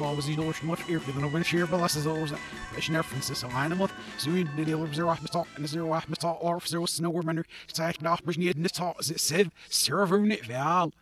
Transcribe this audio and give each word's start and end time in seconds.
die 0.00 0.06
nemen 0.06 0.24
die 0.24 0.36
nemen 0.36 0.64
maast 0.66 0.80
al 0.80 0.80
was 0.80 0.80
die 0.80 0.80
door 0.80 0.80
moet 0.80 0.88
eer 0.88 1.00
de 1.14 1.20
nog 1.20 1.32
een 1.32 1.44
sheer 1.44 1.68
belas 1.68 1.96
is 1.96 2.06
always 2.06 2.32
is 2.76 2.88
never 2.88 3.08
Francis 3.08 3.38
so 3.38 3.48
I 3.48 3.68
know 3.68 3.88
so 4.16 4.30
you 4.30 4.44
did 4.56 4.66
the 4.66 4.94
zero 4.94 5.08
off 5.08 5.30
talk 5.30 5.46
and 5.56 5.68
zero 5.68 5.92
off 5.92 6.06
talk 6.18 6.42
or 6.42 6.60
zero 6.60 6.86
snow 6.86 7.12
remember 7.12 7.44
say 7.66 7.94
nach 8.00 8.22
bis 8.22 8.36
niet 8.36 8.56
net 8.56 8.72
talk 8.74 8.98
is 9.00 9.10
it 9.10 9.20
said 9.20 9.50
server 9.68 10.18
net 10.18 10.46
val 10.46 10.92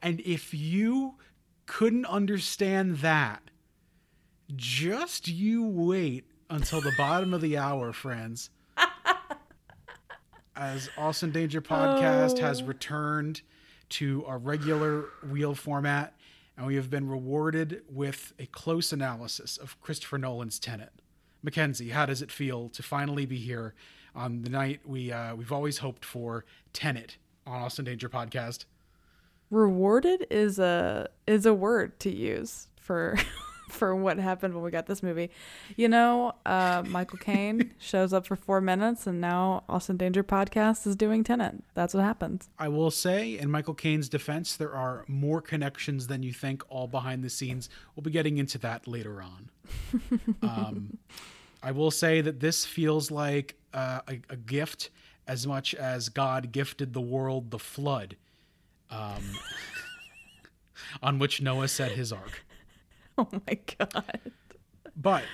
and 0.00 0.20
if 0.20 0.52
you 0.54 1.14
couldn't 1.66 2.06
understand 2.06 2.98
that 2.98 3.40
just 4.54 5.28
you 5.28 5.64
wait 5.64 6.24
until 6.48 6.80
the 6.80 6.92
bottom 6.96 7.34
of 7.34 7.40
the 7.40 7.56
hour 7.56 7.92
friends 7.92 8.50
as 10.56 10.90
Austin 10.96 11.32
Danger 11.32 11.62
podcast 11.62 12.38
Oh. 12.38 12.40
has 12.40 12.62
returned 12.62 13.42
to 13.88 14.24
our 14.26 14.38
regular 14.38 15.06
wheel 15.30 15.54
format, 15.54 16.14
and 16.56 16.66
we 16.66 16.76
have 16.76 16.90
been 16.90 17.08
rewarded 17.08 17.82
with 17.88 18.32
a 18.38 18.46
close 18.46 18.92
analysis 18.92 19.56
of 19.56 19.80
Christopher 19.80 20.18
Nolan's 20.18 20.58
Tenet. 20.58 20.92
Mackenzie, 21.42 21.90
how 21.90 22.06
does 22.06 22.22
it 22.22 22.30
feel 22.30 22.68
to 22.70 22.82
finally 22.82 23.26
be 23.26 23.38
here 23.38 23.74
on 24.14 24.42
the 24.42 24.50
night 24.50 24.80
we 24.84 25.10
uh, 25.10 25.34
we've 25.34 25.52
always 25.52 25.78
hoped 25.78 26.04
for 26.04 26.44
Tenet 26.72 27.16
on 27.46 27.62
Austin 27.62 27.84
Danger 27.84 28.08
podcast? 28.08 28.64
Rewarded 29.50 30.26
is 30.30 30.58
a 30.58 31.08
is 31.26 31.46
a 31.46 31.54
word 31.54 31.98
to 32.00 32.10
use 32.10 32.68
for 32.80 33.18
for 33.72 33.94
what 33.94 34.18
happened 34.18 34.54
when 34.54 34.62
we 34.62 34.70
got 34.70 34.86
this 34.86 35.02
movie. 35.02 35.30
You 35.76 35.88
know, 35.88 36.32
uh, 36.46 36.82
Michael 36.86 37.18
Caine 37.18 37.72
shows 37.78 38.12
up 38.12 38.26
for 38.26 38.36
four 38.36 38.60
minutes, 38.60 39.06
and 39.06 39.20
now 39.20 39.64
Austin 39.68 39.96
Danger 39.96 40.22
podcast 40.22 40.86
is 40.86 40.96
doing 40.96 41.24
Tenet. 41.24 41.62
That's 41.74 41.94
what 41.94 42.04
happens. 42.04 42.48
I 42.58 42.68
will 42.68 42.90
say, 42.90 43.38
in 43.38 43.50
Michael 43.50 43.74
Caine's 43.74 44.08
defense, 44.08 44.56
there 44.56 44.74
are 44.74 45.04
more 45.08 45.40
connections 45.40 46.06
than 46.06 46.22
you 46.22 46.32
think, 46.32 46.62
all 46.68 46.86
behind 46.86 47.24
the 47.24 47.30
scenes. 47.30 47.68
We'll 47.94 48.02
be 48.02 48.10
getting 48.10 48.38
into 48.38 48.58
that 48.58 48.86
later 48.86 49.22
on. 49.22 49.50
um, 50.42 50.98
I 51.62 51.70
will 51.72 51.90
say 51.90 52.20
that 52.20 52.40
this 52.40 52.64
feels 52.64 53.10
like 53.10 53.56
uh, 53.72 54.00
a, 54.08 54.20
a 54.30 54.36
gift 54.36 54.90
as 55.26 55.46
much 55.46 55.74
as 55.74 56.08
God 56.08 56.52
gifted 56.52 56.92
the 56.92 57.00
world 57.00 57.50
the 57.50 57.58
flood, 57.58 58.16
um, 58.90 59.22
on 61.02 61.18
which 61.18 61.40
Noah 61.40 61.68
set 61.68 61.92
his 61.92 62.12
ark. 62.12 62.44
Oh 63.32 63.40
my 63.46 63.58
god. 63.78 64.20
But 64.96 65.24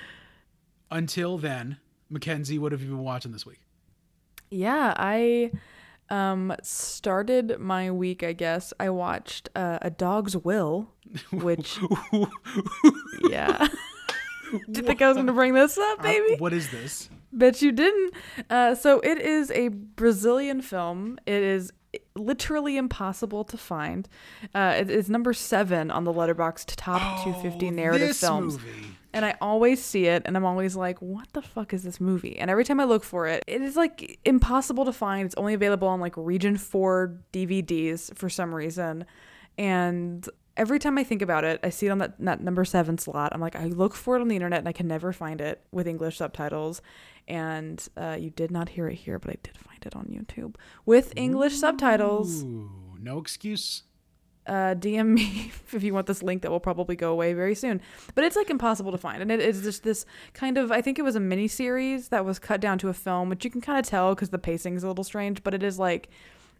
until 0.90 1.38
then, 1.38 1.78
Mackenzie, 2.10 2.58
what 2.58 2.72
have 2.72 2.80
you 2.82 2.88
been 2.88 2.98
watching 3.04 3.32
this 3.32 3.44
week? 3.46 3.60
Yeah, 4.50 4.94
I 4.96 5.52
um 6.10 6.54
started 6.62 7.58
my 7.58 7.90
week, 7.90 8.22
I 8.22 8.32
guess. 8.32 8.72
I 8.80 8.90
watched 8.90 9.48
uh, 9.54 9.78
A 9.82 9.90
Dog's 9.90 10.36
Will, 10.36 10.90
which 11.32 11.78
yeah. 13.30 13.68
Did 14.66 14.76
you 14.78 14.82
think 14.82 15.02
I 15.02 15.08
was 15.08 15.16
going 15.16 15.26
to 15.26 15.32
bring 15.34 15.52
this 15.52 15.76
up, 15.76 15.98
Uh, 16.00 16.02
baby? 16.04 16.36
what 16.38 16.54
is 16.54 16.70
this? 16.70 17.10
Bet 17.32 17.60
you 17.60 17.70
didn't. 17.72 18.14
Uh, 18.48 18.74
so 18.74 19.00
it 19.00 19.18
is 19.18 19.50
a 19.50 19.68
Brazilian 19.68 20.62
film. 20.62 21.18
It 21.26 21.42
is 21.42 21.70
literally 22.18 22.76
impossible 22.76 23.44
to 23.44 23.56
find. 23.56 24.08
Uh, 24.54 24.74
it 24.78 24.90
is 24.90 25.08
number 25.08 25.32
seven 25.32 25.90
on 25.90 26.04
the 26.04 26.12
Letterboxd 26.12 26.74
top 26.76 27.00
250 27.24 27.70
narrative 27.70 28.10
Oh, 28.10 28.12
films. 28.12 28.54
movie. 28.58 28.88
And 29.14 29.24
I 29.24 29.36
always 29.40 29.82
see 29.82 30.04
it 30.06 30.22
and 30.26 30.36
I'm 30.36 30.44
always 30.44 30.76
like, 30.76 30.98
what 31.00 31.32
the 31.32 31.40
fuck 31.40 31.72
is 31.72 31.82
this 31.82 31.98
movie? 32.00 32.36
And 32.38 32.50
every 32.50 32.64
time 32.64 32.78
I 32.78 32.84
look 32.84 33.02
for 33.04 33.26
it, 33.26 33.42
it 33.46 33.62
is 33.62 33.74
like 33.74 34.18
impossible 34.26 34.84
to 34.84 34.92
find. 34.92 35.24
It's 35.24 35.34
only 35.36 35.54
available 35.54 35.88
on 35.88 35.98
like 35.98 36.12
Region 36.16 36.56
4 36.58 37.18
DVDs 37.32 38.14
for 38.16 38.28
some 38.28 38.54
reason. 38.54 39.06
And 39.56 40.28
every 40.56 40.78
time 40.78 40.98
I 40.98 41.04
think 41.04 41.22
about 41.22 41.44
it, 41.44 41.58
I 41.62 41.70
see 41.70 41.86
it 41.86 41.90
on 41.90 41.98
that, 41.98 42.14
that 42.20 42.40
number 42.42 42.64
seven 42.64 42.98
slot. 42.98 43.30
I'm 43.32 43.40
like, 43.40 43.56
I 43.56 43.64
look 43.66 43.94
for 43.94 44.16
it 44.16 44.20
on 44.20 44.28
the 44.28 44.36
internet 44.36 44.58
and 44.60 44.68
I 44.68 44.72
can 44.72 44.86
never 44.88 45.12
find 45.12 45.40
it 45.40 45.62
with 45.72 45.86
English 45.88 46.18
subtitles. 46.18 46.82
And 47.28 47.86
uh, 47.96 48.16
you 48.18 48.30
did 48.30 48.50
not 48.50 48.70
hear 48.70 48.88
it 48.88 48.96
here, 48.96 49.18
but 49.18 49.30
I 49.30 49.36
did 49.42 49.56
find 49.58 49.84
it 49.84 49.94
on 49.94 50.06
YouTube 50.06 50.56
with 50.86 51.12
English 51.14 51.54
subtitles 51.56 52.42
no 53.00 53.18
excuse. 53.18 53.82
uh, 54.46 54.74
DM 54.74 55.08
me 55.08 55.52
if 55.72 55.82
you 55.82 55.92
want 55.92 56.06
this 56.06 56.22
link 56.22 56.42
that 56.42 56.50
will 56.50 56.58
probably 56.60 56.96
go 56.96 57.12
away 57.12 57.34
very 57.34 57.54
soon. 57.54 57.80
But 58.14 58.24
it's 58.24 58.34
like 58.34 58.50
impossible 58.50 58.92
to 58.92 58.98
find, 58.98 59.20
and 59.20 59.30
it 59.30 59.40
is 59.40 59.62
just 59.62 59.82
this 59.82 60.06
kind 60.32 60.56
of 60.56 60.72
I 60.72 60.80
think 60.80 60.98
it 60.98 61.02
was 61.02 61.16
a 61.16 61.20
mini 61.20 61.48
series 61.48 62.08
that 62.08 62.24
was 62.24 62.38
cut 62.38 62.60
down 62.60 62.78
to 62.78 62.88
a 62.88 62.94
film, 62.94 63.28
which 63.28 63.44
you 63.44 63.50
can 63.50 63.60
kind 63.60 63.78
of 63.78 63.86
tell 63.86 64.14
because 64.14 64.30
the 64.30 64.38
pacing 64.38 64.74
is 64.74 64.82
a 64.82 64.88
little 64.88 65.04
strange. 65.04 65.44
But 65.44 65.54
it 65.54 65.62
is 65.62 65.78
like 65.78 66.08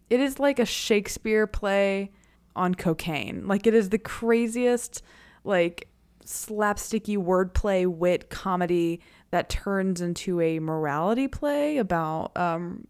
it 0.09 0.19
is 0.19 0.39
like 0.39 0.59
a 0.59 0.65
Shakespeare 0.65 1.47
play 1.47 2.11
on 2.55 2.75
cocaine. 2.75 3.47
Like 3.47 3.65
it 3.65 3.73
is 3.73 3.89
the 3.89 3.97
craziest 3.97 5.01
like 5.43 5.87
slapsticky 6.25 7.17
wordplay 7.17 7.87
wit 7.87 8.29
comedy 8.29 9.01
that 9.31 9.49
turns 9.49 10.01
into 10.01 10.41
a 10.41 10.59
morality 10.59 11.27
play 11.27 11.77
about 11.77 12.35
um, 12.37 12.87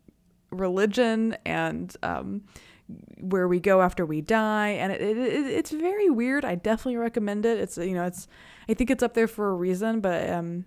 religion 0.51 1.35
and 1.45 1.95
um, 2.03 2.41
where 3.19 3.47
we 3.47 3.59
go 3.59 3.81
after 3.81 4.05
we 4.05 4.21
die. 4.21 4.69
And 4.69 4.91
it, 4.91 5.01
it, 5.01 5.17
it, 5.17 5.45
it's 5.47 5.71
very 5.71 6.09
weird. 6.09 6.43
I 6.45 6.55
definitely 6.55 6.97
recommend 6.97 7.45
it. 7.45 7.59
It's 7.59 7.77
you 7.77 7.93
know 7.93 8.05
it's 8.05 8.27
i 8.67 8.73
think 8.73 8.89
it's 8.91 9.01
up 9.03 9.15
there 9.15 9.27
for 9.27 9.49
a 9.49 9.53
reason 9.55 9.99
but 9.99 10.29
um 10.29 10.63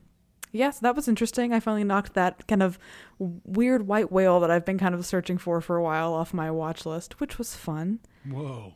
yes 0.50 0.78
that 0.81 0.94
was 0.97 1.06
interesting. 1.09 1.53
I 1.53 1.61
finally 1.61 1.84
knocked 1.84 2.15
that 2.15 2.47
kind 2.49 2.62
of 2.62 2.78
weird 3.19 3.87
white 3.87 4.11
whale 4.12 4.41
that 4.41 4.50
i've 4.50 4.65
been 4.65 4.78
kind 4.78 4.94
of 4.94 5.06
searching 5.06 5.38
for 5.38 5.61
for 5.61 5.77
a 5.77 5.82
while 5.82 6.12
off 6.12 6.34
my 6.34 6.50
watch 6.50 6.84
list 6.84 7.21
which 7.21 7.38
was 7.38 7.55
fun. 7.55 8.00
Whoa. 8.28 8.75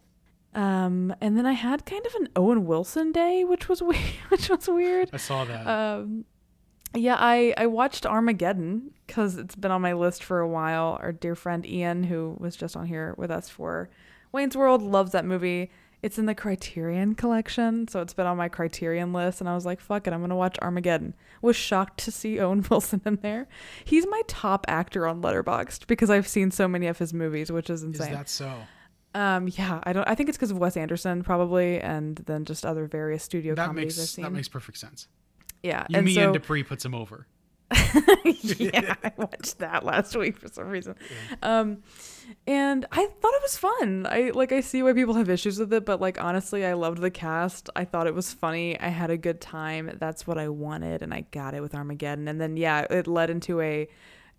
um 0.54 1.14
and 1.20 1.36
then 1.36 1.44
i 1.46 1.52
had 1.52 1.84
kind 1.86 2.06
of 2.06 2.14
an 2.16 2.28
owen 2.36 2.66
wilson 2.66 3.12
day 3.12 3.44
which 3.44 3.68
was 3.68 3.82
weird 3.82 4.02
which 4.28 4.48
was 4.48 4.68
weird. 4.68 5.10
I 5.12 5.16
saw 5.18 5.44
that. 5.44 5.66
um, 5.66 6.24
yeah, 6.96 7.16
I, 7.18 7.54
I 7.56 7.66
watched 7.66 8.06
Armageddon 8.06 8.90
because 9.06 9.36
it's 9.36 9.54
been 9.54 9.70
on 9.70 9.80
my 9.82 9.92
list 9.92 10.22
for 10.24 10.40
a 10.40 10.48
while. 10.48 10.98
Our 11.02 11.12
dear 11.12 11.34
friend 11.34 11.64
Ian, 11.66 12.04
who 12.04 12.36
was 12.38 12.56
just 12.56 12.76
on 12.76 12.86
here 12.86 13.14
with 13.16 13.30
us 13.30 13.48
for 13.48 13.88
Wayne's 14.32 14.56
World, 14.56 14.82
loves 14.82 15.12
that 15.12 15.24
movie. 15.24 15.70
It's 16.02 16.18
in 16.18 16.26
the 16.26 16.34
Criterion 16.34 17.14
collection, 17.14 17.88
so 17.88 18.00
it's 18.00 18.12
been 18.12 18.26
on 18.26 18.36
my 18.36 18.48
Criterion 18.48 19.12
list. 19.12 19.40
And 19.40 19.48
I 19.48 19.54
was 19.54 19.64
like, 19.66 19.80
fuck 19.80 20.06
it, 20.06 20.12
I'm 20.12 20.20
going 20.20 20.30
to 20.30 20.36
watch 20.36 20.58
Armageddon. 20.60 21.14
Was 21.42 21.56
shocked 21.56 21.98
to 22.00 22.12
see 22.12 22.38
Owen 22.40 22.64
Wilson 22.70 23.00
in 23.04 23.16
there. 23.22 23.48
He's 23.84 24.06
my 24.06 24.22
top 24.28 24.66
actor 24.68 25.06
on 25.06 25.22
Letterboxd 25.22 25.86
because 25.86 26.10
I've 26.10 26.28
seen 26.28 26.50
so 26.50 26.68
many 26.68 26.86
of 26.86 26.98
his 26.98 27.12
movies, 27.14 27.50
which 27.50 27.70
is 27.70 27.82
insane. 27.82 28.08
is 28.08 28.14
that 28.14 28.28
so? 28.28 28.52
um, 29.14 29.48
yeah, 29.48 29.80
I 29.84 29.92
don't. 29.94 30.06
I 30.06 30.14
think 30.14 30.28
it's 30.28 30.36
because 30.36 30.50
of 30.50 30.58
Wes 30.58 30.76
Anderson 30.76 31.22
probably, 31.22 31.80
and 31.80 32.16
then 32.26 32.44
just 32.44 32.66
other 32.66 32.86
various 32.86 33.22
studio 33.22 33.54
That 33.54 33.68
comedies 33.68 33.96
I've 33.96 34.02
makes 34.02 34.10
seen. 34.10 34.24
that 34.24 34.32
makes 34.32 34.48
perfect 34.48 34.76
sense. 34.78 35.08
Yeah, 35.66 35.86
You 35.88 35.98
and 35.98 36.10
so, 36.10 36.32
Dupree 36.32 36.62
puts 36.62 36.84
him 36.84 36.94
over. 36.94 37.26
yeah, 38.58 38.94
I 39.02 39.12
watched 39.16 39.58
that 39.58 39.84
last 39.84 40.16
week 40.16 40.38
for 40.38 40.46
some 40.46 40.68
reason. 40.68 40.94
Um, 41.42 41.82
and 42.46 42.86
I 42.92 43.06
thought 43.06 43.34
it 43.34 43.42
was 43.42 43.56
fun. 43.58 44.06
I 44.08 44.30
like 44.34 44.52
I 44.52 44.60
see 44.60 44.84
why 44.84 44.92
people 44.92 45.14
have 45.14 45.28
issues 45.28 45.58
with 45.58 45.72
it, 45.72 45.84
but 45.84 46.00
like 46.00 46.22
honestly, 46.22 46.64
I 46.64 46.74
loved 46.74 47.00
the 47.00 47.10
cast. 47.10 47.68
I 47.74 47.84
thought 47.84 48.06
it 48.06 48.14
was 48.14 48.32
funny. 48.32 48.78
I 48.78 48.88
had 48.88 49.10
a 49.10 49.16
good 49.16 49.40
time. 49.40 49.96
That's 49.98 50.26
what 50.28 50.38
I 50.38 50.48
wanted, 50.48 51.02
and 51.02 51.12
I 51.12 51.22
got 51.32 51.54
it 51.54 51.60
with 51.60 51.74
Armageddon. 51.74 52.28
And 52.28 52.40
then 52.40 52.56
yeah, 52.56 52.86
it 52.88 53.08
led 53.08 53.30
into 53.30 53.60
a 53.60 53.88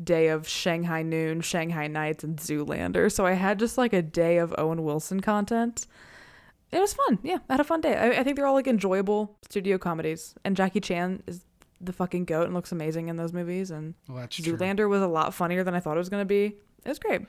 day 0.02 0.30
of 0.30 0.48
Shanghai 0.48 1.02
Noon, 1.02 1.42
Shanghai 1.42 1.88
Nights, 1.88 2.24
and 2.24 2.38
Zoolander. 2.38 3.12
So 3.12 3.26
I 3.26 3.34
had 3.34 3.60
just 3.60 3.78
like 3.78 3.94
a 3.94 4.02
day 4.02 4.38
of 4.38 4.56
Owen 4.58 4.84
Wilson 4.84 5.20
content. 5.20 5.88
It 6.72 6.80
was 6.80 6.94
fun. 6.94 7.20
Yeah, 7.24 7.38
I 7.50 7.54
had 7.54 7.60
a 7.60 7.64
fun 7.64 7.82
day. 7.82 7.96
I, 7.96 8.20
I 8.20 8.24
think 8.24 8.36
they're 8.36 8.46
all 8.46 8.54
like 8.54 8.68
enjoyable 8.68 9.38
studio 9.50 9.78
comedies, 9.78 10.36
and 10.44 10.56
Jackie 10.56 10.82
Chan 10.82 11.24
is 11.28 11.46
the 11.80 11.94
fucking 11.94 12.26
goat 12.26 12.46
and 12.46 12.54
looks 12.54 12.72
amazing 12.72 13.08
in 13.08 13.16
those 13.16 13.34
movies. 13.34 13.72
And 13.72 13.94
Well, 14.08 14.18
that's 14.18 14.36
true. 14.36 14.58
Was 14.90 15.02
a 15.02 15.08
lot 15.08 15.34
funnier 15.34 15.64
than 15.64 15.76
I 15.76 15.80
thought 15.80 15.96
it 15.96 16.00
was 16.00 16.10
gonna 16.10 16.26
be. 16.26 16.56
It 16.86 16.90
was 16.90 17.00
great. 17.00 17.22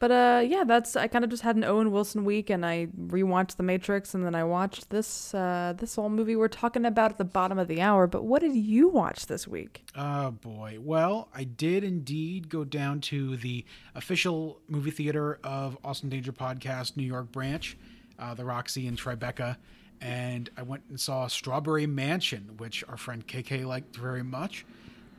But 0.00 0.10
uh, 0.10 0.42
yeah, 0.46 0.64
that's 0.64 0.96
I 0.96 1.08
kind 1.08 1.24
of 1.24 1.30
just 1.30 1.42
had 1.42 1.56
an 1.56 1.64
Owen 1.64 1.90
Wilson 1.92 2.24
week, 2.24 2.48
and 2.48 2.64
I 2.64 2.86
rewatched 2.98 3.56
The 3.56 3.62
Matrix, 3.62 4.14
and 4.14 4.24
then 4.24 4.34
I 4.34 4.44
watched 4.44 4.88
this 4.88 5.34
uh, 5.34 5.74
this 5.76 5.94
whole 5.96 6.08
movie 6.08 6.36
we're 6.36 6.48
talking 6.48 6.86
about 6.86 7.10
at 7.10 7.18
the 7.18 7.24
bottom 7.24 7.58
of 7.58 7.68
the 7.68 7.82
hour. 7.82 8.06
But 8.06 8.24
what 8.24 8.40
did 8.40 8.56
you 8.56 8.88
watch 8.88 9.26
this 9.26 9.46
week? 9.46 9.84
Oh 9.94 10.30
boy. 10.30 10.78
Well, 10.80 11.28
I 11.34 11.44
did 11.44 11.84
indeed 11.84 12.48
go 12.48 12.64
down 12.64 13.00
to 13.02 13.36
the 13.36 13.66
official 13.94 14.62
movie 14.68 14.90
theater 14.90 15.38
of 15.44 15.76
Austin 15.84 16.08
Danger 16.08 16.32
Podcast 16.32 16.96
New 16.96 17.04
York 17.04 17.30
branch, 17.30 17.76
uh, 18.20 18.34
the 18.34 18.44
Roxy 18.44 18.86
in 18.86 18.96
Tribeca, 18.96 19.56
and 20.00 20.48
I 20.56 20.62
went 20.62 20.82
and 20.88 21.00
saw 21.00 21.26
Strawberry 21.26 21.86
Mansion, 21.86 22.54
which 22.58 22.84
our 22.88 22.96
friend 22.96 23.26
KK 23.26 23.64
liked 23.66 23.96
very 23.96 24.22
much. 24.22 24.64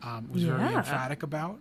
Um, 0.04 0.30
was 0.32 0.44
very 0.44 0.60
Yeah. 0.62 0.78
emphatic 0.80 1.24
about. 1.24 1.60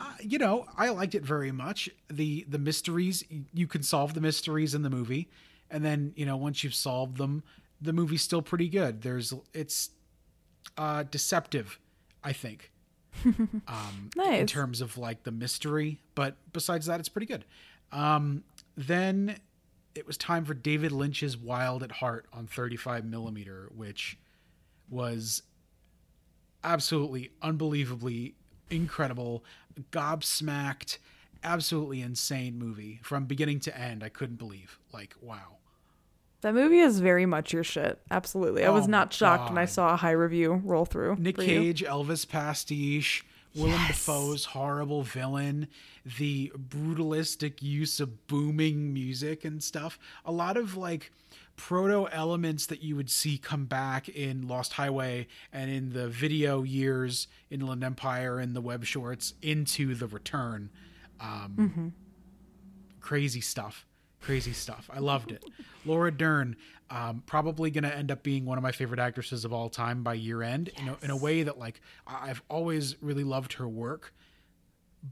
Uh, 0.00 0.12
you 0.20 0.38
know, 0.38 0.66
I 0.76 0.88
liked 0.90 1.14
it 1.14 1.22
very 1.24 1.52
much. 1.52 1.88
the 2.08 2.44
The 2.48 2.58
mysteries 2.58 3.24
you 3.52 3.66
can 3.66 3.82
solve 3.82 4.14
the 4.14 4.20
mysteries 4.20 4.74
in 4.74 4.82
the 4.82 4.90
movie, 4.90 5.28
and 5.70 5.84
then 5.84 6.12
you 6.16 6.26
know 6.26 6.36
once 6.36 6.62
you've 6.64 6.74
solved 6.74 7.16
them, 7.16 7.42
the 7.80 7.92
movie's 7.92 8.22
still 8.22 8.42
pretty 8.42 8.68
good. 8.68 9.02
There's 9.02 9.32
it's 9.52 9.90
uh, 10.78 11.04
deceptive, 11.04 11.78
I 12.22 12.32
think, 12.32 12.72
um, 13.68 14.10
in 14.24 14.46
terms 14.46 14.80
of 14.80 14.96
like 14.98 15.22
the 15.24 15.30
mystery. 15.32 16.00
But 16.14 16.36
besides 16.52 16.86
that, 16.86 17.00
it's 17.00 17.08
pretty 17.08 17.26
good. 17.26 17.44
Um, 17.92 18.42
then 18.76 19.36
it 19.94 20.06
was 20.06 20.16
time 20.16 20.44
for 20.44 20.54
David 20.54 20.92
Lynch's 20.92 21.36
Wild 21.36 21.82
at 21.82 21.92
Heart 21.92 22.26
on 22.32 22.46
35 22.46 23.04
millimeter, 23.04 23.70
which 23.74 24.18
was 24.88 25.42
absolutely 26.62 27.30
unbelievably 27.42 28.34
incredible, 28.70 29.44
gobsmacked, 29.92 30.98
absolutely 31.42 32.00
insane 32.00 32.58
movie 32.58 33.00
from 33.02 33.26
beginning 33.26 33.60
to 33.60 33.78
end. 33.78 34.02
I 34.02 34.08
couldn't 34.08 34.36
believe. 34.36 34.78
Like, 34.92 35.14
wow. 35.20 35.58
That 36.40 36.54
movie 36.54 36.80
is 36.80 37.00
very 37.00 37.24
much 37.24 37.52
your 37.52 37.64
shit. 37.64 38.00
Absolutely. 38.10 38.64
I 38.64 38.70
was 38.70 38.84
Oh 38.86 38.90
not 38.90 39.12
shocked 39.12 39.48
when 39.48 39.58
I 39.58 39.64
saw 39.64 39.94
a 39.94 39.96
high 39.96 40.10
review 40.10 40.60
roll 40.64 40.84
through. 40.84 41.16
Nick 41.16 41.36
for 41.36 41.42
you. 41.42 41.48
Cage, 41.48 41.84
Elvis 41.84 42.28
pastiche, 42.28 43.24
Willem 43.54 43.70
Yes. 43.72 43.88
Dafoe's 43.88 44.44
horrible 44.46 45.02
villain, 45.02 45.68
the 46.18 46.50
brutalistic 46.56 47.62
use 47.62 48.00
of 48.00 48.26
booming 48.26 48.92
music 48.92 49.44
and 49.44 49.62
stuff. 49.62 49.98
A 50.24 50.32
lot 50.32 50.56
of 50.56 50.76
like 50.76 51.12
proto 51.56 52.08
elements 52.10 52.66
that 52.66 52.82
you 52.82 52.96
would 52.96 53.08
see 53.10 53.38
come 53.38 53.64
back 53.66 54.08
in 54.08 54.48
Lost 54.48 54.72
Highway 54.72 55.28
and 55.52 55.70
in 55.70 55.92
the 55.92 56.08
video 56.08 56.64
years 56.64 57.28
in 57.48 57.60
Inland 57.60 57.84
Empire 57.84 58.40
and 58.40 58.56
the 58.56 58.60
web 58.60 58.84
shorts 58.84 59.34
into 59.40 59.94
the 59.94 60.08
return. 60.08 60.70
Um, 61.20 61.92
Crazy 63.00 63.40
stuff. 63.40 63.86
Crazy 64.24 64.52
stuff. 64.52 64.88
I 64.92 65.00
loved 65.00 65.32
it. 65.32 65.44
Laura 65.84 66.10
Dern, 66.10 66.56
um, 66.90 67.22
probably 67.26 67.70
going 67.70 67.84
to 67.84 67.94
end 67.94 68.10
up 68.10 68.22
being 68.22 68.44
one 68.46 68.56
of 68.56 68.62
my 68.62 68.72
favorite 68.72 69.00
actresses 69.00 69.44
of 69.44 69.52
all 69.52 69.68
time 69.68 70.02
by 70.02 70.14
year 70.14 70.42
end. 70.42 70.70
You 70.78 70.86
know, 70.86 70.96
in 71.02 71.10
a 71.10 71.16
way 71.16 71.42
that 71.42 71.58
like 71.58 71.80
I've 72.06 72.42
always 72.48 72.96
really 73.02 73.24
loved 73.24 73.54
her 73.54 73.68
work, 73.68 74.14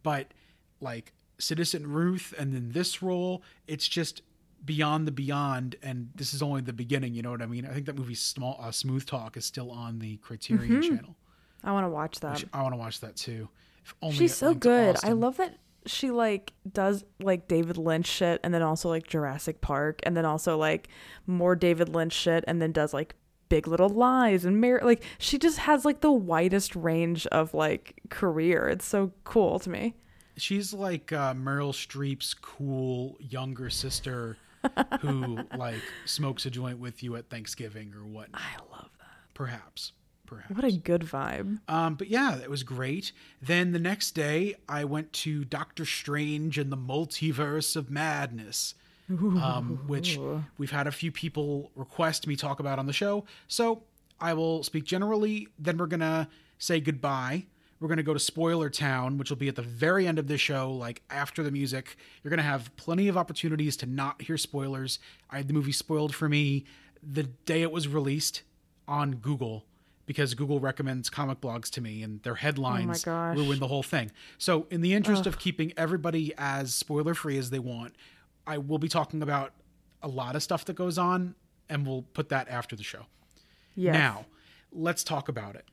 but 0.02 0.32
like 0.80 1.12
Citizen 1.38 1.86
Ruth 1.86 2.32
and 2.38 2.54
then 2.54 2.70
this 2.72 3.02
role, 3.02 3.42
it's 3.66 3.86
just 3.86 4.22
beyond 4.64 5.06
the 5.06 5.12
beyond. 5.12 5.76
And 5.82 6.08
this 6.14 6.32
is 6.32 6.42
only 6.42 6.62
the 6.62 6.72
beginning. 6.72 7.14
You 7.14 7.22
know 7.22 7.32
what 7.32 7.42
I 7.42 7.46
mean? 7.46 7.66
I 7.66 7.74
think 7.74 7.86
that 7.86 7.98
movie 7.98 8.14
Small 8.14 8.58
uh, 8.62 8.70
Smooth 8.70 9.04
Talk 9.04 9.36
is 9.36 9.44
still 9.44 9.70
on 9.70 9.98
the 9.98 10.16
Criterion 10.18 10.80
Channel. 10.82 11.16
I 11.64 11.72
want 11.72 11.84
to 11.84 11.90
watch 11.90 12.20
that. 12.20 12.44
I 12.52 12.62
want 12.62 12.72
to 12.72 12.78
watch 12.78 13.00
that 13.00 13.16
too. 13.16 13.48
If 13.84 13.94
only 14.00 14.16
She's 14.16 14.34
so 14.34 14.54
good. 14.54 14.96
I 15.02 15.12
love 15.12 15.36
that 15.36 15.58
she 15.86 16.10
like 16.10 16.52
does 16.70 17.04
like 17.20 17.48
David 17.48 17.76
Lynch 17.76 18.06
shit 18.06 18.40
and 18.42 18.52
then 18.52 18.62
also 18.62 18.88
like 18.88 19.06
Jurassic 19.06 19.60
Park 19.60 20.00
and 20.04 20.16
then 20.16 20.24
also 20.24 20.56
like 20.56 20.88
more 21.26 21.56
David 21.56 21.88
Lynch 21.88 22.12
shit 22.12 22.44
and 22.46 22.60
then 22.60 22.72
does 22.72 22.92
like 22.94 23.14
Big 23.48 23.66
Little 23.66 23.88
Lies 23.88 24.44
and 24.44 24.60
Mar- 24.60 24.80
like 24.82 25.02
she 25.18 25.38
just 25.38 25.58
has 25.58 25.84
like 25.84 26.00
the 26.00 26.12
widest 26.12 26.74
range 26.74 27.26
of 27.28 27.52
like 27.54 28.00
career. 28.08 28.68
It's 28.68 28.86
so 28.86 29.12
cool 29.24 29.58
to 29.60 29.70
me. 29.70 29.94
She's 30.36 30.72
like 30.72 31.12
uh, 31.12 31.34
Meryl 31.34 31.72
Streep's 31.72 32.32
cool 32.32 33.16
younger 33.20 33.68
sister 33.68 34.38
who 35.00 35.38
like 35.56 35.82
smokes 36.06 36.46
a 36.46 36.50
joint 36.50 36.78
with 36.78 37.02
you 37.02 37.16
at 37.16 37.28
Thanksgiving 37.28 37.92
or 37.94 38.06
what. 38.06 38.28
I 38.32 38.56
love 38.70 38.90
that. 38.98 39.34
Perhaps. 39.34 39.92
Perhaps. 40.32 40.54
What 40.54 40.64
a 40.64 40.76
good 40.76 41.02
vibe. 41.02 41.60
Um, 41.68 41.94
but 41.94 42.08
yeah, 42.08 42.38
it 42.38 42.50
was 42.50 42.62
great. 42.62 43.12
Then 43.40 43.72
the 43.72 43.78
next 43.78 44.12
day, 44.12 44.56
I 44.68 44.84
went 44.84 45.12
to 45.14 45.44
Doctor 45.44 45.84
Strange 45.84 46.58
and 46.58 46.72
the 46.72 46.76
Multiverse 46.76 47.76
of 47.76 47.90
Madness, 47.90 48.74
um, 49.10 49.82
which 49.86 50.18
we've 50.58 50.70
had 50.70 50.86
a 50.86 50.92
few 50.92 51.12
people 51.12 51.70
request 51.74 52.26
me 52.26 52.36
talk 52.36 52.60
about 52.60 52.78
on 52.78 52.86
the 52.86 52.92
show. 52.92 53.24
So 53.48 53.82
I 54.20 54.34
will 54.34 54.62
speak 54.62 54.84
generally. 54.84 55.48
Then 55.58 55.76
we're 55.76 55.86
gonna 55.86 56.28
say 56.58 56.80
goodbye. 56.80 57.46
We're 57.80 57.88
gonna 57.88 58.04
go 58.04 58.14
to 58.14 58.20
Spoiler 58.20 58.70
Town, 58.70 59.18
which 59.18 59.28
will 59.28 59.36
be 59.36 59.48
at 59.48 59.56
the 59.56 59.62
very 59.62 60.06
end 60.06 60.18
of 60.18 60.28
the 60.28 60.38
show, 60.38 60.72
like 60.72 61.02
after 61.10 61.42
the 61.42 61.50
music. 61.50 61.96
You're 62.22 62.30
gonna 62.30 62.42
have 62.42 62.74
plenty 62.76 63.08
of 63.08 63.16
opportunities 63.16 63.76
to 63.78 63.86
not 63.86 64.22
hear 64.22 64.38
spoilers. 64.38 64.98
I 65.28 65.38
had 65.38 65.48
the 65.48 65.54
movie 65.54 65.72
spoiled 65.72 66.14
for 66.14 66.28
me 66.28 66.64
the 67.02 67.24
day 67.24 67.62
it 67.62 67.72
was 67.72 67.88
released 67.88 68.42
on 68.86 69.16
Google 69.16 69.64
because 70.06 70.34
Google 70.34 70.60
recommends 70.60 71.08
comic 71.08 71.40
blogs 71.40 71.70
to 71.70 71.80
me 71.80 72.02
and 72.02 72.22
their 72.22 72.32
oh 72.32 72.36
headlines 72.36 73.04
gosh. 73.04 73.36
ruin 73.36 73.58
the 73.58 73.68
whole 73.68 73.82
thing. 73.82 74.10
So, 74.38 74.66
in 74.70 74.80
the 74.80 74.94
interest 74.94 75.26
of 75.26 75.38
keeping 75.38 75.72
everybody 75.76 76.32
as 76.36 76.74
spoiler 76.74 77.14
free 77.14 77.38
as 77.38 77.50
they 77.50 77.58
want, 77.58 77.94
I 78.46 78.58
will 78.58 78.78
be 78.78 78.88
talking 78.88 79.22
about 79.22 79.52
a 80.02 80.08
lot 80.08 80.34
of 80.34 80.42
stuff 80.42 80.64
that 80.64 80.74
goes 80.74 80.98
on 80.98 81.34
and 81.68 81.86
we'll 81.86 82.02
put 82.14 82.28
that 82.30 82.48
after 82.48 82.76
the 82.76 82.82
show. 82.82 83.06
Yes. 83.74 83.94
Now, 83.94 84.26
let's 84.72 85.04
talk 85.04 85.28
about 85.28 85.54
it. 85.54 85.64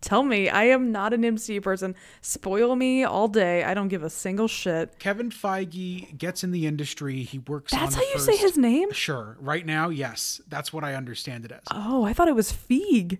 Tell 0.00 0.22
me, 0.22 0.48
I 0.48 0.64
am 0.64 0.92
not 0.92 1.12
an 1.12 1.22
MCU 1.22 1.62
person. 1.62 1.94
Spoil 2.22 2.74
me 2.74 3.04
all 3.04 3.28
day. 3.28 3.64
I 3.64 3.74
don't 3.74 3.88
give 3.88 4.02
a 4.02 4.08
single 4.10 4.48
shit. 4.48 4.98
Kevin 4.98 5.30
Feige 5.30 6.16
gets 6.16 6.42
in 6.42 6.52
the 6.52 6.66
industry. 6.66 7.22
He 7.22 7.38
works 7.38 7.72
on 7.74 7.80
That's 7.80 7.96
how 7.96 8.02
you 8.02 8.18
say 8.18 8.36
his 8.36 8.56
name? 8.56 8.92
Sure. 8.92 9.36
Right 9.40 9.66
now, 9.66 9.90
yes. 9.90 10.40
That's 10.48 10.72
what 10.72 10.84
I 10.84 10.94
understand 10.94 11.44
it 11.44 11.52
as. 11.52 11.60
Oh, 11.70 12.04
I 12.04 12.12
thought 12.14 12.28
it 12.28 12.34
was 12.34 12.52
Feig. 12.52 13.18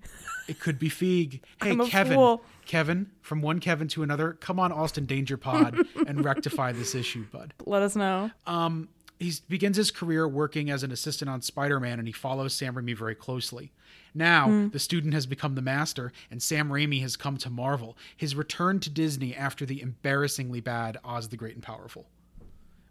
It 0.49 0.59
could 0.59 0.79
be 0.79 0.89
Feig. 0.89 1.41
Hey, 1.63 1.77
Kevin. 1.89 2.15
fool. 2.15 2.43
Kevin, 2.65 3.11
from 3.21 3.43
one 3.43 3.61
Kevin 3.61 3.89
to 3.89 4.03
another, 4.03 4.33
come 4.35 4.59
on, 4.59 4.73
Austin 4.73 5.05
Danger 5.05 5.37
Pod, 5.37 5.77
and 6.07 6.25
rectify 6.25 6.73
this 6.73 6.95
issue, 6.95 7.27
bud. 7.31 7.53
Let 7.67 7.83
us 7.83 7.97
know. 7.97 8.31
Um, 8.47 8.89
He 9.21 9.33
begins 9.49 9.77
his 9.77 9.91
career 9.91 10.27
working 10.27 10.71
as 10.71 10.83
an 10.83 10.91
assistant 10.91 11.29
on 11.31 11.43
Spider 11.43 11.79
Man, 11.79 11.99
and 11.99 12.09
he 12.09 12.13
follows 12.13 12.55
Sam 12.55 12.75
Raimi 12.75 12.97
very 12.97 13.15
closely. 13.15 13.71
Now, 14.15 14.49
Hmm. 14.49 14.69
the 14.71 14.79
student 14.79 15.13
has 15.15 15.27
become 15.27 15.55
the 15.55 15.63
master, 15.63 16.11
and 16.31 16.43
Sam 16.43 16.71
Raimi 16.71 17.03
has 17.03 17.17
come 17.17 17.37
to 17.37 17.51
Marvel. 17.51 17.97
His 18.17 18.35
return 18.35 18.81
to 18.81 18.91
Disney 18.91 19.37
after 19.37 19.67
the 19.67 19.83
embarrassingly 19.83 20.61
bad 20.61 20.97
Oz 21.05 21.29
the 21.29 21.37
Great 21.37 21.55
and 21.55 21.63
Powerful, 21.63 22.09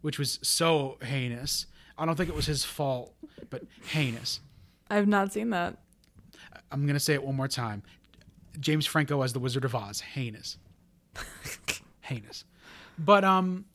which 0.01 0.19
was 0.19 0.37
so 0.43 0.97
heinous. 1.01 1.65
I 1.97 2.05
don't 2.05 2.15
think 2.15 2.29
it 2.29 2.35
was 2.35 2.45
his 2.45 2.63
fault, 2.63 3.13
but 3.49 3.63
heinous. 3.87 4.39
I've 4.89 5.07
not 5.07 5.33
seen 5.33 5.49
that. 5.49 5.77
I'm 6.71 6.83
going 6.85 6.93
to 6.93 6.99
say 6.99 7.15
it 7.15 7.23
one 7.23 7.35
more 7.35 7.47
time. 7.47 7.81
James 8.59 8.85
Franco 8.85 9.23
as 9.23 9.33
the 9.33 9.39
Wizard 9.39 9.65
of 9.65 9.73
Oz, 9.73 9.99
heinous. 10.01 10.57
heinous. 12.01 12.45
But 12.97 13.23
um 13.23 13.65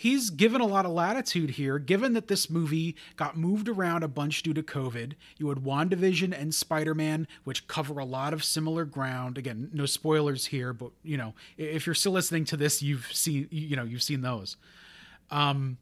he's 0.00 0.30
given 0.30 0.62
a 0.62 0.66
lot 0.66 0.86
of 0.86 0.92
latitude 0.92 1.50
here 1.50 1.78
given 1.78 2.14
that 2.14 2.26
this 2.26 2.48
movie 2.48 2.96
got 3.16 3.36
moved 3.36 3.68
around 3.68 4.02
a 4.02 4.08
bunch 4.08 4.42
due 4.42 4.54
to 4.54 4.62
COVID. 4.62 5.12
You 5.36 5.50
had 5.50 5.58
WandaVision 5.58 6.32
and 6.32 6.54
Spider-Man 6.54 7.28
which 7.44 7.68
cover 7.68 7.98
a 7.98 8.04
lot 8.06 8.32
of 8.32 8.42
similar 8.42 8.86
ground. 8.86 9.36
Again, 9.36 9.68
no 9.74 9.84
spoilers 9.84 10.46
here, 10.46 10.72
but 10.72 10.92
you 11.02 11.18
know, 11.18 11.34
if 11.58 11.84
you're 11.84 11.94
still 11.94 12.12
listening 12.12 12.46
to 12.46 12.56
this, 12.56 12.82
you've 12.82 13.12
seen 13.12 13.46
you 13.50 13.76
know, 13.76 13.84
you've 13.84 14.02
seen 14.02 14.22
those. 14.22 14.56
Um 15.30 15.76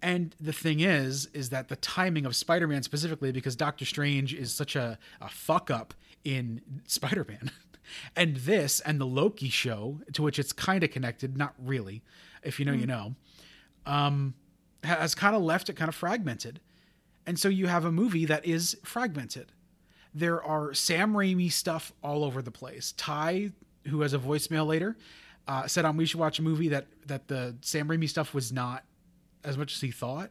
And 0.00 0.36
the 0.40 0.52
thing 0.52 0.78
is, 0.78 1.26
is 1.34 1.50
that 1.50 1.66
the 1.68 1.76
timing 1.76 2.26
of 2.26 2.36
Spider-Man 2.36 2.84
specifically, 2.84 3.32
because 3.32 3.56
Doctor 3.56 3.84
Strange 3.84 4.34
is 4.34 4.54
such 4.54 4.76
a, 4.76 5.00
a 5.20 5.28
fuck 5.28 5.68
up 5.68 5.94
in 6.22 6.60
Spider-Man. 6.86 7.50
and 8.16 8.36
this 8.36 8.78
and 8.78 9.00
the 9.00 9.06
Loki 9.06 9.48
show, 9.48 10.00
to 10.12 10.22
which 10.22 10.38
it's 10.38 10.52
kind 10.52 10.84
of 10.84 10.92
connected, 10.92 11.36
not 11.36 11.54
really, 11.58 12.02
if 12.42 12.58
you 12.58 12.64
know, 12.66 12.72
you 12.72 12.86
know, 12.86 13.14
um, 13.86 14.34
has 14.84 15.14
kind 15.14 15.36
of 15.36 15.42
left 15.42 15.68
it 15.68 15.74
kind 15.74 15.88
of 15.88 15.94
fragmented. 15.94 16.60
And 17.26 17.38
so 17.38 17.48
you 17.48 17.66
have 17.66 17.84
a 17.84 17.92
movie 17.92 18.24
that 18.26 18.44
is 18.44 18.76
fragmented. 18.84 19.52
There 20.14 20.42
are 20.42 20.74
Sam 20.74 21.14
Raimi 21.14 21.50
stuff 21.50 21.92
all 22.02 22.24
over 22.24 22.42
the 22.42 22.50
place. 22.50 22.92
Ty, 22.96 23.52
who 23.86 24.00
has 24.02 24.12
a 24.12 24.18
voicemail 24.18 24.66
later, 24.66 24.96
uh, 25.48 25.66
said 25.66 25.84
on 25.84 25.96
We 25.96 26.04
Should 26.04 26.20
Watch 26.20 26.38
a 26.38 26.42
Movie 26.42 26.68
that 26.68 26.86
that 27.06 27.28
the 27.28 27.56
Sam 27.62 27.88
Raimi 27.88 28.08
stuff 28.08 28.34
was 28.34 28.52
not 28.52 28.84
as 29.44 29.56
much 29.56 29.74
as 29.74 29.80
he 29.80 29.90
thought, 29.90 30.30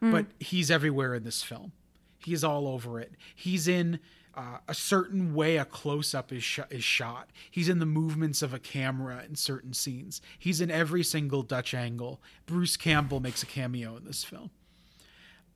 but 0.00 0.26
he's 0.38 0.70
everywhere 0.70 1.14
in 1.14 1.24
this 1.24 1.42
film. 1.42 1.72
He 2.18 2.32
is 2.32 2.44
all 2.44 2.68
over 2.68 3.00
it. 3.00 3.12
He's 3.34 3.66
in 3.68 4.00
uh, 4.36 4.58
a 4.68 4.74
certain 4.74 5.34
way 5.34 5.56
a 5.56 5.64
close 5.64 6.14
up 6.14 6.32
is, 6.32 6.42
sh- 6.42 6.60
is 6.70 6.84
shot. 6.84 7.30
He's 7.50 7.68
in 7.68 7.78
the 7.78 7.86
movements 7.86 8.42
of 8.42 8.52
a 8.52 8.58
camera 8.58 9.22
in 9.28 9.36
certain 9.36 9.72
scenes. 9.72 10.20
He's 10.38 10.60
in 10.60 10.70
every 10.70 11.02
single 11.02 11.42
Dutch 11.42 11.74
angle. 11.74 12.20
Bruce 12.46 12.76
Campbell 12.76 13.20
makes 13.20 13.42
a 13.42 13.46
cameo 13.46 13.96
in 13.96 14.04
this 14.04 14.24
film. 14.24 14.50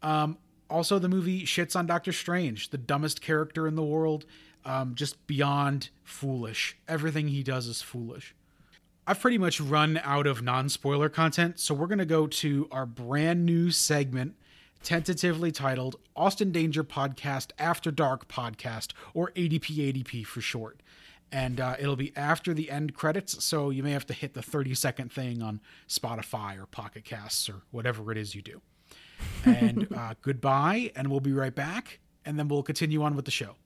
Um, 0.02 0.38
also, 0.70 0.98
the 0.98 1.08
movie 1.08 1.42
shits 1.42 1.74
on 1.74 1.86
Doctor 1.86 2.12
Strange, 2.12 2.70
the 2.70 2.78
dumbest 2.78 3.20
character 3.20 3.66
in 3.66 3.74
the 3.74 3.82
world, 3.82 4.26
um, 4.64 4.94
just 4.94 5.26
beyond 5.26 5.88
foolish. 6.04 6.76
Everything 6.86 7.28
he 7.28 7.42
does 7.42 7.66
is 7.66 7.82
foolish. 7.82 8.34
I've 9.06 9.20
pretty 9.20 9.38
much 9.38 9.58
run 9.58 9.98
out 10.04 10.26
of 10.26 10.42
non 10.42 10.68
spoiler 10.68 11.08
content, 11.08 11.58
so 11.58 11.74
we're 11.74 11.86
going 11.86 11.98
to 11.98 12.04
go 12.04 12.26
to 12.26 12.68
our 12.70 12.84
brand 12.84 13.46
new 13.46 13.70
segment, 13.70 14.34
tentatively 14.82 15.52
titled 15.52 15.96
Austin 16.16 16.52
Danger 16.52 16.84
Podcast 16.84 17.50
After 17.58 17.90
Dark 17.90 18.28
Podcast, 18.28 18.92
or 19.14 19.30
ADP 19.32 19.76
ADP 19.76 20.26
for 20.26 20.40
short. 20.40 20.80
And 21.30 21.60
uh, 21.60 21.76
it'll 21.78 21.96
be 21.96 22.16
after 22.16 22.54
the 22.54 22.70
end 22.70 22.94
credits, 22.94 23.44
so 23.44 23.70
you 23.70 23.82
may 23.82 23.90
have 23.92 24.06
to 24.06 24.14
hit 24.14 24.34
the 24.34 24.42
30 24.42 24.74
second 24.74 25.12
thing 25.12 25.42
on 25.42 25.60
Spotify 25.86 26.58
or 26.58 26.66
Pocket 26.66 27.04
Casts 27.04 27.48
or 27.48 27.62
whatever 27.70 28.10
it 28.10 28.16
is 28.16 28.34
you 28.34 28.40
do. 28.40 28.62
And 29.44 29.88
uh, 29.96 30.14
goodbye, 30.22 30.90
and 30.96 31.10
we'll 31.10 31.20
be 31.20 31.32
right 31.32 31.54
back, 31.54 32.00
and 32.24 32.38
then 32.38 32.48
we'll 32.48 32.62
continue 32.62 33.02
on 33.02 33.14
with 33.14 33.26
the 33.26 33.30
show. 33.30 33.56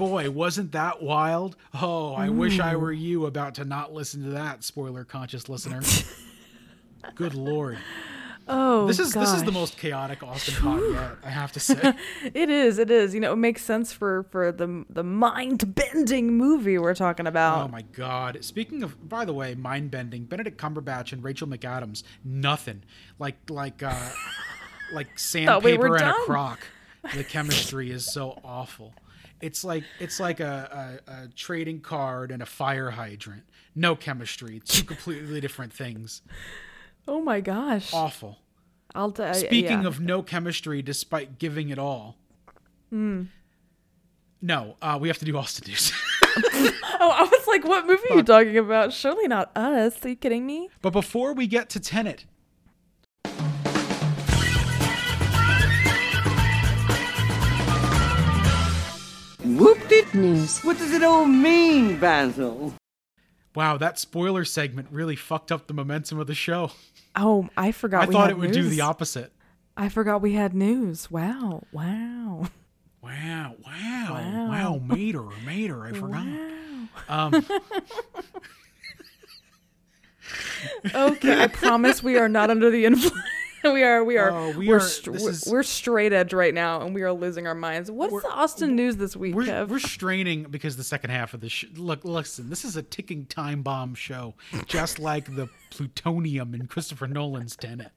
Boy, 0.00 0.30
wasn't 0.30 0.72
that 0.72 1.02
wild? 1.02 1.56
Oh, 1.74 2.14
I 2.14 2.28
wish 2.30 2.58
I 2.58 2.74
were 2.76 2.92
you 2.92 3.26
about 3.26 3.54
to 3.56 3.64
not 3.64 3.92
listen 3.92 4.24
to 4.24 4.30
that, 4.30 4.64
spoiler 4.64 5.04
conscious 5.04 5.48
listener. 5.48 5.82
Good 7.14 7.34
lord. 7.34 7.78
Oh, 8.48 8.86
This 8.88 8.98
is 8.98 9.12
this 9.12 9.32
is 9.32 9.44
the 9.44 9.52
most 9.52 9.76
chaotic 9.76 10.22
Austin 10.24 10.54
pod 10.54 10.80
yet, 10.90 11.10
I 11.22 11.30
have 11.30 11.52
to 11.52 11.60
say. 11.60 11.94
It 12.34 12.50
is. 12.50 12.78
It 12.78 12.90
is. 12.90 13.14
You 13.14 13.20
know, 13.20 13.32
it 13.32 13.36
makes 13.36 13.62
sense 13.62 13.92
for 13.92 14.24
for 14.24 14.50
the 14.50 14.84
the 14.90 15.04
mind 15.04 15.74
bending 15.74 16.36
movie 16.36 16.76
we're 16.78 16.94
talking 16.94 17.26
about. 17.28 17.66
Oh 17.66 17.68
my 17.68 17.82
god. 17.82 18.38
Speaking 18.42 18.82
of 18.82 19.08
by 19.08 19.24
the 19.24 19.32
way, 19.32 19.54
mind 19.54 19.90
bending, 19.92 20.24
Benedict 20.24 20.60
Cumberbatch 20.60 21.12
and 21.12 21.22
Rachel 21.22 21.46
McAdams, 21.46 22.02
nothing. 22.24 22.82
Like 23.20 23.36
like 23.48 23.82
uh 23.82 23.94
like 24.92 25.08
we 25.08 25.18
sandpaper 25.18 25.88
were 25.90 25.96
and 25.96 26.08
a 26.08 26.14
crock. 26.24 26.60
The 27.14 27.24
chemistry 27.24 27.90
is 27.90 28.10
so 28.12 28.40
awful. 28.42 28.94
It's 29.40 29.64
like 29.64 29.84
it's 29.98 30.20
like 30.20 30.40
a, 30.40 31.00
a, 31.06 31.12
a 31.12 31.28
trading 31.28 31.80
card 31.80 32.30
and 32.30 32.42
a 32.42 32.46
fire 32.46 32.90
hydrant. 32.90 33.44
No 33.74 33.96
chemistry. 33.96 34.60
Two 34.64 34.84
completely 34.84 35.40
different 35.40 35.72
things. 35.72 36.22
Oh 37.08 37.20
my 37.20 37.40
gosh. 37.40 37.92
Awful. 37.92 38.38
I'll 38.94 39.12
tell. 39.12 39.34
Speaking 39.34 39.82
yeah. 39.82 39.86
of 39.86 40.00
no 40.00 40.22
chemistry 40.22 40.82
despite 40.82 41.38
giving 41.38 41.70
it 41.70 41.78
all. 41.78 42.16
Hmm. 42.90 43.24
No, 44.42 44.76
uh, 44.80 44.98
we 45.00 45.08
have 45.08 45.18
to 45.18 45.24
do 45.24 45.36
Austin 45.36 45.68
News. 45.68 45.92
Oh, 47.02 47.10
I 47.10 47.22
was 47.22 47.46
like, 47.46 47.64
what 47.64 47.86
movie 47.86 48.10
are 48.10 48.16
you 48.18 48.22
talking 48.22 48.58
about? 48.58 48.92
Surely 48.92 49.26
not 49.26 49.56
us. 49.56 50.04
Are 50.04 50.10
you 50.10 50.16
kidding 50.16 50.44
me? 50.44 50.68
but 50.82 50.92
before 50.92 51.32
we 51.32 51.46
get 51.46 51.70
to 51.70 51.80
Tenet, 51.80 52.26
Whooped 59.58 59.92
it. 59.92 60.14
News. 60.14 60.60
What 60.60 60.78
does 60.78 60.92
it 60.92 61.02
all 61.02 61.24
mean, 61.26 61.98
Basil? 61.98 62.74
wow, 63.54 63.76
that 63.76 63.98
spoiler 63.98 64.44
segment 64.44 64.88
really 64.90 65.16
fucked 65.16 65.50
up 65.52 65.66
the 65.66 65.74
momentum 65.74 66.18
of 66.20 66.26
the 66.26 66.34
show. 66.34 66.70
Oh, 67.16 67.48
I 67.56 67.72
forgot. 67.72 68.02
I 68.04 68.06
we 68.06 68.12
thought 68.12 68.28
had 68.28 68.30
it 68.30 68.38
would 68.38 68.52
do 68.52 68.68
the 68.68 68.80
opposite. 68.82 69.32
I 69.76 69.88
forgot 69.88 70.20
we 70.22 70.34
had 70.34 70.54
news. 70.54 71.10
Wow. 71.10 71.62
Wow. 71.72 72.48
Wow, 73.02 73.54
wow, 73.64 74.06
Wow. 74.10 74.48
wow, 74.48 74.78
Mater, 74.84 75.22
Mater, 75.44 75.84
I 75.86 75.92
forgot. 75.92 76.26
Um, 77.08 77.46
Okay, 80.94 81.42
I 81.42 81.46
promise 81.48 82.02
we 82.02 82.16
are 82.18 82.28
not 82.28 82.50
under 82.50 82.70
the 82.70 82.84
influence. 82.84 83.16
we 83.64 83.82
are. 83.82 84.02
We 84.04 84.16
are. 84.18 84.30
Oh, 84.30 84.50
we 84.50 84.68
we 84.68 84.72
are. 84.72 84.76
are- 84.76 84.80
str- 84.80 85.12
this 85.12 85.22
we're, 85.22 85.30
is- 85.30 85.48
we're 85.50 85.62
straight 85.62 86.12
edge 86.12 86.32
right 86.32 86.54
now, 86.54 86.80
and 86.82 86.94
we 86.94 87.02
are 87.02 87.12
losing 87.12 87.46
our 87.46 87.54
minds. 87.54 87.90
What's 87.90 88.22
the 88.22 88.30
Austin 88.30 88.74
news 88.76 88.96
this 88.96 89.16
week, 89.16 89.34
we're, 89.34 89.44
Kev? 89.44 89.68
we're 89.68 89.78
straining 89.78 90.44
because 90.44 90.76
the 90.76 90.84
second 90.84 91.10
half 91.10 91.34
of 91.34 91.40
the 91.40 91.48
sh- 91.48 91.66
look, 91.74 92.04
listen, 92.04 92.48
this 92.50 92.64
is 92.64 92.76
a 92.76 92.82
ticking 92.82 93.26
time 93.26 93.62
bomb 93.62 93.94
show, 93.94 94.34
just 94.66 94.98
like 95.10 95.34
the 95.36 95.48
plutonium 95.70 96.54
in 96.54 96.66
Christopher 96.66 97.06
Nolan's 97.06 97.56
Tenet. 97.56 97.92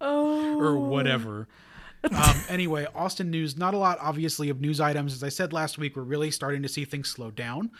oh. 0.00 0.58
or 0.58 0.78
whatever. 0.78 1.48
um, 2.12 2.36
anyway, 2.48 2.86
Austin 2.94 3.28
news. 3.30 3.56
Not 3.56 3.74
a 3.74 3.76
lot, 3.76 3.98
obviously, 4.00 4.48
of 4.50 4.60
news 4.60 4.80
items. 4.80 5.12
As 5.12 5.24
I 5.24 5.28
said 5.28 5.52
last 5.52 5.78
week, 5.78 5.96
we're 5.96 6.02
really 6.02 6.30
starting 6.30 6.62
to 6.62 6.68
see 6.68 6.84
things 6.84 7.08
slow 7.08 7.30
down. 7.32 7.70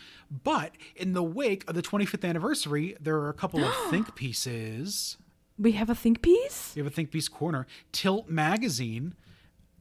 But 0.43 0.73
in 0.95 1.13
the 1.13 1.23
wake 1.23 1.63
of 1.69 1.75
the 1.75 1.81
25th 1.81 2.27
anniversary, 2.27 2.97
there 2.99 3.15
are 3.15 3.29
a 3.29 3.33
couple 3.33 3.63
of 3.63 3.73
think 3.89 4.15
pieces. 4.15 5.17
We 5.59 5.73
have 5.73 5.89
a 5.89 5.95
think 5.95 6.21
piece. 6.21 6.73
We 6.75 6.79
have 6.79 6.87
a 6.87 6.93
think 6.93 7.11
piece 7.11 7.27
corner. 7.27 7.67
Tilt 7.91 8.29
magazine. 8.29 9.13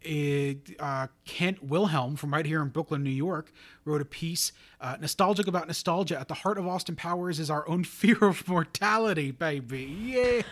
It, 0.00 0.76
uh, 0.78 1.08
Kent 1.24 1.62
Wilhelm 1.62 2.16
from 2.16 2.32
right 2.32 2.46
here 2.46 2.62
in 2.62 2.68
Brooklyn, 2.68 3.02
New 3.02 3.10
York, 3.10 3.52
wrote 3.84 4.00
a 4.00 4.04
piece 4.04 4.52
uh, 4.80 4.96
nostalgic 5.00 5.46
about 5.46 5.66
nostalgia. 5.66 6.18
At 6.18 6.28
the 6.28 6.34
heart 6.34 6.56
of 6.56 6.66
Austin 6.66 6.94
Powers 6.94 7.40
is 7.40 7.50
our 7.50 7.68
own 7.68 7.84
fear 7.84 8.18
of 8.22 8.46
mortality, 8.48 9.30
baby. 9.30 9.84
Yeah. 10.00 10.42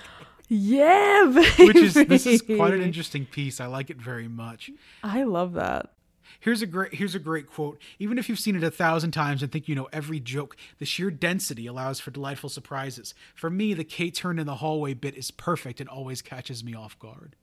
Yeah, 0.48 1.32
baby. 1.34 1.66
Which 1.66 1.76
is 1.76 1.94
this 1.94 2.26
is 2.26 2.40
quite 2.42 2.72
an 2.72 2.82
interesting 2.82 3.26
piece. 3.26 3.60
I 3.60 3.66
like 3.66 3.90
it 3.90 4.00
very 4.00 4.28
much. 4.28 4.70
I 5.02 5.24
love 5.24 5.54
that. 5.54 5.92
Here's 6.40 6.62
a 6.62 6.66
great 6.66 6.94
here's 6.94 7.14
a 7.14 7.18
great 7.18 7.46
quote. 7.48 7.80
Even 7.98 8.18
if 8.18 8.28
you've 8.28 8.38
seen 8.38 8.56
it 8.56 8.62
a 8.64 8.70
thousand 8.70 9.12
times 9.12 9.42
and 9.42 9.50
think 9.50 9.68
you 9.68 9.74
know 9.74 9.88
every 9.92 10.20
joke, 10.20 10.56
the 10.78 10.84
sheer 10.84 11.10
density 11.10 11.66
allows 11.66 12.00
for 12.00 12.10
delightful 12.10 12.48
surprises. 12.50 13.14
For 13.34 13.50
me, 13.50 13.74
the 13.74 13.84
K 13.84 14.10
turn 14.10 14.38
in 14.38 14.46
the 14.46 14.56
hallway 14.56 14.94
bit 14.94 15.16
is 15.16 15.30
perfect 15.30 15.80
and 15.80 15.88
always 15.88 16.22
catches 16.22 16.62
me 16.62 16.74
off 16.74 16.98
guard. 16.98 17.36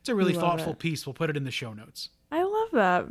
It's 0.00 0.08
a 0.08 0.14
really 0.14 0.32
Love 0.32 0.42
thoughtful 0.42 0.72
it. 0.72 0.78
piece. 0.78 1.06
We'll 1.06 1.14
put 1.14 1.30
it 1.30 1.36
in 1.36 1.44
the 1.44 1.50
show 1.50 1.72
notes. 1.72 2.10
I 2.30 2.42
love 2.42 2.68
that. 2.72 3.06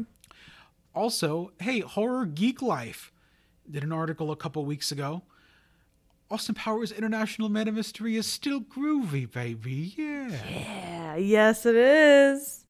Also, 0.96 1.52
hey, 1.60 1.82
Horror 1.82 2.26
Geek 2.26 2.62
Life 2.62 3.12
did 3.70 3.84
an 3.84 3.92
article 3.92 4.32
a 4.32 4.36
couple 4.36 4.66
weeks 4.66 4.92
ago. 4.92 5.22
Austin 6.30 6.56
Powers 6.56 6.92
International 6.92 7.48
Man 7.50 7.68
of 7.68 7.76
Mystery 7.76 8.16
is 8.18 8.26
still 8.26 8.62
groovy, 8.62 9.32
baby. 9.32 9.94
Yeah. 9.96 10.30
Yeah. 10.50 11.16
Yes, 11.16 11.66
it 11.66 11.76
is. 11.76 12.66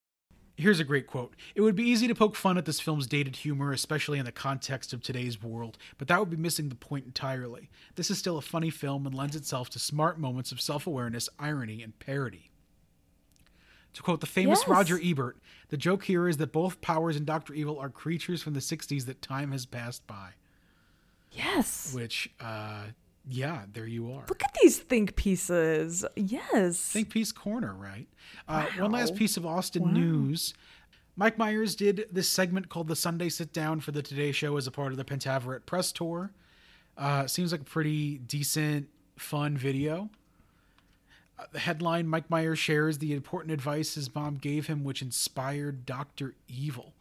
Here's 0.60 0.80
a 0.80 0.84
great 0.84 1.06
quote. 1.06 1.36
It 1.54 1.62
would 1.62 1.76
be 1.76 1.84
easy 1.84 2.08
to 2.08 2.16
poke 2.16 2.36
fun 2.36 2.58
at 2.58 2.66
this 2.66 2.80
film's 2.80 3.06
dated 3.06 3.36
humor, 3.38 3.72
especially 3.72 4.18
in 4.18 4.26
the 4.26 4.32
context 4.32 4.92
of 4.92 5.04
today's 5.04 5.42
world, 5.42 5.78
but 6.00 6.08
that 6.08 6.20
would 6.20 6.32
be 6.32 6.36
missing 6.36 6.70
the 6.70 6.76
point 6.76 7.06
entirely. 7.06 7.70
This 7.96 8.10
is 8.10 8.18
still 8.18 8.40
a 8.40 8.42
funny 8.42 8.72
film 8.72 9.06
and 9.06 9.14
lends 9.14 9.36
itself 9.36 9.70
to 9.72 9.80
smart 9.80 10.20
moments 10.20 10.52
of 10.52 10.60
self 10.60 10.88
awareness, 10.88 11.30
irony, 11.38 11.84
and 11.84 11.98
parody. 12.00 12.50
To 13.94 14.02
quote 14.02 14.20
the 14.20 14.26
famous 14.26 14.60
Yes. 14.62 14.68
Roger 14.68 15.00
Ebert, 15.02 15.38
the 15.70 15.78
joke 15.78 16.06
here 16.06 16.28
is 16.28 16.38
that 16.38 16.52
both 16.52 16.82
Powers 16.82 17.16
and 17.16 17.26
Dr. 17.26 17.54
Evil 17.54 17.78
are 17.78 17.90
creatures 17.90 18.42
from 18.42 18.54
the 18.54 18.60
60s 18.60 19.06
that 19.06 19.22
time 19.22 19.52
has 19.52 19.68
passed 19.68 20.08
by. 20.08 20.32
Yes. 21.32 21.94
Which, 21.94 22.32
uh, 22.40 22.86
yeah, 23.30 23.64
there 23.74 23.88
you 23.88 24.12
are. 24.12 24.24
Look 24.28 24.44
at 24.44 24.56
these 24.62 24.78
think 24.80 25.16
pieces. 25.16 26.06
Yes. 26.16 26.80
Think 26.80 27.10
Piece 27.10 27.32
Corner, 27.32 27.74
right? 27.74 28.08
Uh, 28.48 28.66
one 28.78 28.92
last 28.92 29.16
piece 29.16 29.38
of 29.38 29.46
Austin 29.46 29.94
news. 29.94 30.54
Mike 31.16 31.38
Myers 31.38 31.76
did 31.76 32.06
this 32.12 32.30
segment 32.30 32.70
called 32.70 32.88
the 32.88 32.96
Sunday 32.96 33.30
Sit 33.30 33.52
Down 33.52 33.80
for 33.80 33.92
the 33.92 34.04
Today 34.04 34.32
Show 34.32 34.56
as 34.56 34.68
a 34.68 34.72
part 34.72 34.92
of 34.92 34.98
the 34.98 35.04
Pentaverate 35.04 35.66
press 35.66 35.92
tour. 35.92 36.32
Uh, 36.96 37.26
seems 37.26 37.52
like 37.52 37.62
a 37.62 37.66
pretty 37.66 38.20
decent, 38.20 38.88
fun 39.18 39.58
video. 39.58 40.10
Uh, 41.40 41.46
the 41.52 41.60
headline 41.60 42.08
Mike 42.08 42.30
Myers 42.30 42.60
shares 42.60 43.00
the 43.00 43.14
important 43.14 43.52
advice 43.52 43.96
his 43.96 44.14
mom 44.14 44.36
gave 44.36 44.68
him, 44.68 44.84
which 44.84 45.02
inspired 45.02 45.86
Dr. 45.86 46.36
Evil. 46.48 46.94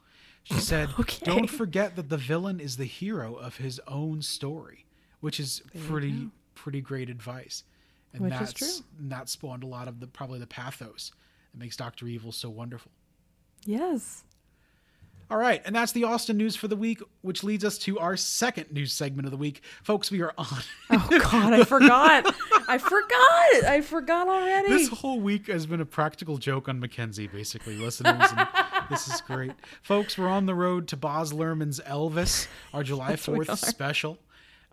She 0.44 0.60
said, 0.60 0.88
Okay. 1.00 1.26
Don't 1.26 1.50
forget 1.50 1.96
that 1.96 2.08
the 2.08 2.16
villain 2.16 2.58
is 2.58 2.78
the 2.78 2.84
hero 2.84 3.34
of 3.34 3.56
his 3.58 3.80
own 3.86 4.22
story, 4.22 4.85
which 5.26 5.40
is 5.40 5.60
pretty, 5.88 6.28
pretty 6.54 6.80
great 6.80 7.10
advice. 7.10 7.64
And 8.12 8.22
Which 8.22 8.32
is 8.34 8.38
that's, 8.38 8.52
true. 8.52 8.84
and 9.00 9.10
that 9.10 9.28
spawned 9.28 9.64
a 9.64 9.66
lot 9.66 9.88
of 9.88 9.98
the 9.98 10.06
probably 10.06 10.38
the 10.38 10.46
pathos 10.46 11.10
that 11.52 11.58
makes 11.58 11.76
Doctor 11.76 12.06
Evil 12.06 12.30
so 12.30 12.48
wonderful. 12.48 12.92
yes. 13.64 14.22
All 15.28 15.36
right, 15.38 15.60
and 15.64 15.74
that's 15.74 15.90
the 15.90 16.04
Austin 16.04 16.36
news 16.36 16.54
for 16.54 16.68
the 16.68 16.76
week, 16.76 17.02
which 17.22 17.42
leads 17.42 17.64
us 17.64 17.78
to 17.78 17.98
our 17.98 18.16
second 18.16 18.70
news 18.70 18.92
segment 18.92 19.26
of 19.26 19.32
the 19.32 19.36
week, 19.36 19.60
folks. 19.82 20.08
We 20.08 20.22
are 20.22 20.32
on 20.38 20.46
Oh 20.90 21.08
God, 21.20 21.52
I 21.52 21.64
forgot. 21.64 22.32
I 22.68 22.78
forgot. 22.78 23.64
I 23.68 23.80
forgot 23.80 24.28
already. 24.28 24.68
this 24.68 24.88
whole 24.88 25.18
week 25.18 25.48
has 25.48 25.66
been 25.66 25.80
a 25.80 25.84
practical 25.84 26.38
joke 26.38 26.68
on 26.68 26.78
Mackenzie, 26.78 27.26
basically, 27.26 27.76
listeners. 27.76 28.30
This 28.88 29.08
is 29.08 29.20
great, 29.22 29.50
folks. 29.82 30.16
We're 30.16 30.28
on 30.28 30.46
the 30.46 30.54
road 30.54 30.86
to 30.88 30.96
Baz 30.96 31.32
Luhrmann's 31.32 31.80
Elvis, 31.80 32.46
our 32.72 32.84
July 32.84 33.16
Fourth 33.16 33.58
special. 33.58 34.16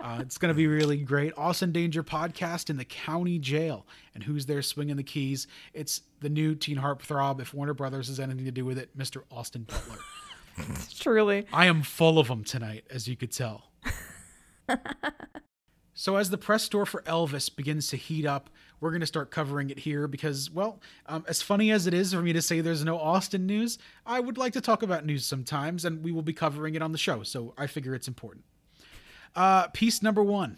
Uh, 0.04 0.18
it's 0.20 0.38
going 0.38 0.50
to 0.50 0.54
be 0.54 0.68
really 0.68 0.98
great. 0.98 1.32
Austin 1.38 1.72
Danger 1.72 2.04
podcast 2.04 2.70
in 2.70 2.76
the 2.76 2.84
county 2.84 3.40
jail, 3.40 3.88
and 4.14 4.22
who's 4.22 4.46
there 4.46 4.62
swinging 4.62 4.98
the 4.98 5.04
keys? 5.04 5.48
It's 5.74 6.02
the 6.20 6.28
new 6.28 6.56
teen 6.56 6.76
heartthrob. 6.76 7.40
If 7.40 7.54
Warner 7.54 7.74
Brothers 7.74 8.10
has 8.10 8.20
anything 8.20 8.44
to 8.44 8.52
do 8.52 8.66
with 8.66 8.78
it, 8.78 8.96
Mr. 8.98 9.24
Austin 9.32 9.64
Butler. 9.64 10.00
Truly. 11.00 11.48
I 11.54 11.68
am 11.68 11.84
full 11.84 12.20
of 12.20 12.28
them 12.28 12.44
tonight, 12.44 12.84
as 12.90 13.08
you 13.08 13.16
could 13.16 13.32
tell. 13.32 13.72
so, 15.94 16.18
as 16.18 16.30
the 16.30 16.38
press 16.38 16.68
tour 16.68 16.86
for 16.86 17.02
Elvis 17.04 17.56
begins 17.56 17.88
to 17.88 17.96
heat 17.96 18.26
up, 18.26 18.50
we're 18.82 18.92
going 18.92 19.00
to 19.00 19.08
start 19.08 19.32
covering 19.32 19.70
it 19.70 19.80
here 19.80 20.10
because, 20.10 20.52
well, 20.52 20.82
um, 21.06 21.24
as 21.30 21.42
funny 21.42 21.72
as 21.72 21.88
it 21.88 21.94
is 21.94 22.14
for 22.14 22.22
me 22.22 22.34
to 22.34 22.42
say 22.42 22.60
there's 22.60 22.84
no 22.84 23.00
Austin 23.00 23.46
news, 23.46 23.78
I 24.06 24.20
would 24.20 24.38
like 24.38 24.52
to 24.52 24.62
talk 24.62 24.84
about 24.84 25.06
news 25.06 25.26
sometimes, 25.26 25.86
and 25.86 26.04
we 26.04 26.12
will 26.12 26.24
be 26.24 26.34
covering 26.34 26.76
it 26.76 26.82
on 26.82 26.92
the 26.92 26.98
show, 26.98 27.24
so 27.24 27.54
I 27.58 27.68
figure 27.68 27.96
it's 27.96 28.10
important. 28.10 28.44
Uh, 29.36 29.68
piece 29.68 30.02
number 30.02 30.24
one. 30.24 30.58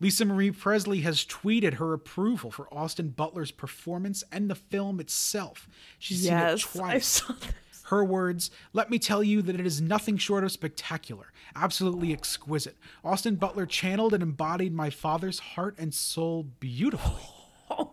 Lisa 0.00 0.24
Marie 0.24 0.50
Presley 0.50 1.00
has 1.02 1.24
tweeted 1.24 1.74
her 1.74 1.92
approval 1.92 2.50
for 2.50 2.66
Austin 2.74 3.08
Butler's 3.10 3.50
performance 3.52 4.24
and 4.32 4.50
the 4.50 4.54
film 4.54 4.98
itself. 5.00 5.68
She's 5.98 6.24
Yes. 6.24 6.64
seen 6.64 6.80
it 6.82 6.84
I 6.84 6.88
twice. 6.90 7.06
saw 7.06 7.32
this. 7.34 7.52
Her 7.88 8.04
words, 8.04 8.50
let 8.72 8.90
me 8.90 8.98
tell 8.98 9.22
you 9.22 9.40
that 9.42 9.58
it 9.60 9.64
is 9.66 9.80
nothing 9.80 10.16
short 10.16 10.42
of 10.42 10.50
spectacular, 10.50 11.32
absolutely 11.54 12.12
exquisite. 12.12 12.76
Austin 13.04 13.36
Butler 13.36 13.66
channeled 13.66 14.14
and 14.14 14.22
embodied 14.22 14.72
my 14.74 14.88
father's 14.90 15.38
heart 15.38 15.76
and 15.78 15.92
soul 15.94 16.44
beautifully, 16.60 17.20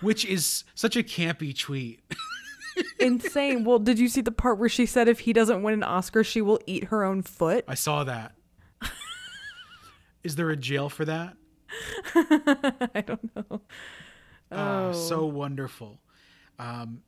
which 0.00 0.24
is 0.24 0.64
such 0.74 0.96
a 0.96 1.02
campy 1.02 1.56
tweet. 1.56 2.00
insane. 3.00 3.64
Well, 3.64 3.78
did 3.78 3.98
you 3.98 4.08
see 4.08 4.20
the 4.20 4.32
part 4.32 4.58
where 4.58 4.68
she 4.68 4.86
said 4.86 5.08
if 5.08 5.20
he 5.20 5.32
doesn't 5.32 5.62
win 5.62 5.74
an 5.74 5.82
Oscar, 5.82 6.22
she 6.24 6.42
will 6.42 6.60
eat 6.66 6.84
her 6.84 7.04
own 7.04 7.22
foot? 7.22 7.64
I 7.68 7.74
saw 7.74 8.04
that. 8.04 8.34
Is 10.26 10.34
there 10.34 10.50
a 10.50 10.56
jail 10.56 10.88
for 10.88 11.04
that? 11.04 11.36
I 12.14 13.02
don't 13.06 13.34
know. 13.36 13.60
Ah, 14.50 14.88
Oh. 14.88 14.92
so 14.92 15.24
wonderful. 15.26 16.00
Um, 16.58 17.02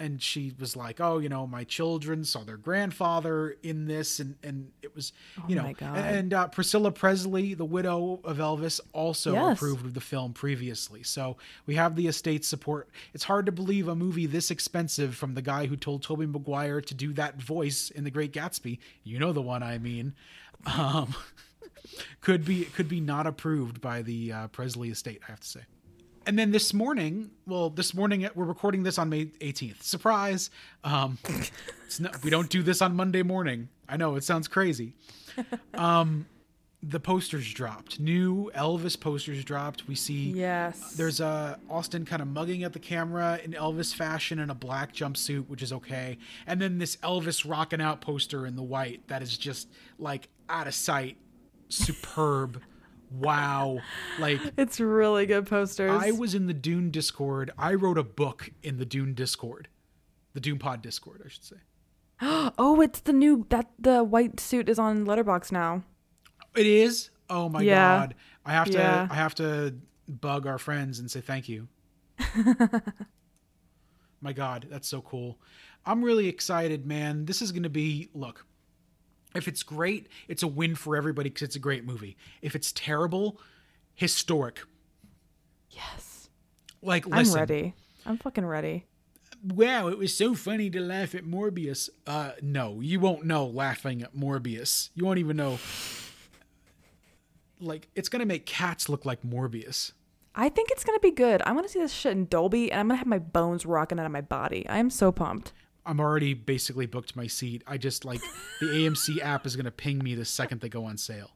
and 0.00 0.22
she 0.22 0.52
was 0.60 0.76
like, 0.76 1.00
"Oh, 1.00 1.18
you 1.18 1.28
know, 1.28 1.44
my 1.48 1.64
children 1.64 2.22
saw 2.24 2.44
their 2.44 2.56
grandfather 2.56 3.56
in 3.64 3.86
this, 3.86 4.20
and 4.20 4.36
and 4.44 4.70
it 4.82 4.94
was, 4.94 5.12
you 5.48 5.56
know, 5.56 5.62
Oh 5.62 5.66
my 5.66 5.72
God. 5.72 5.96
and, 5.98 6.16
and 6.16 6.34
uh, 6.34 6.46
Priscilla 6.48 6.92
Presley, 6.92 7.54
the 7.54 7.64
widow 7.64 8.20
of 8.22 8.36
Elvis, 8.38 8.78
also 8.92 9.32
Yes. 9.32 9.56
approved 9.56 9.84
of 9.84 9.94
the 9.94 10.00
film 10.00 10.32
previously. 10.32 11.02
So 11.02 11.36
we 11.66 11.74
have 11.74 11.96
the 11.96 12.06
estate 12.06 12.44
support. 12.44 12.88
It's 13.12 13.24
hard 13.24 13.46
to 13.46 13.52
believe 13.52 13.88
a 13.88 13.96
movie 13.96 14.26
this 14.26 14.52
expensive 14.52 15.16
from 15.16 15.34
the 15.34 15.42
guy 15.42 15.66
who 15.66 15.74
told 15.76 16.04
Tobey 16.04 16.26
Maguire 16.26 16.80
to 16.80 16.94
do 16.94 17.12
that 17.14 17.42
voice 17.42 17.90
in 17.90 18.04
The 18.04 18.10
Great 18.12 18.32
Gatsby. 18.32 18.78
You 19.02 19.18
know 19.18 19.32
the 19.32 19.42
one 19.42 19.64
I 19.64 19.78
mean." 19.78 20.14
Um, 20.66 21.14
could 22.20 22.44
be 22.44 22.64
could 22.64 22.88
be 22.88 23.00
not 23.00 23.26
approved 23.26 23.80
by 23.80 24.02
the 24.02 24.32
uh, 24.32 24.48
Presley 24.48 24.90
estate. 24.90 25.20
I 25.26 25.30
have 25.30 25.40
to 25.40 25.48
say. 25.48 25.60
And 26.26 26.38
then 26.38 26.50
this 26.50 26.74
morning, 26.74 27.30
well, 27.46 27.70
this 27.70 27.94
morning 27.94 28.28
we're 28.34 28.44
recording 28.44 28.82
this 28.82 28.98
on 28.98 29.08
May 29.08 29.26
18th. 29.26 29.82
Surprise! 29.82 30.50
Um, 30.84 31.16
it's 31.86 32.00
not, 32.00 32.22
we 32.22 32.28
don't 32.28 32.50
do 32.50 32.62
this 32.62 32.82
on 32.82 32.94
Monday 32.94 33.22
morning. 33.22 33.68
I 33.88 33.96
know 33.96 34.14
it 34.16 34.24
sounds 34.24 34.48
crazy. 34.48 34.94
Um, 35.74 36.26
the 36.82 37.00
posters 37.00 37.52
dropped. 37.52 37.98
New 37.98 38.50
Elvis 38.54 38.98
posters 38.98 39.44
dropped. 39.44 39.88
We 39.88 39.94
see 39.94 40.30
Yes. 40.32 40.94
there's 40.94 41.20
a 41.20 41.58
Austin 41.68 42.04
kind 42.04 42.22
of 42.22 42.28
mugging 42.28 42.62
at 42.62 42.72
the 42.72 42.78
camera 42.78 43.40
in 43.42 43.52
Elvis 43.52 43.94
fashion 43.94 44.38
in 44.38 44.50
a 44.50 44.54
black 44.54 44.92
jumpsuit, 44.94 45.48
which 45.48 45.62
is 45.62 45.72
okay. 45.72 46.18
And 46.46 46.60
then 46.62 46.78
this 46.78 46.96
Elvis 46.96 47.48
rocking 47.48 47.80
out 47.80 48.00
poster 48.00 48.46
in 48.46 48.54
the 48.54 48.62
white 48.62 49.06
that 49.08 49.22
is 49.22 49.36
just 49.38 49.68
like 49.98 50.28
out 50.48 50.66
of 50.68 50.74
sight, 50.74 51.16
superb. 51.68 52.62
wow. 53.10 53.78
Like 54.18 54.40
It's 54.56 54.80
really 54.80 55.26
good 55.26 55.46
posters. 55.46 55.90
I 55.90 56.10
was 56.10 56.34
in 56.34 56.46
the 56.46 56.54
Dune 56.54 56.90
Discord. 56.90 57.50
I 57.58 57.74
wrote 57.74 57.98
a 57.98 58.02
book 58.04 58.50
in 58.62 58.78
the 58.78 58.84
Dune 58.84 59.14
Discord. 59.14 59.68
The 60.34 60.40
Dune 60.40 60.58
Pod 60.58 60.82
Discord, 60.82 61.22
I 61.24 61.28
should 61.28 61.44
say. 61.44 61.56
oh, 62.20 62.80
it's 62.80 63.00
the 63.00 63.12
new 63.12 63.46
that 63.50 63.70
the 63.78 64.04
white 64.04 64.40
suit 64.40 64.68
is 64.68 64.78
on 64.78 65.06
Letterboxd 65.06 65.52
now. 65.52 65.82
It 66.56 66.66
is? 66.66 67.10
Oh 67.30 67.48
my 67.48 67.62
Yeah. 67.62 67.98
god. 68.00 68.14
I 68.44 68.52
have 68.52 68.66
to 68.70 68.78
Yeah. 68.78 69.08
I 69.10 69.14
have 69.14 69.34
to 69.36 69.74
bug 70.08 70.46
our 70.46 70.58
friends 70.58 70.98
and 70.98 71.10
say 71.10 71.20
thank 71.20 71.48
you. 71.48 71.68
my 74.20 74.32
god, 74.32 74.66
that's 74.70 74.88
so 74.88 75.00
cool. 75.02 75.38
I'm 75.86 76.02
really 76.02 76.28
excited, 76.28 76.86
man. 76.86 77.24
This 77.24 77.40
is 77.40 77.52
going 77.52 77.62
to 77.62 77.70
be 77.70 78.08
look. 78.14 78.44
If 79.38 79.48
it's 79.48 79.62
great, 79.62 80.08
it's 80.28 80.42
a 80.42 80.46
win 80.46 80.74
for 80.74 80.96
everybody 80.96 81.30
cuz 81.30 81.42
it's 81.42 81.56
a 81.56 81.58
great 81.58 81.84
movie. 81.84 82.16
If 82.42 82.54
it's 82.54 82.72
terrible, 82.72 83.40
historic. 83.94 84.60
Yes. 85.70 86.28
Like 86.82 87.06
I'm 87.10 87.32
ready. 87.32 87.74
I'm 88.04 88.18
fucking 88.18 88.44
ready. 88.46 88.86
wow, 89.42 89.88
it 89.88 89.96
was 89.98 90.16
so 90.16 90.34
funny 90.34 90.68
to 90.70 90.80
laugh 90.80 91.14
at 91.14 91.24
Morbius. 91.24 91.88
Uh, 92.06 92.32
no, 92.42 92.80
you 92.80 92.98
won't 93.00 93.24
know 93.24 93.46
laughing 93.46 94.02
at 94.02 94.14
Morbius. 94.14 94.90
You 94.94 95.04
won't 95.04 95.18
even 95.18 95.36
know. 95.36 95.58
Like, 97.60 97.88
it's 97.94 98.08
gonna 98.08 98.26
make 98.26 98.46
cats 98.46 98.88
look 98.88 99.04
like 99.04 99.22
Morbius. 99.22 99.92
I 100.34 100.48
think 100.48 100.70
it's 100.70 100.84
gonna 100.84 101.00
be 101.00 101.10
good. 101.10 101.42
I 101.42 101.52
want 101.52 101.66
to 101.66 101.72
see 101.72 101.80
this 101.80 101.92
shit 101.92 102.12
in 102.12 102.26
Dolby, 102.26 102.70
and 102.70 102.80
I'm 102.80 102.88
gonna 102.88 102.98
have 102.98 103.06
my 103.06 103.18
bones 103.18 103.66
rocking 103.66 103.98
out 103.98 104.06
of 104.06 104.12
my 104.12 104.20
body. 104.20 104.68
I 104.68 104.78
am 104.78 104.90
so 104.90 105.10
pumped. 105.10 105.52
I'm 105.88 106.00
already 106.00 106.34
basically 106.34 106.86
booked 106.86 107.16
my 107.16 107.26
seat. 107.26 107.62
I 107.66 107.78
just 107.78 108.04
like 108.04 108.20
the 108.60 108.66
AMC 108.66 109.20
app 109.22 109.46
is 109.46 109.56
gonna 109.56 109.70
ping 109.70 109.98
me 109.98 110.14
the 110.14 110.24
second 110.24 110.60
they 110.60 110.68
go 110.68 110.84
on 110.84 110.98
sale, 110.98 111.30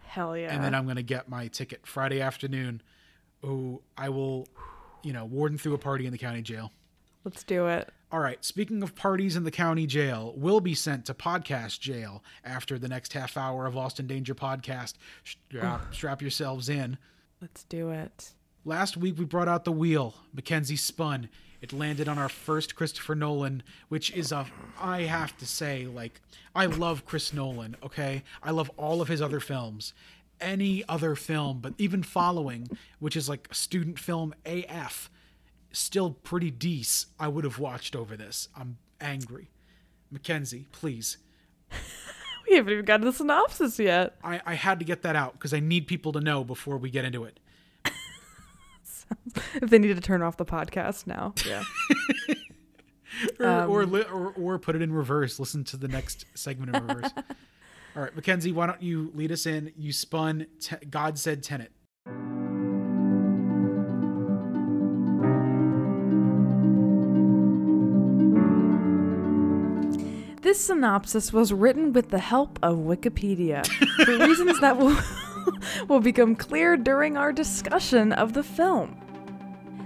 Hell 0.00 0.36
yeah. 0.36 0.54
and 0.54 0.62
then 0.62 0.74
I'm 0.74 0.86
gonna 0.86 1.02
get 1.02 1.28
my 1.28 1.48
ticket 1.48 1.86
Friday 1.86 2.20
afternoon. 2.20 2.82
Oh, 3.42 3.80
I 3.96 4.10
will, 4.10 4.46
you 5.02 5.12
know, 5.12 5.24
warden 5.24 5.56
through 5.56 5.74
a 5.74 5.78
party 5.78 6.04
in 6.04 6.12
the 6.12 6.18
county 6.18 6.42
jail. 6.42 6.72
Let's 7.24 7.42
do 7.42 7.66
it. 7.66 7.90
All 8.12 8.20
right. 8.20 8.44
Speaking 8.44 8.82
of 8.84 8.94
parties 8.94 9.34
in 9.34 9.42
the 9.44 9.50
county 9.50 9.86
jail, 9.86 10.32
we'll 10.36 10.60
be 10.60 10.74
sent 10.74 11.06
to 11.06 11.14
podcast 11.14 11.80
jail 11.80 12.22
after 12.44 12.78
the 12.78 12.86
next 12.88 13.14
half 13.14 13.36
hour 13.36 13.66
of 13.66 13.76
Austin 13.76 14.06
Danger 14.06 14.34
podcast. 14.34 14.94
Strap, 15.24 15.92
strap 15.92 16.22
yourselves 16.22 16.68
in. 16.68 16.98
Let's 17.40 17.64
do 17.64 17.90
it. 17.90 18.32
Last 18.64 18.96
week 18.96 19.18
we 19.18 19.24
brought 19.24 19.48
out 19.48 19.64
the 19.64 19.72
wheel. 19.72 20.14
Mackenzie 20.32 20.76
spun. 20.76 21.28
It 21.66 21.72
landed 21.72 22.06
on 22.06 22.16
our 22.16 22.28
first 22.28 22.76
Christopher 22.76 23.16
Nolan, 23.16 23.60
which 23.88 24.12
is 24.12 24.30
a 24.30 24.46
I 24.80 25.00
have 25.02 25.36
to 25.38 25.46
say 25.46 25.84
like 25.84 26.20
I 26.54 26.66
love 26.66 27.04
Chris 27.04 27.32
Nolan, 27.32 27.74
okay? 27.82 28.22
I 28.40 28.52
love 28.52 28.70
all 28.76 29.02
of 29.02 29.08
his 29.08 29.20
other 29.20 29.40
films. 29.40 29.92
Any 30.40 30.84
other 30.88 31.16
film, 31.16 31.58
but 31.60 31.74
even 31.76 32.04
following, 32.04 32.68
which 33.00 33.16
is 33.16 33.28
like 33.28 33.48
a 33.50 33.54
student 33.56 33.98
film 33.98 34.32
AF, 34.44 35.10
still 35.72 36.12
pretty 36.12 36.52
decent. 36.52 37.10
I 37.18 37.26
would 37.26 37.42
have 37.42 37.58
watched 37.58 37.96
over 37.96 38.16
this. 38.16 38.48
I'm 38.56 38.78
angry. 39.00 39.50
Mackenzie, 40.08 40.68
please. 40.70 41.16
We 42.48 42.54
haven't 42.54 42.72
even 42.74 42.84
gotten 42.84 43.06
the 43.06 43.12
synopsis 43.12 43.76
yet. 43.80 44.14
I, 44.22 44.40
I 44.46 44.54
had 44.54 44.78
to 44.78 44.84
get 44.84 45.02
that 45.02 45.16
out 45.16 45.32
because 45.32 45.52
I 45.52 45.58
need 45.58 45.88
people 45.88 46.12
to 46.12 46.20
know 46.20 46.44
before 46.44 46.76
we 46.76 46.90
get 46.90 47.04
into 47.04 47.24
it. 47.24 47.40
If 49.54 49.68
they 49.70 49.78
need 49.78 49.94
to 49.94 50.00
turn 50.00 50.22
off 50.22 50.36
the 50.38 50.44
podcast 50.46 51.06
now. 51.06 51.34
Yeah. 51.46 51.62
or 53.40 53.46
Um, 53.46 53.70
or, 53.70 53.86
li- 53.86 54.04
or 54.12 54.32
or 54.36 54.58
put 54.58 54.76
it 54.76 54.82
in 54.82 54.92
reverse. 54.92 55.38
Listen 55.38 55.64
to 55.64 55.76
the 55.76 55.88
next 55.88 56.24
segment 56.34 56.74
in 56.74 56.86
reverse. 56.86 57.10
All 57.96 58.02
right, 58.02 58.14
Mackenzie, 58.14 58.52
why 58.52 58.66
don't 58.66 58.82
you 58.82 59.10
lead 59.14 59.32
us 59.32 59.46
in? 59.46 59.72
You 59.76 59.92
spun 59.92 60.46
te- 60.60 60.84
God 60.90 61.18
said 61.18 61.42
Tenet. 61.42 61.72
This 70.56 70.68
synopsis 70.68 71.34
was 71.34 71.52
written 71.52 71.92
with 71.92 72.08
the 72.08 72.18
help 72.18 72.58
of 72.62 72.78
Wikipedia 72.78 73.66
for 74.06 74.16
reasons 74.26 74.58
that 74.60 74.78
will, 74.78 74.96
will 75.86 76.00
become 76.00 76.34
clear 76.34 76.78
during 76.78 77.18
our 77.18 77.30
discussion 77.30 78.10
of 78.14 78.32
the 78.32 78.42
film. 78.42 78.96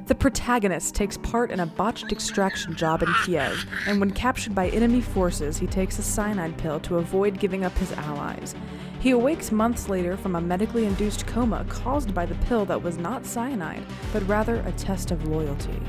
The 0.06 0.14
protagonist 0.14 0.94
takes 0.94 1.16
part 1.16 1.50
in 1.50 1.59
a 1.59 1.66
botched 1.66 2.12
extraction 2.12 2.76
job 2.76 3.02
in 3.02 3.12
Kiev, 3.24 3.66
and 3.88 3.98
when 3.98 4.12
captured 4.12 4.54
by 4.54 4.68
enemy 4.68 5.00
forces, 5.00 5.59
he 5.59 5.66
takes 5.66 5.98
a 5.98 6.04
cyanide 6.04 6.56
pill 6.56 6.78
to 6.80 6.98
avoid 6.98 7.40
giving 7.40 7.64
up 7.64 7.76
his 7.76 7.90
allies. 7.90 8.54
He 9.00 9.11
awakes 9.11 9.50
months 9.50 9.88
later 9.88 10.16
from 10.16 10.37
a 10.37 10.40
medically 10.40 10.87
induced 10.87 11.26
coma 11.26 11.66
caused 11.68 12.14
by 12.14 12.26
the 12.26 12.37
pill 12.46 12.64
that 12.66 12.80
was 12.80 12.96
not 12.96 13.26
cyanide, 13.26 13.83
but 14.12 14.24
rather 14.28 14.61
a 14.61 14.72
test 14.72 15.11
of 15.11 15.26
loyalty. 15.26 15.83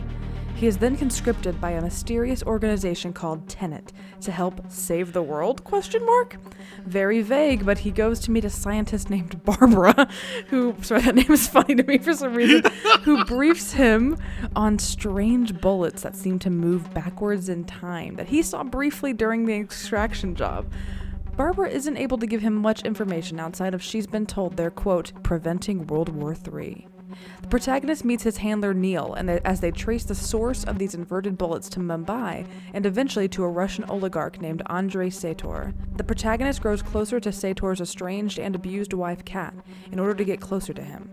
He 0.62 0.68
is 0.68 0.78
then 0.78 0.96
conscripted 0.96 1.60
by 1.60 1.72
a 1.72 1.82
mysterious 1.82 2.44
organization 2.44 3.14
called 3.14 3.50
Tenet 3.50 3.92
to 4.20 4.32
help 4.32 4.62
save 4.70 5.12
the 5.12 5.24
world? 5.24 5.64
Question 5.64 6.06
mark. 6.06 6.38
Very 6.86 7.24
vague, 7.24 7.66
but 7.66 7.80
he 7.80 7.90
goes 7.90 8.20
to 8.20 8.32
meet 8.32 8.46
a 8.46 8.50
scientist 8.52 9.10
named 9.10 9.44
Barbara, 9.44 10.08
who 10.50 10.76
sorry 10.84 11.02
that 11.02 11.16
name 11.16 11.32
is 11.32 11.48
funny 11.48 11.74
to 11.74 11.82
me 11.82 11.98
for 11.98 12.14
some 12.14 12.36
reason, 12.36 12.62
who 13.02 13.26
briefs 13.26 13.72
him 13.72 14.16
on 14.56 14.78
strange 14.78 15.60
bullets 15.60 16.04
that 16.04 16.16
seem 16.16 16.38
to 16.38 16.52
move 16.52 16.94
backwards 16.94 17.50
in 17.50 17.64
time 17.64 18.14
that 18.18 18.28
he 18.28 18.44
saw 18.44 18.64
briefly 18.64 19.14
during 19.14 19.46
the 19.46 19.56
extraction 19.56 20.36
job. 20.36 20.72
Barbara 21.36 21.70
isn't 21.70 21.98
able 21.98 22.20
to 22.20 22.28
give 22.28 22.42
him 22.42 22.54
much 22.54 22.84
information 22.84 23.40
outside 23.40 23.74
of 23.74 23.82
she's 23.82 24.06
been 24.06 24.28
told 24.28 24.58
they're 24.58 24.70
quote 24.70 25.12
preventing 25.24 25.88
World 25.88 26.10
War 26.10 26.36
III. 26.36 26.88
The 27.42 27.48
protagonist 27.48 28.06
meets 28.06 28.24
his 28.24 28.38
handler 28.38 28.74
Neil, 28.74 29.14
and 29.14 29.28
they- 29.28 29.42
as 29.44 29.60
they 29.60 29.72
trace 29.72 30.04
the 30.04 30.16
source 30.16 30.64
of 30.64 30.78
these 30.78 30.96
inverted 30.96 31.38
bullets 31.38 31.70
to 31.70 31.80
Mumbai 31.80 32.46
and 32.74 32.86
eventually 32.86 33.28
to 33.30 33.44
a 33.44 33.50
Russian 33.50 33.84
oligarch 33.86 34.42
named 34.42 34.62
Andrei 34.68 35.10
Sator, 35.10 35.74
the 35.98 36.04
protagonist 36.04 36.62
grows 36.62 36.82
closer 36.82 37.20
to 37.20 37.32
Sator's 37.32 37.82
estranged 37.82 38.40
and 38.40 38.56
abused 38.56 38.94
wife 38.94 39.26
Kat 39.26 39.54
in 39.92 40.00
order 40.00 40.14
to 40.14 40.24
get 40.24 40.40
closer 40.40 40.74
to 40.74 40.84
him. 40.84 41.10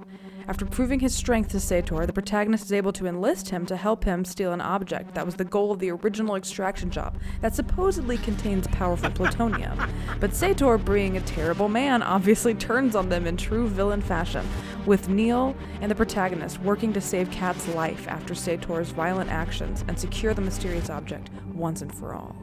After 0.49 0.65
proving 0.65 1.01
his 1.01 1.15
strength 1.15 1.51
to 1.51 1.61
Sator, 1.61 2.07
the 2.07 2.13
protagonist 2.15 2.65
is 2.65 2.73
able 2.73 2.95
to 2.95 3.07
enlist 3.07 3.51
him 3.51 3.67
to 3.67 3.77
help 3.77 4.03
him 4.03 4.25
steal 4.25 4.55
an 4.55 4.63
object 4.63 5.15
that 5.15 5.27
was 5.27 5.35
the 5.35 5.45
goal 5.45 5.71
of 5.71 5.79
the 5.79 5.91
original 5.91 6.37
extraction 6.37 6.91
job 6.91 7.19
that 7.43 7.55
supposedly 7.55 8.17
contains 8.17 8.67
powerful 8.69 9.11
plutonium. 9.11 9.79
But 10.21 10.35
Sator, 10.35 10.79
being 10.79 11.19
a 11.19 11.21
terrible 11.21 11.69
man, 11.69 12.03
obviously 12.03 12.55
turns 12.55 12.97
on 12.97 13.11
them 13.11 13.27
in 13.27 13.37
true 13.37 13.69
villain 13.69 14.01
fashion, 14.01 14.49
with 14.87 15.11
Neil 15.11 15.55
and 15.83 15.91
the 15.91 15.95
protagonist 15.95 16.59
working 16.63 16.95
to 16.95 17.01
save 17.03 17.31
Kat's 17.31 17.69
life 17.69 18.09
after 18.09 18.35
Sator's 18.35 18.89
violent 18.89 19.31
actions 19.31 19.85
and 19.87 20.01
secure 20.01 20.33
the 20.33 20.41
mysterious 20.41 20.89
object 20.89 21.29
once 21.53 21.83
and 21.83 21.95
for 21.95 22.15
all. 22.15 22.35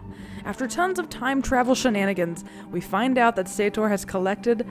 After 0.45 0.67
tons 0.67 0.99
of 0.99 1.09
time 1.09 1.41
travel 1.41 1.73
shenanigans, 1.73 2.45
we 2.69 2.79
find 2.79 3.17
out 3.17 3.35
that 3.35 3.47
Sator 3.47 3.89
has 3.89 4.05
collected 4.05 4.69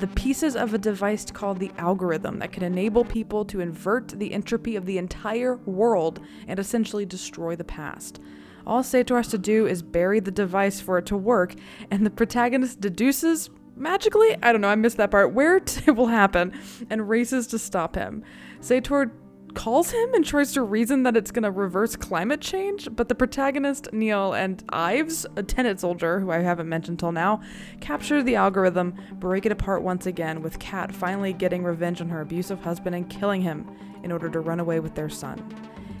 the 0.00 0.06
pieces 0.08 0.56
of 0.56 0.74
a 0.74 0.78
device 0.78 1.30
called 1.30 1.58
the 1.58 1.70
algorithm 1.78 2.38
that 2.38 2.52
can 2.52 2.62
enable 2.62 3.04
people 3.04 3.44
to 3.46 3.60
invert 3.60 4.08
the 4.08 4.32
entropy 4.32 4.76
of 4.76 4.86
the 4.86 4.98
entire 4.98 5.56
world 5.56 6.20
and 6.48 6.58
essentially 6.58 7.06
destroy 7.06 7.54
the 7.56 7.64
past. 7.64 8.20
All 8.66 8.82
Sator 8.82 9.16
has 9.16 9.28
to 9.28 9.38
do 9.38 9.66
is 9.66 9.82
bury 9.82 10.20
the 10.20 10.30
device 10.30 10.80
for 10.80 10.98
it 10.98 11.06
to 11.06 11.16
work, 11.16 11.54
and 11.90 12.04
the 12.04 12.10
protagonist 12.10 12.80
deduces 12.80 13.50
magically, 13.76 14.36
I 14.42 14.52
don't 14.52 14.60
know, 14.60 14.68
I 14.68 14.74
missed 14.74 14.96
that 14.96 15.10
part, 15.10 15.32
where 15.32 15.56
it 15.86 15.96
will 15.96 16.06
happen, 16.06 16.52
and 16.90 17.08
races 17.08 17.46
to 17.48 17.58
stop 17.58 17.94
him. 17.94 18.24
Sator 18.60 19.12
calls 19.54 19.90
him 19.90 20.14
and 20.14 20.24
tries 20.24 20.52
to 20.52 20.62
reason 20.62 21.02
that 21.04 21.16
it's 21.16 21.30
going 21.30 21.42
to 21.44 21.50
reverse 21.50 21.96
climate 21.96 22.40
change, 22.40 22.88
but 22.92 23.08
the 23.08 23.14
protagonist, 23.14 23.88
Neil, 23.92 24.32
and 24.32 24.62
Ives, 24.70 25.26
a 25.36 25.42
Tenet 25.42 25.80
soldier 25.80 26.20
who 26.20 26.30
I 26.30 26.38
haven't 26.38 26.68
mentioned 26.68 26.98
till 26.98 27.12
now, 27.12 27.40
capture 27.80 28.22
the 28.22 28.36
algorithm, 28.36 28.94
break 29.12 29.46
it 29.46 29.52
apart 29.52 29.82
once 29.82 30.06
again, 30.06 30.42
with 30.42 30.58
Kat 30.58 30.94
finally 30.94 31.32
getting 31.32 31.64
revenge 31.64 32.00
on 32.00 32.08
her 32.08 32.20
abusive 32.20 32.60
husband 32.60 32.94
and 32.94 33.08
killing 33.08 33.42
him 33.42 33.66
in 34.02 34.12
order 34.12 34.28
to 34.28 34.40
run 34.40 34.60
away 34.60 34.80
with 34.80 34.94
their 34.94 35.08
son. 35.08 35.42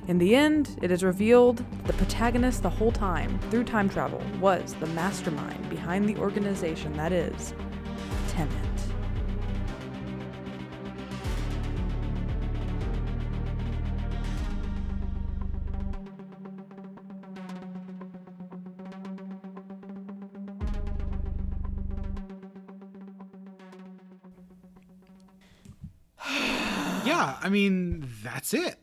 In 0.06 0.18
the 0.18 0.36
end, 0.36 0.78
it 0.82 0.90
is 0.90 1.02
revealed 1.02 1.58
that 1.58 1.86
the 1.86 1.92
protagonist 1.94 2.62
the 2.62 2.68
whole 2.68 2.92
time, 2.92 3.38
through 3.50 3.64
time 3.64 3.88
travel, 3.88 4.22
was 4.38 4.74
the 4.74 4.86
mastermind 4.88 5.70
behind 5.70 6.06
the 6.06 6.16
organization 6.16 6.92
that 6.94 7.12
is 7.12 7.54
Tenet. 8.28 8.73
Yeah, 27.24 27.38
I 27.42 27.48
mean, 27.48 28.08
that's 28.22 28.54
it. 28.54 28.76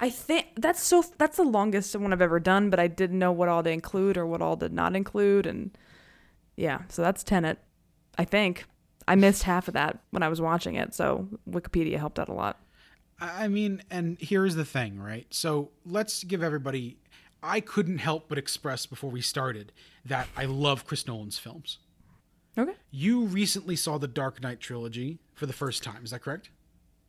I 0.00 0.10
think 0.10 0.46
that's 0.56 0.82
so 0.82 1.02
that's 1.18 1.36
the 1.36 1.42
longest 1.42 1.96
one 1.96 2.12
I've 2.12 2.22
ever 2.22 2.38
done, 2.38 2.70
but 2.70 2.78
I 2.78 2.86
didn't 2.86 3.18
know 3.18 3.32
what 3.32 3.48
all 3.48 3.62
to 3.62 3.70
include 3.70 4.16
or 4.16 4.26
what 4.26 4.40
all 4.40 4.56
did 4.56 4.72
not 4.72 4.94
include 4.94 5.46
and 5.46 5.76
yeah, 6.56 6.82
so 6.88 7.02
that's 7.02 7.22
Tenet. 7.22 7.58
I 8.16 8.24
think. 8.24 8.64
I 9.06 9.14
missed 9.14 9.44
half 9.44 9.68
of 9.68 9.74
that 9.74 10.00
when 10.10 10.22
I 10.22 10.28
was 10.28 10.40
watching 10.40 10.74
it, 10.74 10.94
so 10.94 11.28
Wikipedia 11.48 11.98
helped 11.98 12.18
out 12.18 12.28
a 12.28 12.34
lot. 12.34 12.60
I 13.18 13.44
I 13.44 13.48
mean, 13.48 13.82
and 13.90 14.18
here's 14.20 14.54
the 14.54 14.64
thing, 14.64 15.00
right? 15.00 15.26
So 15.30 15.70
let's 15.86 16.24
give 16.24 16.42
everybody. 16.42 16.98
I 17.42 17.60
couldn't 17.60 17.98
help 17.98 18.28
but 18.28 18.36
express 18.36 18.86
before 18.86 19.10
we 19.10 19.22
started 19.22 19.72
that 20.04 20.28
I 20.36 20.44
love 20.44 20.86
Chris 20.86 21.06
Nolan's 21.06 21.38
films. 21.38 21.78
Okay. 22.58 22.74
You 22.90 23.24
recently 23.24 23.76
saw 23.76 23.98
the 23.98 24.08
Dark 24.08 24.42
Knight 24.42 24.60
trilogy 24.60 25.20
for 25.34 25.46
the 25.46 25.52
first 25.52 25.82
time, 25.82 26.04
is 26.04 26.10
that 26.10 26.22
correct? 26.22 26.50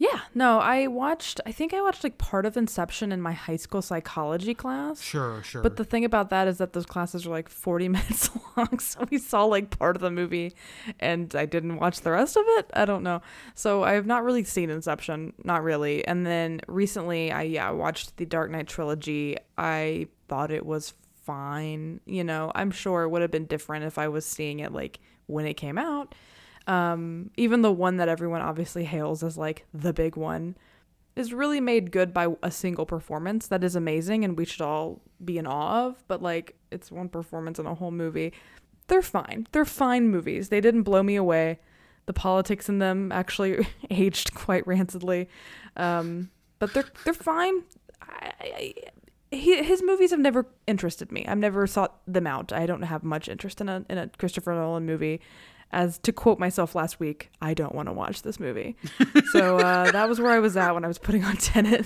Yeah, 0.01 0.21
no, 0.33 0.59
I 0.59 0.87
watched 0.87 1.41
I 1.45 1.51
think 1.51 1.73
I 1.73 1.81
watched 1.81 2.05
like 2.05 2.17
part 2.17 2.45
of 2.45 2.55
Inception 2.55 3.11
in 3.11 3.21
my 3.21 3.33
high 3.33 3.57
school 3.57 3.81
psychology 3.81 4.53
class. 4.53 5.01
Sure, 5.01 5.43
sure. 5.43 5.61
But 5.61 5.75
the 5.75 5.83
thing 5.83 6.05
about 6.05 6.29
that 6.29 6.47
is 6.47 6.57
that 6.59 6.71
those 6.71 6.85
classes 6.85 7.27
are 7.27 7.31
like 7.31 7.49
40 7.49 7.89
minutes 7.89 8.29
long. 8.55 8.79
So 8.79 9.05
we 9.11 9.17
saw 9.17 9.43
like 9.43 9.77
part 9.77 9.97
of 9.97 10.01
the 10.01 10.09
movie 10.09 10.55
and 11.01 11.35
I 11.35 11.45
didn't 11.45 11.79
watch 11.79 11.99
the 11.99 12.11
rest 12.11 12.37
of 12.37 12.45
it. 12.47 12.71
I 12.73 12.85
don't 12.85 13.03
know. 13.03 13.21
So 13.55 13.83
I 13.83 13.91
have 13.91 14.05
not 14.05 14.23
really 14.23 14.45
seen 14.45 14.69
Inception, 14.69 15.33
not 15.43 15.63
really. 15.63 16.07
And 16.07 16.25
then 16.25 16.61
recently 16.69 17.33
I 17.33 17.41
yeah, 17.41 17.69
watched 17.71 18.15
the 18.15 18.25
Dark 18.25 18.51
Knight 18.51 18.67
trilogy. 18.67 19.35
I 19.57 20.07
thought 20.29 20.49
it 20.49 20.65
was 20.65 20.93
fine. 21.25 21.99
You 22.05 22.23
know, 22.23 22.53
I'm 22.55 22.71
sure 22.71 23.03
it 23.03 23.09
would 23.09 23.21
have 23.21 23.31
been 23.31 23.47
different 23.47 23.83
if 23.83 23.97
I 23.97 24.07
was 24.07 24.25
seeing 24.25 24.59
it 24.61 24.71
like 24.71 25.01
when 25.25 25.45
it 25.45 25.55
came 25.55 25.77
out. 25.77 26.15
Um, 26.69 27.31
even 27.35 27.63
the 27.63 27.71
one 27.71 27.97
that 27.97 28.07
everyone 28.07 28.41
obviously 28.41 28.83
hails 28.83 29.23
as 29.23 29.39
like 29.39 29.65
the 29.73 29.91
big 29.91 30.15
one 30.15 30.55
is 31.15 31.33
really 31.33 31.59
made 31.59 31.91
good 31.91 32.13
by 32.13 32.27
a 32.43 32.51
single 32.51 32.85
performance 32.85 33.47
that 33.47 33.63
is 33.63 33.75
amazing 33.75 34.23
and 34.23 34.37
we 34.37 34.45
should 34.45 34.61
all 34.61 35.01
be 35.25 35.39
in 35.39 35.47
awe 35.47 35.87
of, 35.87 36.03
but 36.07 36.21
like 36.21 36.55
it's 36.69 36.91
one 36.91 37.09
performance 37.09 37.57
in 37.57 37.65
a 37.65 37.73
whole 37.73 37.89
movie. 37.89 38.33
They're 38.85 39.01
fine. 39.01 39.47
They're 39.51 39.65
fine 39.65 40.09
movies. 40.09 40.49
They 40.49 40.61
didn't 40.61 40.83
blow 40.83 41.01
me 41.01 41.15
away. 41.15 41.57
The 42.05 42.13
politics 42.13 42.69
in 42.69 42.77
them 42.77 43.11
actually 43.11 43.67
aged 43.89 44.35
quite 44.35 44.65
rancidly. 44.67 45.27
Um, 45.75 46.29
but 46.59 46.75
they're 46.75 46.85
they're 47.03 47.15
fine. 47.15 47.63
I, 47.99 48.31
I, 48.41 48.73
he, 49.31 49.63
his 49.63 49.81
movies 49.81 50.11
have 50.11 50.19
never 50.19 50.45
interested 50.67 51.11
me. 51.11 51.25
I've 51.27 51.39
never 51.39 51.65
sought 51.65 51.99
them 52.05 52.27
out. 52.27 52.53
I 52.53 52.67
don't 52.67 52.83
have 52.83 53.03
much 53.03 53.27
interest 53.27 53.59
in 53.59 53.69
a 53.69 53.83
in 53.89 53.97
a 53.97 54.07
Christopher 54.19 54.53
Nolan 54.53 54.85
movie. 54.85 55.19
As 55.71 55.99
to 55.99 56.11
quote 56.11 56.39
myself 56.39 56.73
last 56.73 56.99
week, 56.99 57.29
I 57.41 57.53
don't 57.53 57.75
want 57.75 57.87
to 57.89 57.93
watch 57.93 58.23
this 58.23 58.39
movie. 58.39 58.75
so 59.31 59.57
uh, 59.57 59.91
that 59.91 60.09
was 60.09 60.19
where 60.19 60.31
I 60.31 60.39
was 60.39 60.57
at 60.57 60.73
when 60.73 60.83
I 60.83 60.87
was 60.87 60.97
putting 60.97 61.23
on 61.23 61.37
Tenet 61.37 61.85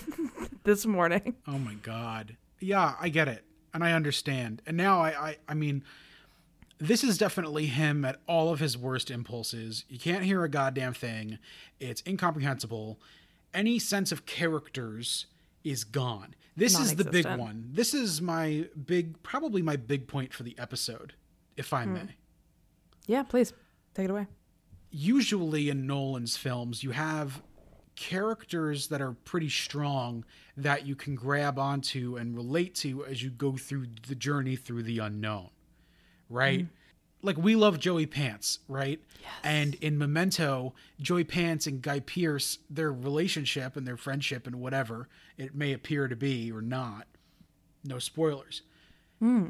this 0.63 0.85
morning. 0.85 1.35
oh 1.47 1.57
my 1.59 1.73
god. 1.75 2.37
Yeah, 2.59 2.95
I 2.99 3.09
get 3.09 3.27
it. 3.27 3.43
And 3.73 3.83
I 3.83 3.91
understand. 3.91 4.61
And 4.65 4.77
now 4.77 5.01
I 5.01 5.09
I, 5.09 5.37
I 5.49 5.53
mean 5.53 5.83
this 6.79 7.03
is 7.03 7.17
definitely 7.17 7.67
him 7.67 8.03
at 8.03 8.19
all 8.27 8.49
of 8.51 8.59
his 8.59 8.77
worst 8.77 9.09
impulses. 9.09 9.85
You 9.87 9.99
can't 9.99 10.23
hear 10.23 10.43
a 10.43 10.49
goddamn 10.49 10.93
thing. 10.93 11.37
It's 11.79 12.03
incomprehensible. 12.05 12.99
Any 13.53 13.79
sense 13.79 14.11
of 14.11 14.25
characters 14.25 15.27
is 15.63 15.83
gone. 15.85 16.35
This 16.55 16.77
is 16.77 16.95
the 16.95 17.05
big 17.05 17.25
one. 17.25 17.69
This 17.71 17.93
is 17.93 18.21
my 18.21 18.67
big, 18.85 19.21
probably 19.23 19.61
my 19.61 19.75
big 19.75 20.07
point 20.07 20.33
for 20.33 20.43
the 20.43 20.57
episode, 20.59 21.13
if 21.55 21.73
I 21.73 21.85
may. 21.85 22.15
Yeah, 23.07 23.23
please 23.23 23.53
take 23.93 24.05
it 24.05 24.11
away. 24.11 24.27
Usually 24.91 25.69
in 25.69 25.87
Nolan's 25.87 26.37
films, 26.37 26.83
you 26.83 26.91
have 26.91 27.41
characters 27.95 28.87
that 28.87 29.01
are 29.01 29.13
pretty 29.13 29.49
strong 29.49 30.25
that 30.57 30.85
you 30.85 30.95
can 30.95 31.15
grab 31.15 31.59
onto 31.59 32.15
and 32.15 32.35
relate 32.35 32.75
to 32.75 33.05
as 33.05 33.23
you 33.23 33.29
go 33.29 33.55
through 33.57 33.87
the 34.07 34.15
journey 34.15 34.55
through 34.55 34.83
the 34.83 34.99
unknown, 34.99 35.49
right? 36.29 36.61
Mm-hmm. 36.61 37.25
Like 37.25 37.37
we 37.37 37.55
love 37.55 37.79
Joey 37.79 38.05
Pants, 38.05 38.59
right? 38.67 38.99
Yes. 39.21 39.31
And 39.43 39.75
in 39.75 39.97
Memento, 39.97 40.73
Joey 40.99 41.23
Pants 41.23 41.67
and 41.67 41.81
Guy 41.81 42.01
Pearce, 42.01 42.59
their 42.69 42.91
relationship 42.91 43.77
and 43.77 43.87
their 43.87 43.95
friendship 43.95 44.45
and 44.45 44.57
whatever 44.57 45.07
it 45.37 45.55
may 45.55 45.71
appear 45.71 46.07
to 46.07 46.15
be 46.15 46.51
or 46.51 46.61
not, 46.61 47.07
no 47.85 47.99
spoilers, 47.99 48.63
hmm. 49.19 49.49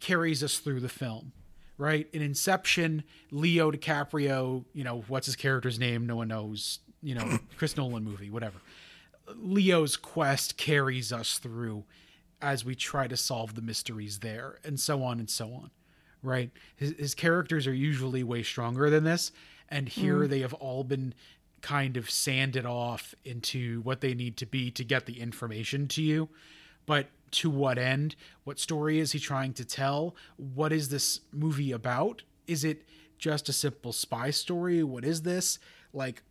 carries 0.00 0.42
us 0.42 0.58
through 0.58 0.80
the 0.80 0.88
film, 0.88 1.32
right? 1.78 2.08
In 2.12 2.22
Inception, 2.22 3.04
Leo 3.30 3.70
DiCaprio, 3.70 4.64
you 4.72 4.84
know, 4.84 5.04
what's 5.08 5.26
his 5.26 5.36
character's 5.36 5.78
name? 5.78 6.06
No 6.06 6.16
one 6.16 6.28
knows, 6.28 6.80
you 7.02 7.14
know, 7.14 7.38
Chris 7.56 7.76
Nolan 7.76 8.04
movie, 8.04 8.30
whatever. 8.30 8.58
Leo's 9.34 9.96
quest 9.96 10.56
carries 10.56 11.12
us 11.12 11.38
through 11.38 11.84
as 12.40 12.64
we 12.64 12.74
try 12.74 13.08
to 13.08 13.16
solve 13.16 13.54
the 13.54 13.62
mysteries 13.62 14.20
there, 14.20 14.58
and 14.64 14.78
so 14.78 15.02
on 15.02 15.18
and 15.18 15.28
so 15.28 15.46
on, 15.46 15.70
right? 16.22 16.50
His, 16.76 16.94
his 16.98 17.14
characters 17.14 17.66
are 17.66 17.74
usually 17.74 18.22
way 18.22 18.42
stronger 18.42 18.90
than 18.90 19.04
this, 19.04 19.32
and 19.68 19.88
here 19.88 20.18
mm. 20.18 20.28
they 20.28 20.40
have 20.40 20.54
all 20.54 20.84
been 20.84 21.14
kind 21.62 21.96
of 21.96 22.10
sanded 22.10 22.66
off 22.66 23.14
into 23.24 23.80
what 23.80 24.00
they 24.00 24.14
need 24.14 24.36
to 24.36 24.46
be 24.46 24.70
to 24.70 24.84
get 24.84 25.06
the 25.06 25.20
information 25.20 25.88
to 25.88 26.02
you. 26.02 26.28
But 26.84 27.08
to 27.32 27.50
what 27.50 27.78
end? 27.78 28.16
What 28.44 28.58
story 28.58 28.98
is 28.98 29.12
he 29.12 29.18
trying 29.18 29.52
to 29.54 29.64
tell? 29.64 30.14
What 30.36 30.72
is 30.72 30.88
this 30.88 31.20
movie 31.32 31.72
about? 31.72 32.22
Is 32.46 32.64
it 32.64 32.82
just 33.18 33.48
a 33.48 33.52
simple 33.52 33.92
spy 33.92 34.30
story? 34.30 34.82
What 34.82 35.04
is 35.04 35.22
this? 35.22 35.58
Like, 35.92 36.22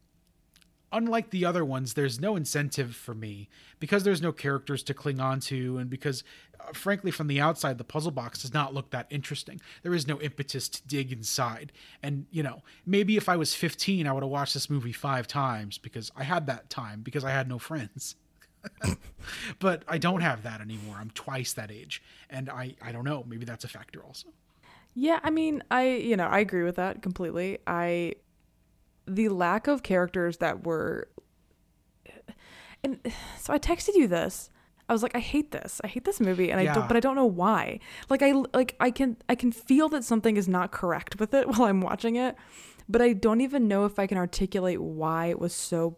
unlike 0.92 1.30
the 1.30 1.46
other 1.46 1.66
ones, 1.66 1.94
there's 1.94 2.20
no 2.20 2.36
incentive 2.36 2.96
for 2.96 3.14
me 3.14 3.50
because 3.80 4.04
there's 4.04 4.22
no 4.22 4.32
characters 4.32 4.84
to 4.84 4.94
cling 4.94 5.20
on 5.20 5.40
to, 5.42 5.78
and 5.78 5.90
because, 5.90 6.24
uh, 6.60 6.72
frankly, 6.74 7.12
from 7.12 7.28
the 7.28 7.42
outside, 7.42 7.78
the 7.78 7.84
puzzle 7.84 8.12
box 8.12 8.42
does 8.42 8.54
not 8.54 8.74
look 8.74 8.92
that 8.92 9.08
interesting. 9.10 9.60
There 9.84 9.94
is 9.94 10.08
no 10.08 10.22
impetus 10.22 10.70
to 10.70 10.88
dig 10.88 11.12
inside. 11.12 11.72
And, 12.02 12.28
you 12.32 12.44
know, 12.44 12.64
maybe 12.86 13.18
if 13.18 13.28
I 13.28 13.36
was 13.36 13.54
15, 13.54 14.08
I 14.08 14.14
would 14.14 14.24
have 14.24 14.32
watched 14.32 14.54
this 14.54 14.70
movie 14.70 14.94
five 14.94 15.28
times 15.28 15.78
because 15.78 16.12
I 16.16 16.24
had 16.24 16.48
that 16.48 16.70
time 16.70 17.02
because 17.02 17.24
I 17.24 17.32
had 17.32 17.50
no 17.50 17.60
friends. 17.60 18.16
But 19.60 19.84
I 19.88 19.98
don't 19.98 20.22
have 20.22 20.44
that 20.44 20.62
anymore. 20.62 20.98
I'm 21.00 21.12
twice 21.12 21.54
that 21.54 21.72
age. 21.72 22.02
And 22.30 22.50
I, 22.50 22.76
I 22.82 22.92
don't 22.92 23.06
know. 23.06 23.24
Maybe 23.28 23.46
that's 23.46 23.64
a 23.64 23.68
factor 23.68 24.04
also. 24.04 24.30
Yeah, 24.96 25.20
I 25.24 25.30
mean, 25.30 25.62
I 25.70 25.90
you 25.90 26.16
know 26.16 26.26
I 26.26 26.40
agree 26.40 26.64
with 26.64 26.78
that 26.78 27.02
completely. 27.02 27.60
I 27.68 28.14
the 29.06 29.30
lack 29.30 29.68
of 29.68 29.84
characters 29.84 30.38
that 30.38 30.66
were, 30.66 31.10
and 32.84 33.00
so 33.38 33.54
I 33.54 33.60
texted 33.60 33.96
you 33.96 34.08
this. 34.08 34.50
I 34.88 34.94
was 34.94 35.04
like, 35.04 35.16
I 35.16 35.20
hate 35.20 35.52
this. 35.52 35.82
I 35.84 35.88
hate 35.88 36.06
this 36.06 36.20
movie, 36.20 36.50
and 36.50 36.60
I 36.62 36.74
don't, 36.74 36.88
but 36.88 36.96
I 36.96 37.00
don't 37.02 37.16
know 37.16 37.26
why. 37.26 37.80
Like 38.10 38.22
I 38.22 38.32
like 38.54 38.76
I 38.80 38.90
can 38.90 39.18
I 39.28 39.36
can 39.36 39.52
feel 39.52 39.90
that 39.90 40.06
something 40.06 40.38
is 40.38 40.48
not 40.48 40.72
correct 40.72 41.20
with 41.20 41.34
it 41.34 41.48
while 41.50 41.64
I'm 41.64 41.82
watching 41.82 42.16
it, 42.16 42.36
but 42.88 43.02
I 43.02 43.12
don't 43.12 43.42
even 43.42 43.68
know 43.68 43.84
if 43.84 44.00
I 44.00 44.08
can 44.08 44.18
articulate 44.18 44.82
why 44.82 45.26
it 45.26 45.40
was 45.40 45.54
so 45.54 45.98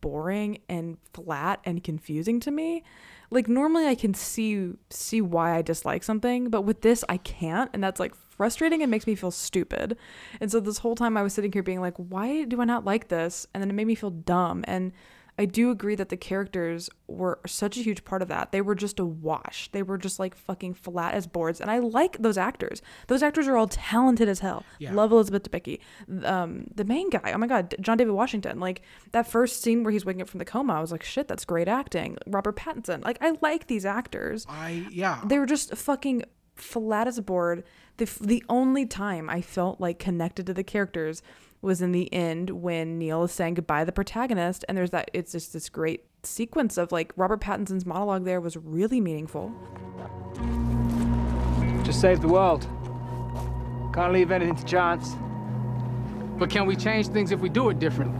boring 0.00 0.58
and 0.68 0.98
flat 1.12 1.60
and 1.64 1.82
confusing 1.82 2.40
to 2.40 2.50
me. 2.50 2.82
like 3.30 3.48
normally 3.48 3.86
I 3.86 3.94
can 3.94 4.14
see 4.14 4.72
see 4.90 5.20
why 5.20 5.56
I 5.56 5.62
dislike 5.62 6.02
something, 6.02 6.50
but 6.50 6.62
with 6.62 6.80
this 6.80 7.04
I 7.08 7.18
can't, 7.18 7.70
and 7.74 7.82
that's 7.82 8.00
like 8.00 8.14
frustrating 8.14 8.82
and 8.82 8.90
makes 8.90 9.06
me 9.06 9.14
feel 9.14 9.30
stupid. 9.30 9.96
And 10.40 10.50
so 10.50 10.60
this 10.60 10.78
whole 10.78 10.94
time 10.94 11.16
I 11.16 11.22
was 11.22 11.34
sitting 11.34 11.52
here 11.52 11.62
being 11.62 11.80
like, 11.80 11.96
why 11.96 12.44
do 12.44 12.60
I 12.60 12.64
not 12.64 12.84
like 12.84 13.08
this? 13.08 13.46
And 13.52 13.62
then 13.62 13.70
it 13.70 13.74
made 13.74 13.86
me 13.86 13.94
feel 13.94 14.10
dumb. 14.10 14.64
And 14.66 14.92
I 15.38 15.44
do 15.44 15.70
agree 15.70 15.94
that 15.94 16.08
the 16.08 16.16
characters 16.16 16.90
were 17.06 17.38
such 17.46 17.76
a 17.76 17.82
huge 17.82 18.04
part 18.04 18.22
of 18.22 18.28
that. 18.28 18.50
They 18.50 18.60
were 18.60 18.74
just 18.74 18.98
a 18.98 19.04
wash. 19.04 19.70
They 19.70 19.82
were 19.82 19.96
just 19.96 20.18
like 20.18 20.34
fucking 20.34 20.74
flat 20.74 21.14
as 21.14 21.28
boards. 21.28 21.60
And 21.60 21.70
I 21.70 21.78
like 21.78 22.18
those 22.18 22.36
actors. 22.36 22.82
Those 23.06 23.22
actors 23.22 23.46
are 23.46 23.56
all 23.56 23.68
talented 23.68 24.28
as 24.28 24.40
hell. 24.40 24.64
Yeah. 24.80 24.92
Love 24.92 25.12
Elizabeth 25.12 25.48
Debicki. 25.48 25.78
Um, 26.24 26.66
the 26.74 26.84
main 26.84 27.08
guy, 27.08 27.32
oh 27.32 27.38
my 27.38 27.46
God, 27.46 27.74
John 27.80 27.96
David 27.96 28.12
Washington. 28.12 28.58
Like 28.58 28.82
that 29.12 29.28
first 29.28 29.62
scene 29.62 29.84
where 29.84 29.92
he's 29.92 30.04
waking 30.04 30.22
up 30.22 30.28
from 30.28 30.38
the 30.38 30.44
coma, 30.44 30.74
I 30.74 30.80
was 30.80 30.90
like, 30.90 31.04
shit, 31.04 31.28
that's 31.28 31.44
great 31.44 31.68
acting. 31.68 32.18
Robert 32.26 32.56
Pattinson. 32.56 33.04
Like 33.04 33.18
I 33.20 33.36
like 33.40 33.68
these 33.68 33.86
actors. 33.86 34.44
I 34.48 34.86
yeah. 34.90 35.22
They 35.24 35.38
were 35.38 35.46
just 35.46 35.76
fucking 35.76 36.24
flat 36.56 37.06
as 37.06 37.16
a 37.16 37.22
board. 37.22 37.62
The, 37.98 38.10
the 38.20 38.44
only 38.48 38.86
time 38.86 39.30
I 39.30 39.40
felt 39.40 39.80
like 39.80 39.98
connected 39.98 40.46
to 40.46 40.54
the 40.54 40.64
characters 40.64 41.22
was 41.60 41.82
in 41.82 41.92
the 41.92 42.12
end 42.12 42.50
when 42.50 42.98
Neil 42.98 43.24
is 43.24 43.32
saying 43.32 43.54
goodbye 43.54 43.80
to 43.80 43.86
the 43.86 43.92
protagonist, 43.92 44.64
and 44.68 44.78
there's 44.78 44.90
that. 44.90 45.10
It's 45.12 45.32
just 45.32 45.52
this 45.52 45.68
great 45.68 46.04
sequence 46.22 46.76
of 46.76 46.92
like 46.92 47.12
Robert 47.16 47.40
Pattinson's 47.40 47.86
monologue. 47.86 48.24
There 48.24 48.40
was 48.40 48.56
really 48.56 49.00
meaningful. 49.00 49.52
Just 51.84 52.00
save 52.00 52.20
the 52.20 52.28
world. 52.28 52.66
Can't 53.94 54.12
leave 54.12 54.30
anything 54.30 54.56
to 54.56 54.64
chance. 54.64 55.16
But 56.38 56.50
can 56.50 56.66
we 56.66 56.76
change 56.76 57.08
things 57.08 57.32
if 57.32 57.40
we 57.40 57.48
do 57.48 57.70
it 57.70 57.78
differently? 57.78 58.18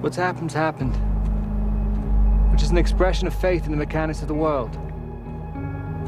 What's 0.00 0.16
happened's 0.16 0.54
happened. 0.54 0.94
Which 2.52 2.62
is 2.62 2.70
an 2.70 2.78
expression 2.78 3.26
of 3.26 3.34
faith 3.34 3.64
in 3.64 3.72
the 3.72 3.76
mechanics 3.76 4.22
of 4.22 4.28
the 4.28 4.34
world. 4.34 4.78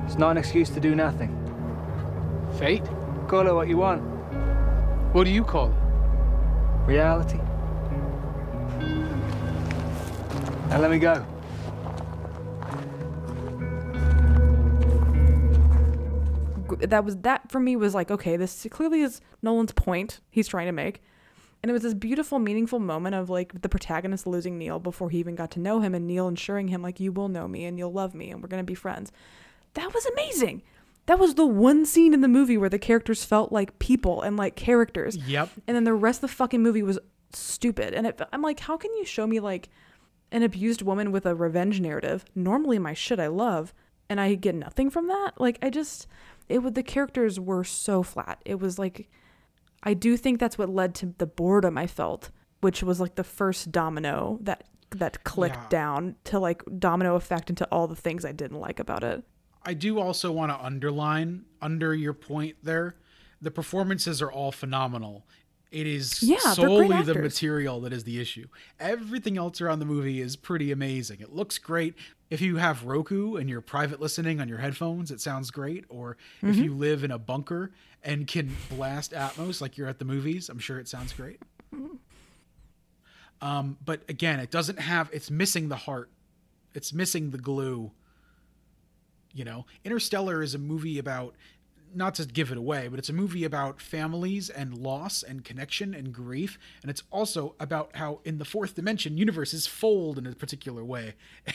It's 0.05 0.19
not 0.19 0.33
an 0.33 0.37
excuse 0.37 0.71
to 0.71 0.81
do 0.81 0.95
nothing. 0.95 1.37
Fate? 2.59 2.85
Call 3.27 3.47
it 3.47 3.55
what 3.55 3.69
you 3.69 3.77
want. 3.77 4.03
What 5.13 5.25
do 5.25 5.31
you 5.31 5.43
call 5.43 5.71
it? 5.71 5.90
Reality. 6.87 7.39
Now 10.69 10.79
let 10.79 10.91
me 10.91 10.99
go. 10.99 11.27
That 16.81 17.05
was 17.05 17.17
that 17.19 17.51
for 17.51 17.61
me 17.61 17.77
was 17.77 17.95
like 17.95 18.11
okay, 18.11 18.37
this 18.37 18.67
clearly 18.71 19.03
is 19.03 19.21
Nolan's 19.43 19.73
point 19.73 20.21
he's 20.31 20.49
trying 20.49 20.67
to 20.67 20.73
make. 20.73 21.03
And 21.63 21.69
it 21.69 21.73
was 21.75 21.83
this 21.83 21.93
beautiful, 21.93 22.39
meaningful 22.39 22.79
moment 22.79 23.15
of 23.15 23.29
like 23.29 23.61
the 23.63 23.69
protagonist 23.69 24.27
losing 24.27 24.57
Neil 24.57 24.79
before 24.79 25.11
he 25.11 25.19
even 25.19 25.35
got 25.35 25.51
to 25.53 25.61
know 25.61 25.81
him, 25.81 25.95
and 25.95 26.07
Neil 26.07 26.27
ensuring 26.27 26.69
him 26.69 26.83
like 26.83 27.01
you 27.01 27.13
will 27.13 27.29
know 27.29 27.47
me 27.47 27.65
and 27.65 27.79
you'll 27.79 27.93
love 27.93 28.15
me 28.15 28.31
and 28.31 28.43
we're 28.43 28.49
gonna 28.49 28.65
be 28.65 28.75
friends. 28.75 29.13
That 29.75 29.93
was 29.93 30.07
amazing. 30.07 30.63
That 31.07 31.19
was 31.19 31.35
the 31.35 31.47
one 31.47 31.87
scene 31.87 32.15
in 32.15 32.21
the 32.21 32.29
movie 32.29 32.57
where 32.57 32.69
the 32.69 32.79
characters 32.79 33.25
felt 33.25 33.51
like 33.51 33.79
people 33.79 34.23
and 34.23 34.37
like 34.37 34.55
characters. 34.55 35.17
Yep. 35.17 35.51
And 35.67 35.75
then 35.77 35.85
the 35.85 35.95
rest 35.95 36.19
of 36.23 36.31
the 36.31 36.37
fucking 36.37 36.63
movie 36.63 36.83
was 36.83 36.99
stupid. 37.33 37.95
And 37.95 38.07
it, 38.07 38.21
I'm 38.33 38.43
like, 38.43 38.61
how 38.61 38.77
can 38.77 38.95
you 38.95 39.05
show 39.05 39.27
me 39.27 39.41
like 39.41 39.69
an 40.31 40.43
abused 40.43 40.83
woman 40.83 41.11
with 41.11 41.27
a 41.27 41.35
revenge 41.35 41.81
narrative? 41.81 42.25
Normally 42.35 42.79
my 42.79 42.95
shit 42.95 43.19
I 43.19 43.27
love, 43.27 43.75
and 44.09 44.21
I 44.21 44.35
get 44.35 44.55
nothing 44.55 44.91
from 44.91 45.09
that. 45.09 45.33
Like 45.41 45.59
I 45.63 45.71
just, 45.71 46.07
it 46.49 46.59
would 46.59 46.75
the 46.77 46.83
characters 46.83 47.41
were 47.41 47.65
so 47.65 48.03
flat. 48.05 48.41
It 48.45 48.61
was 48.61 48.79
like, 48.79 49.09
I 49.83 49.95
do 49.95 50.17
think 50.17 50.39
that's 50.39 50.59
what 50.59 50.69
led 50.69 50.95
to 50.97 51.15
the 51.19 51.27
boredom 51.27 51.77
I 51.79 51.87
felt, 51.89 52.31
which 52.61 52.83
was 52.83 53.01
like 53.01 53.15
the 53.17 53.25
first 53.25 53.73
domino 53.73 54.39
that 54.43 54.65
that 54.91 55.23
clicked 55.25 55.55
Yeah. 55.57 55.69
down 55.69 56.17
to 56.25 56.39
like 56.41 56.63
domino 56.79 57.15
effect 57.15 57.49
into 57.49 57.65
all 57.73 57.87
the 57.87 57.95
things 57.97 58.25
I 58.25 58.33
didn't 58.33 58.59
like 58.61 58.79
about 58.81 59.03
it. 59.05 59.23
I 59.63 59.75
do 59.75 59.99
also 59.99 60.33
want 60.33 60.51
to 60.53 60.65
underline 60.65 61.45
under 61.61 61.95
your 61.95 62.15
point 62.15 62.57
there, 62.63 62.97
the 63.43 63.51
performances 63.51 64.21
are 64.23 64.31
all 64.33 64.53
phenomenal. 64.53 65.27
It 65.71 65.87
is 65.87 66.23
Yeah, 66.23 66.39
solely 66.39 67.01
the 67.03 67.15
material 67.15 67.81
that 67.83 67.93
is 67.93 68.03
the 68.05 68.19
issue. 68.21 68.49
Everything 68.81 69.39
else 69.39 69.61
around 69.61 69.79
the 69.79 69.85
movie 69.85 70.21
is 70.21 70.35
pretty 70.35 70.73
amazing. 70.73 71.21
It 71.21 71.33
looks 71.33 71.59
great. 71.59 71.95
If 72.29 72.41
you 72.41 72.57
have 72.57 72.85
Roku 72.85 73.37
and 73.37 73.49
you're 73.49 73.61
private 73.61 74.01
listening 74.01 74.41
on 74.41 74.49
your 74.49 74.59
headphones, 74.59 75.11
it 75.13 75.21
sounds 75.21 75.51
great. 75.51 75.85
Or 75.89 76.17
if 76.43 76.57
Mm-hmm. 76.57 76.65
you 76.65 76.75
live 76.75 77.05
in 77.05 77.11
a 77.13 77.19
bunker 77.19 77.71
and 78.03 78.27
can 78.27 78.57
blast 78.69 79.13
Atmos 79.13 79.61
like 79.61 79.77
you're 79.79 79.87
at 79.89 79.99
the 80.01 80.05
movies, 80.05 80.49
I'm 80.49 80.59
sure 80.59 80.79
it 80.81 80.89
sounds 80.89 81.13
great. 81.13 81.39
Um, 83.43 83.79
but 83.85 84.03
again, 84.09 84.41
it 84.41 84.51
doesn't 84.51 84.79
have. 84.81 85.09
It's 85.13 85.31
missing 85.31 85.69
the 85.69 85.77
heart. 85.77 86.11
It's 86.75 86.93
missing 86.93 87.31
the 87.31 87.39
glue. 87.39 87.91
You 89.33 89.45
know, 89.45 89.67
Interstellar 89.85 90.43
is 90.43 90.55
a 90.55 90.59
movie 90.59 90.99
about 90.99 91.35
not 91.95 92.15
to 92.17 92.25
give 92.25 92.51
it 92.51 92.59
away, 92.59 92.89
but 92.89 92.99
it's 92.99 93.09
a 93.09 93.13
movie 93.13 93.45
about 93.45 93.81
families 93.81 94.49
and 94.51 94.77
loss 94.77 95.23
and 95.23 95.45
connection 95.45 95.95
and 95.95 96.13
grief, 96.13 96.59
and 96.83 96.91
it's 96.91 97.03
also 97.11 97.55
about 97.59 97.97
how 97.97 98.21
in 98.25 98.39
the 98.39 98.45
fourth 98.45 98.75
dimension 98.75 99.17
universes 99.17 99.67
fold 99.67 100.19
in 100.19 100.27
a 100.27 100.33
particular 100.33 100.85
way. 100.85 101.15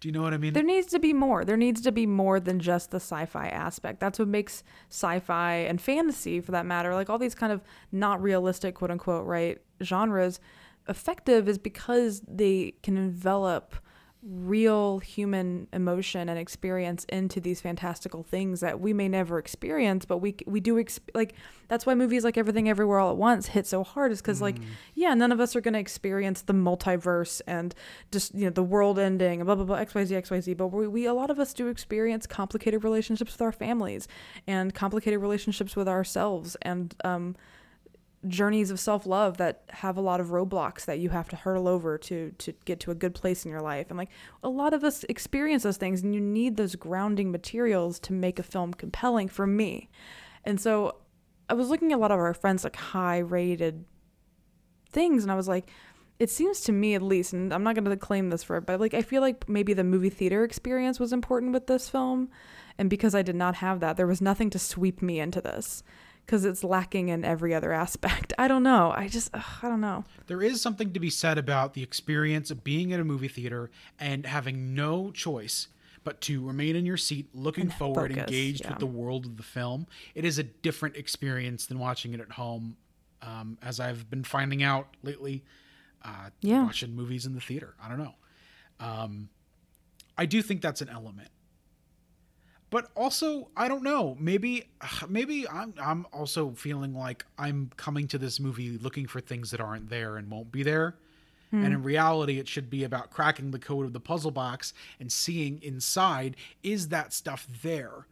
Do 0.00 0.08
you 0.08 0.12
know 0.12 0.22
what 0.22 0.34
I 0.34 0.36
mean? 0.36 0.52
There 0.52 0.62
needs 0.62 0.88
to 0.88 0.98
be 0.98 1.14
more. 1.14 1.46
There 1.46 1.56
needs 1.56 1.80
to 1.80 1.90
be 1.90 2.04
more 2.04 2.38
than 2.38 2.60
just 2.60 2.90
the 2.90 2.98
sci-fi 2.98 3.48
aspect. 3.48 4.00
That's 4.00 4.18
what 4.18 4.28
makes 4.28 4.62
sci-fi 4.90 5.54
and 5.54 5.80
fantasy, 5.80 6.42
for 6.42 6.52
that 6.52 6.66
matter, 6.66 6.92
like 6.94 7.08
all 7.08 7.18
these 7.18 7.34
kind 7.34 7.50
of 7.50 7.62
not 7.90 8.20
realistic, 8.20 8.74
quote 8.74 8.90
unquote, 8.90 9.24
right 9.24 9.58
genres, 9.82 10.40
effective 10.88 11.48
is 11.48 11.56
because 11.56 12.20
they 12.28 12.74
can 12.82 12.98
envelop 12.98 13.76
real 14.26 15.00
human 15.00 15.68
emotion 15.70 16.30
and 16.30 16.38
experience 16.38 17.04
into 17.10 17.40
these 17.40 17.60
fantastical 17.60 18.22
things 18.22 18.60
that 18.60 18.80
we 18.80 18.94
may 18.94 19.06
never 19.06 19.38
experience 19.38 20.06
but 20.06 20.18
we 20.18 20.34
we 20.46 20.60
do 20.60 20.76
exp- 20.76 21.10
like 21.14 21.34
that's 21.68 21.84
why 21.84 21.94
movies 21.94 22.24
like 22.24 22.38
everything 22.38 22.66
everywhere 22.66 22.98
all 22.98 23.10
at 23.10 23.18
once 23.18 23.48
hit 23.48 23.66
so 23.66 23.84
hard 23.84 24.10
is 24.10 24.22
cuz 24.22 24.40
like 24.40 24.56
yeah 24.94 25.12
none 25.12 25.30
of 25.30 25.40
us 25.40 25.54
are 25.54 25.60
going 25.60 25.74
to 25.74 25.80
experience 25.80 26.40
the 26.40 26.54
multiverse 26.54 27.42
and 27.46 27.74
just 28.10 28.34
you 28.34 28.44
know 28.44 28.50
the 28.50 28.62
world 28.62 28.98
ending 28.98 29.44
blah 29.44 29.54
blah 29.54 29.64
blah 29.64 29.84
xyz 29.84 30.10
xyz 30.10 30.56
but 30.56 30.68
we, 30.68 30.88
we 30.88 31.04
a 31.04 31.12
lot 31.12 31.28
of 31.28 31.38
us 31.38 31.52
do 31.52 31.68
experience 31.68 32.26
complicated 32.26 32.82
relationships 32.82 33.32
with 33.32 33.42
our 33.42 33.52
families 33.52 34.08
and 34.46 34.74
complicated 34.74 35.20
relationships 35.20 35.76
with 35.76 35.86
ourselves 35.86 36.56
and 36.62 36.94
um 37.04 37.36
journeys 38.26 38.70
of 38.70 38.80
self-love 38.80 39.36
that 39.36 39.62
have 39.70 39.96
a 39.96 40.00
lot 40.00 40.20
of 40.20 40.28
roadblocks 40.28 40.84
that 40.84 40.98
you 40.98 41.10
have 41.10 41.28
to 41.28 41.36
hurdle 41.36 41.68
over 41.68 41.98
to 41.98 42.30
to 42.38 42.52
get 42.64 42.80
to 42.80 42.90
a 42.90 42.94
good 42.94 43.14
place 43.14 43.44
in 43.44 43.50
your 43.50 43.60
life. 43.60 43.86
And 43.90 43.98
like 43.98 44.10
a 44.42 44.48
lot 44.48 44.72
of 44.74 44.84
us 44.84 45.04
experience 45.04 45.62
those 45.62 45.76
things 45.76 46.02
and 46.02 46.14
you 46.14 46.20
need 46.20 46.56
those 46.56 46.74
grounding 46.74 47.30
materials 47.30 47.98
to 48.00 48.12
make 48.12 48.38
a 48.38 48.42
film 48.42 48.72
compelling 48.74 49.28
for 49.28 49.46
me. 49.46 49.88
And 50.44 50.60
so 50.60 50.96
i 51.48 51.54
was 51.54 51.68
looking 51.68 51.92
at 51.92 51.96
a 51.96 52.00
lot 52.00 52.10
of 52.10 52.18
our 52.18 52.34
friends 52.34 52.64
like 52.64 52.76
high 52.76 53.18
rated 53.18 53.84
things 54.90 55.22
and 55.22 55.32
i 55.32 55.34
was 55.34 55.48
like 55.48 55.70
it 56.18 56.30
seems 56.30 56.60
to 56.60 56.72
me 56.72 56.94
at 56.94 57.02
least 57.02 57.32
and 57.32 57.52
i'm 57.52 57.62
not 57.62 57.74
going 57.74 57.84
to 57.84 57.96
claim 57.96 58.30
this 58.30 58.42
for 58.42 58.56
it 58.56 58.66
but 58.66 58.80
like 58.80 58.94
i 58.94 59.02
feel 59.02 59.20
like 59.20 59.48
maybe 59.48 59.72
the 59.72 59.84
movie 59.84 60.10
theater 60.10 60.44
experience 60.44 61.00
was 61.00 61.12
important 61.12 61.52
with 61.52 61.66
this 61.66 61.88
film. 61.88 62.28
And 62.76 62.90
because 62.90 63.14
i 63.14 63.22
did 63.22 63.36
not 63.36 63.56
have 63.56 63.80
that 63.80 63.96
there 63.96 64.06
was 64.06 64.20
nothing 64.20 64.50
to 64.50 64.58
sweep 64.58 65.00
me 65.00 65.20
into 65.20 65.40
this 65.40 65.82
because 66.24 66.44
it's 66.44 66.64
lacking 66.64 67.08
in 67.08 67.24
every 67.24 67.54
other 67.54 67.72
aspect 67.72 68.32
i 68.38 68.48
don't 68.48 68.62
know 68.62 68.92
i 68.96 69.08
just 69.08 69.30
ugh, 69.34 69.44
i 69.62 69.68
don't 69.68 69.80
know 69.80 70.04
there 70.26 70.42
is 70.42 70.60
something 70.60 70.92
to 70.92 71.00
be 71.00 71.10
said 71.10 71.38
about 71.38 71.74
the 71.74 71.82
experience 71.82 72.50
of 72.50 72.64
being 72.64 72.90
in 72.90 73.00
a 73.00 73.04
movie 73.04 73.28
theater 73.28 73.70
and 73.98 74.26
having 74.26 74.74
no 74.74 75.10
choice 75.10 75.68
but 76.04 76.20
to 76.20 76.46
remain 76.46 76.76
in 76.76 76.84
your 76.86 76.98
seat, 76.98 77.30
looking 77.34 77.70
forward, 77.70 78.10
focus, 78.12 78.28
engaged 78.28 78.60
yeah. 78.62 78.70
with 78.70 78.78
the 78.78 78.86
world 78.86 79.24
of 79.24 79.38
the 79.38 79.42
film. 79.42 79.86
It 80.14 80.26
is 80.26 80.38
a 80.38 80.42
different 80.42 80.96
experience 80.96 81.66
than 81.66 81.78
watching 81.78 82.12
it 82.12 82.20
at 82.20 82.32
home, 82.32 82.76
um, 83.22 83.56
as 83.62 83.80
I've 83.80 84.08
been 84.10 84.22
finding 84.22 84.62
out 84.62 84.86
lately. 85.02 85.44
Uh, 86.04 86.28
Yeah. 86.42 86.64
watching 86.64 86.94
movies 86.94 87.24
in 87.24 87.34
the 87.34 87.40
theater. 87.40 87.74
I 87.82 87.88
don't 87.88 87.98
know. 87.98 88.14
Um, 88.78 89.30
I 90.18 90.26
do 90.26 90.42
think 90.42 90.60
that's 90.60 90.82
an 90.82 90.90
element 90.90 91.30
but 92.74 92.90
also 92.96 93.50
I 93.56 93.68
don't 93.68 93.84
know. 93.84 94.16
Maybe 94.18 94.64
maybe 95.08 95.48
I'm 95.48 95.74
I'm 95.80 96.06
also 96.12 96.50
feeling 96.50 96.92
like 96.92 97.24
I'm 97.38 97.70
coming 97.76 98.08
to 98.08 98.18
this 98.18 98.40
movie 98.40 98.76
looking 98.78 99.06
for 99.06 99.20
things 99.20 99.52
that 99.52 99.60
aren't 99.60 99.90
there 99.90 100.16
and 100.16 100.28
won't 100.28 100.50
be 100.50 100.64
there. 100.64 100.96
And 101.52 101.66
in 101.66 101.74
hmm. 101.74 101.84
reality, 101.84 102.40
it 102.40 102.48
should 102.48 102.68
be 102.68 102.82
about 102.82 103.12
cracking 103.12 103.52
the 103.52 103.60
code 103.60 103.86
of 103.86 103.92
the 103.92 104.00
puzzle 104.00 104.32
box 104.32 104.74
and 104.98 105.12
seeing 105.12 105.62
inside 105.62 106.34
is 106.64 106.88
that 106.88 107.12
stuff 107.12 107.46
there. 107.62 108.08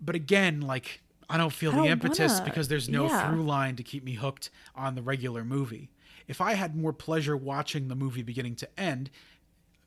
But 0.00 0.14
again, 0.14 0.60
like 0.60 1.00
I 1.28 1.36
don't 1.36 1.52
feel 1.52 1.72
I 1.72 1.74
the 1.74 1.82
don't 1.82 1.90
impetus 1.90 2.34
wanna- 2.34 2.44
because 2.44 2.68
there's 2.68 2.88
no 2.88 3.06
yeah. 3.06 3.28
through 3.28 3.42
line 3.42 3.74
to 3.74 3.82
keep 3.82 4.04
me 4.04 4.12
hooked 4.12 4.50
on 4.76 4.94
the 4.94 5.02
regular 5.02 5.44
movie. 5.44 5.90
If 6.28 6.40
I 6.40 6.54
had 6.54 6.76
more 6.76 6.92
pleasure 6.92 7.36
watching 7.36 7.88
the 7.88 7.96
movie 7.96 8.22
beginning 8.22 8.54
to 8.56 8.68
end, 8.78 9.10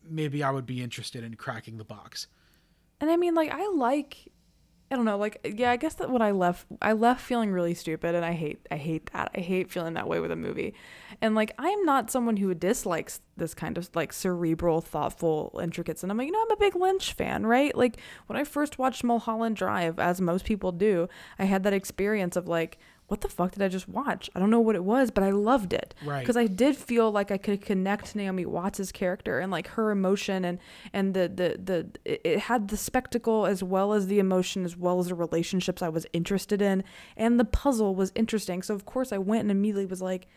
maybe 0.03 0.43
I 0.43 0.51
would 0.51 0.65
be 0.65 0.83
interested 0.83 1.23
in 1.23 1.35
cracking 1.35 1.77
the 1.77 1.85
box. 1.85 2.27
And 2.99 3.09
i 3.09 3.17
mean 3.17 3.35
like 3.35 3.51
i 3.51 3.67
like 3.67 4.29
I 4.91 4.95
don't 4.95 5.05
know, 5.05 5.17
like 5.17 5.55
yeah, 5.55 5.69
I 5.69 5.77
guess 5.77 5.93
that 5.95 6.09
when 6.09 6.23
I 6.23 6.31
left 6.31 6.65
I 6.81 6.93
left 6.93 7.21
feeling 7.21 7.51
really 7.51 7.75
stupid 7.75 8.15
and 8.15 8.25
I 8.25 8.31
hate 8.31 8.65
I 8.71 8.77
hate 8.77 9.11
that. 9.13 9.29
I 9.35 9.39
hate 9.39 9.69
feeling 9.71 9.93
that 9.93 10.07
way 10.07 10.19
with 10.19 10.31
a 10.31 10.35
movie. 10.35 10.73
And 11.21 11.35
like 11.35 11.53
I 11.59 11.69
am 11.69 11.85
not 11.85 12.09
someone 12.09 12.37
who 12.37 12.55
dislikes 12.55 13.21
this 13.37 13.53
kind 13.53 13.77
of 13.77 13.87
like 13.93 14.11
cerebral, 14.11 14.81
thoughtful, 14.81 15.59
intricate 15.61 15.99
cinema. 15.99 16.23
You 16.23 16.31
know, 16.31 16.41
I'm 16.41 16.51
a 16.51 16.57
big 16.57 16.75
Lynch 16.75 17.13
fan, 17.13 17.45
right? 17.45 17.75
Like 17.75 17.99
when 18.25 18.37
I 18.37 18.43
first 18.43 18.79
watched 18.79 19.03
Mulholland 19.03 19.57
Drive, 19.57 19.99
as 19.99 20.19
most 20.21 20.45
people 20.45 20.71
do, 20.71 21.07
I 21.37 21.45
had 21.45 21.61
that 21.63 21.73
experience 21.73 22.35
of 22.35 22.47
like 22.47 22.79
what 23.09 23.21
the 23.21 23.27
fuck 23.27 23.51
did 23.51 23.61
I 23.61 23.67
just 23.67 23.89
watch? 23.89 24.29
I 24.35 24.39
don't 24.39 24.49
know 24.49 24.59
what 24.59 24.75
it 24.75 24.83
was, 24.83 25.11
but 25.11 25.23
I 25.23 25.31
loved 25.31 25.73
it. 25.73 25.93
Right. 26.05 26.21
Because 26.21 26.37
I 26.37 26.47
did 26.47 26.77
feel 26.77 27.11
like 27.11 27.31
I 27.31 27.37
could 27.37 27.61
connect 27.61 28.15
Naomi 28.15 28.45
Watts' 28.45 28.91
character 28.91 29.39
and 29.39 29.51
like 29.51 29.67
her 29.69 29.91
emotion 29.91 30.45
and 30.45 30.59
and 30.93 31.13
the 31.13 31.27
the 31.27 31.59
the 31.61 31.87
it 32.05 32.21
it 32.23 32.39
had 32.39 32.69
the 32.69 32.77
spectacle 32.77 33.45
as 33.45 33.63
well 33.63 33.93
as 33.93 34.07
the 34.07 34.19
emotion 34.19 34.63
as 34.63 34.77
well 34.77 34.99
as 34.99 35.07
the 35.07 35.15
relationships 35.15 35.81
I 35.81 35.89
was 35.89 36.05
interested 36.13 36.61
in 36.61 36.83
and 37.17 37.39
the 37.39 37.45
puzzle 37.45 37.95
was 37.95 38.11
interesting. 38.15 38.61
So 38.61 38.75
of 38.75 38.85
course 38.85 39.11
I 39.11 39.17
went 39.17 39.41
and 39.41 39.51
immediately 39.51 39.87
was 39.87 40.01
like, 40.01 40.27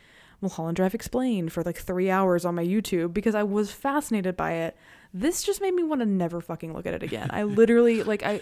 Mulholland 0.42 0.76
Drive 0.76 0.94
explained 0.94 1.52
for 1.52 1.62
like 1.62 1.78
three 1.78 2.10
hours 2.10 2.44
on 2.44 2.56
my 2.56 2.64
YouTube 2.64 3.14
because 3.14 3.34
I 3.34 3.44
was 3.44 3.70
fascinated 3.70 4.36
by 4.36 4.52
it. 4.52 4.76
This 5.14 5.42
just 5.42 5.60
made 5.60 5.72
me 5.72 5.84
want 5.84 6.00
to 6.00 6.06
never 6.06 6.40
fucking 6.40 6.74
look 6.74 6.84
at 6.86 6.94
it 6.94 7.02
again. 7.02 7.28
I 7.32 7.44
literally 7.44 8.02
like 8.12 8.22
I 8.24 8.40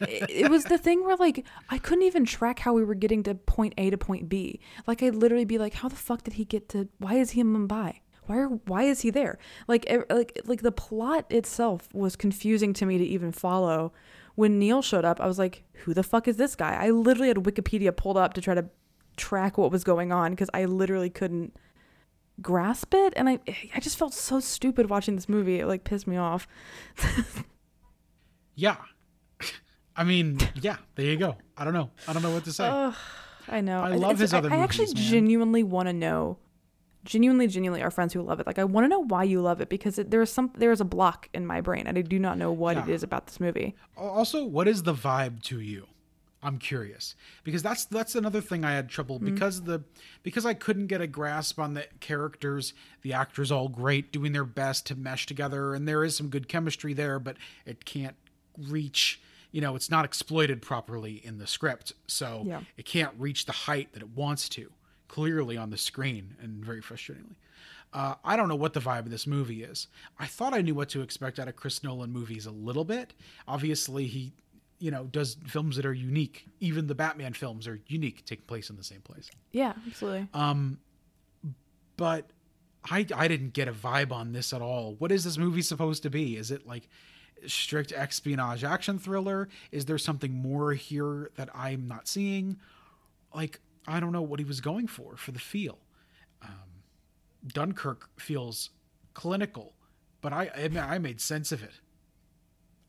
it, 0.00 0.30
it 0.30 0.50
was 0.50 0.64
the 0.64 0.78
thing 0.78 1.04
where 1.04 1.16
like 1.16 1.44
I 1.68 1.78
couldn't 1.78 2.04
even 2.04 2.24
track 2.24 2.58
how 2.58 2.72
we 2.72 2.84
were 2.84 2.94
getting 2.94 3.22
to 3.24 3.34
point 3.34 3.74
A 3.76 3.90
to 3.90 3.98
point 3.98 4.28
B. 4.28 4.60
Like 4.86 5.02
I'd 5.02 5.14
literally 5.14 5.44
be 5.44 5.58
like, 5.58 5.74
how 5.74 5.88
the 5.88 5.96
fuck 5.96 6.24
did 6.24 6.34
he 6.34 6.44
get 6.44 6.68
to? 6.70 6.88
Why 6.98 7.14
is 7.14 7.32
he 7.32 7.40
in 7.40 7.52
Mumbai? 7.52 8.00
Why 8.24 8.38
are, 8.38 8.48
why 8.48 8.82
is 8.84 9.02
he 9.02 9.10
there? 9.10 9.38
Like 9.68 9.86
like 10.08 10.40
like 10.46 10.62
the 10.62 10.72
plot 10.72 11.26
itself 11.30 11.88
was 11.92 12.16
confusing 12.16 12.72
to 12.74 12.86
me 12.86 12.98
to 12.98 13.04
even 13.04 13.30
follow. 13.30 13.92
When 14.36 14.58
Neil 14.58 14.82
showed 14.82 15.04
up, 15.04 15.18
I 15.20 15.26
was 15.26 15.38
like, 15.38 15.64
who 15.84 15.94
the 15.94 16.02
fuck 16.02 16.28
is 16.28 16.36
this 16.36 16.54
guy? 16.54 16.74
I 16.74 16.90
literally 16.90 17.28
had 17.28 17.38
Wikipedia 17.38 17.94
pulled 17.96 18.18
up 18.18 18.34
to 18.34 18.40
try 18.40 18.54
to 18.54 18.66
track 19.16 19.56
what 19.58 19.70
was 19.70 19.84
going 19.84 20.12
on 20.12 20.32
because 20.32 20.50
I 20.54 20.64
literally 20.66 21.10
couldn't 21.10 21.56
grasp 22.42 22.92
it 22.94 23.12
and 23.16 23.28
I 23.30 23.38
I 23.74 23.80
just 23.80 23.96
felt 23.98 24.12
so 24.12 24.40
stupid 24.40 24.90
watching 24.90 25.14
this 25.16 25.28
movie. 25.28 25.60
It 25.60 25.66
like 25.66 25.84
pissed 25.84 26.06
me 26.06 26.16
off. 26.16 26.46
Yeah. 28.54 28.76
I 29.94 30.04
mean, 30.04 30.38
yeah, 30.60 30.76
there 30.94 31.06
you 31.06 31.16
go. 31.16 31.36
I 31.56 31.64
don't 31.64 31.74
know. 31.74 31.90
I 32.06 32.12
don't 32.12 32.22
know 32.22 32.30
what 32.32 32.44
to 32.44 32.52
say. 32.52 32.66
Ugh, 32.66 32.94
I 33.48 33.60
know. 33.60 33.80
I 33.82 33.90
love 33.94 34.12
it's- 34.12 34.20
his 34.20 34.34
other 34.34 34.50
I, 34.52 34.56
I 34.56 34.58
actually 34.60 34.86
man. 34.86 34.96
genuinely 34.96 35.62
want 35.62 35.88
to 35.88 35.92
know, 35.92 36.38
genuinely, 37.04 37.46
genuinely, 37.46 37.82
our 37.82 37.90
friends 37.90 38.12
who 38.12 38.22
love 38.22 38.40
it. 38.40 38.46
Like, 38.46 38.58
I 38.58 38.64
want 38.64 38.84
to 38.84 38.88
know 38.88 39.00
why 39.04 39.24
you 39.24 39.40
love 39.40 39.60
it 39.60 39.68
because 39.68 39.98
it, 39.98 40.10
there 40.10 40.20
is 40.22 40.30
some 40.30 40.50
there 40.56 40.70
is 40.72 40.80
a 40.80 40.84
block 40.84 41.28
in 41.32 41.46
my 41.46 41.60
brain, 41.62 41.86
and 41.86 41.96
I 41.96 42.02
do 42.02 42.18
not 42.18 42.36
know 42.38 42.52
what 42.52 42.76
it 42.76 42.88
Yeah. 42.88 42.94
is 42.94 43.02
about 43.02 43.26
this 43.26 43.40
movie. 43.40 43.74
also 43.96 44.44
what 44.44 44.68
is 44.68 44.82
the 44.82 44.94
vibe 44.94 45.42
to 45.44 45.60
you 45.60 45.86
i'm 46.42 46.58
curious 46.58 47.14
because 47.44 47.62
that's 47.62 47.84
that's 47.86 48.14
another 48.14 48.40
thing 48.40 48.64
i 48.64 48.72
had 48.72 48.88
trouble 48.88 49.18
because 49.18 49.62
the 49.62 49.82
because 50.22 50.44
i 50.46 50.52
couldn't 50.54 50.86
get 50.86 51.00
a 51.00 51.06
grasp 51.06 51.58
on 51.58 51.74
the 51.74 51.86
characters 52.00 52.74
the 53.02 53.12
actors 53.12 53.50
all 53.50 53.68
great 53.68 54.12
doing 54.12 54.32
their 54.32 54.44
best 54.44 54.86
to 54.86 54.94
mesh 54.94 55.26
together 55.26 55.74
and 55.74 55.88
there 55.88 56.04
is 56.04 56.16
some 56.16 56.28
good 56.28 56.48
chemistry 56.48 56.92
there 56.92 57.18
but 57.18 57.36
it 57.64 57.84
can't 57.84 58.16
reach 58.68 59.20
you 59.52 59.60
know 59.60 59.74
it's 59.76 59.90
not 59.90 60.04
exploited 60.04 60.60
properly 60.62 61.20
in 61.24 61.38
the 61.38 61.46
script 61.46 61.92
so 62.06 62.42
Yeah. 62.46 62.60
it 62.76 62.84
can't 62.84 63.14
reach 63.18 63.46
the 63.46 63.52
height 63.52 63.92
that 63.92 64.02
it 64.02 64.10
wants 64.10 64.48
to 64.50 64.70
clearly 65.08 65.56
on 65.56 65.70
the 65.70 65.78
screen 65.78 66.36
and 66.42 66.64
very 66.64 66.82
frustratingly 66.82 67.36
uh, 67.94 68.14
I 68.24 68.36
don't 68.36 68.48
know 68.48 68.56
what 68.56 68.74
the 68.74 68.80
vibe 68.80 69.06
of 69.06 69.10
this 69.10 69.26
movie 69.26 69.62
is. 69.62 69.86
I 70.18 70.26
thought 70.26 70.52
I 70.52 70.60
knew 70.60 70.74
what 70.74 70.90
to 70.90 71.00
expect 71.00 71.38
out 71.38 71.48
of 71.48 71.56
Chris 71.56 71.82
Nolan 71.82 72.12
movies 72.12 72.44
a 72.44 72.50
little 72.50 72.84
bit. 72.84 73.14
Obviously, 73.48 74.06
he, 74.06 74.32
you 74.78 74.90
know, 74.90 75.04
does 75.04 75.36
films 75.46 75.76
that 75.76 75.86
are 75.86 75.92
unique. 75.92 76.46
Even 76.60 76.86
the 76.86 76.94
Batman 76.94 77.32
films 77.32 77.66
are 77.66 77.80
unique, 77.86 78.24
taking 78.24 78.44
place 78.44 78.70
in 78.70 78.76
the 78.76 78.84
same 78.84 79.00
place. 79.00 79.30
Yeah, 79.52 79.72
absolutely. 79.86 80.28
But 81.96 82.30
I, 82.90 83.06
I 83.14 83.26
didn't 83.26 83.52
get 83.54 83.68
a 83.68 83.72
vibe 83.72 84.12
on 84.12 84.32
this 84.32 84.52
at 84.52 84.60
all. 84.60 84.94
What 84.98 85.10
is 85.10 85.24
this 85.24 85.38
movie 85.38 85.62
supposed 85.62 86.02
to 86.02 86.10
be? 86.10 86.36
Is 86.36 86.50
it 86.50 86.66
like 86.66 86.88
strict 87.46 87.92
espionage 87.92 88.64
action 88.64 88.98
thriller? 88.98 89.48
Is 89.72 89.86
there 89.86 89.98
something 89.98 90.32
more 90.32 90.72
here 90.72 91.30
that 91.36 91.48
I'm 91.54 91.88
not 91.88 92.06
seeing? 92.06 92.58
Like, 93.34 93.60
I 93.86 93.98
don't 94.00 94.12
know 94.12 94.22
what 94.22 94.40
he 94.40 94.44
was 94.44 94.60
going 94.60 94.88
for 94.88 95.16
for 95.16 95.32
the 95.32 95.38
feel. 95.38 95.78
Um, 96.42 96.82
Dunkirk 97.46 98.10
feels 98.18 98.70
clinical, 99.14 99.74
but 100.20 100.32
I 100.32 100.50
I 100.78 100.98
made 100.98 101.20
sense 101.20 101.52
of 101.52 101.62
it. 101.62 101.80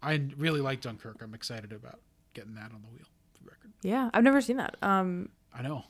I 0.07 0.21
really 0.37 0.61
like 0.61 0.81
Dunkirk. 0.81 1.17
I'm 1.21 1.33
excited 1.33 1.73
about 1.73 1.99
getting 2.33 2.55
that 2.55 2.71
on 2.73 2.81
the 2.81 2.87
wheel. 2.95 3.07
For 3.33 3.49
record, 3.49 3.73
yeah, 3.83 4.09
I've 4.13 4.23
never 4.23 4.41
seen 4.41 4.57
that. 4.57 4.77
Um, 4.81 5.29
I 5.53 5.61
know. 5.61 5.83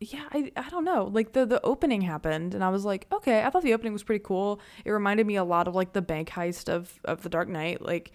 yeah, 0.00 0.24
I, 0.32 0.50
I 0.56 0.68
don't 0.70 0.84
know. 0.84 1.04
Like 1.04 1.32
the 1.32 1.46
the 1.46 1.60
opening 1.62 2.00
happened, 2.02 2.54
and 2.54 2.64
I 2.64 2.70
was 2.70 2.84
like, 2.84 3.06
okay, 3.12 3.44
I 3.44 3.50
thought 3.50 3.62
the 3.62 3.74
opening 3.74 3.92
was 3.92 4.02
pretty 4.02 4.24
cool. 4.24 4.60
It 4.84 4.90
reminded 4.90 5.26
me 5.26 5.36
a 5.36 5.44
lot 5.44 5.68
of 5.68 5.74
like 5.74 5.92
the 5.92 6.02
bank 6.02 6.30
heist 6.30 6.68
of 6.68 6.98
of 7.04 7.22
the 7.22 7.28
Dark 7.28 7.48
Knight, 7.48 7.80
like. 7.82 8.12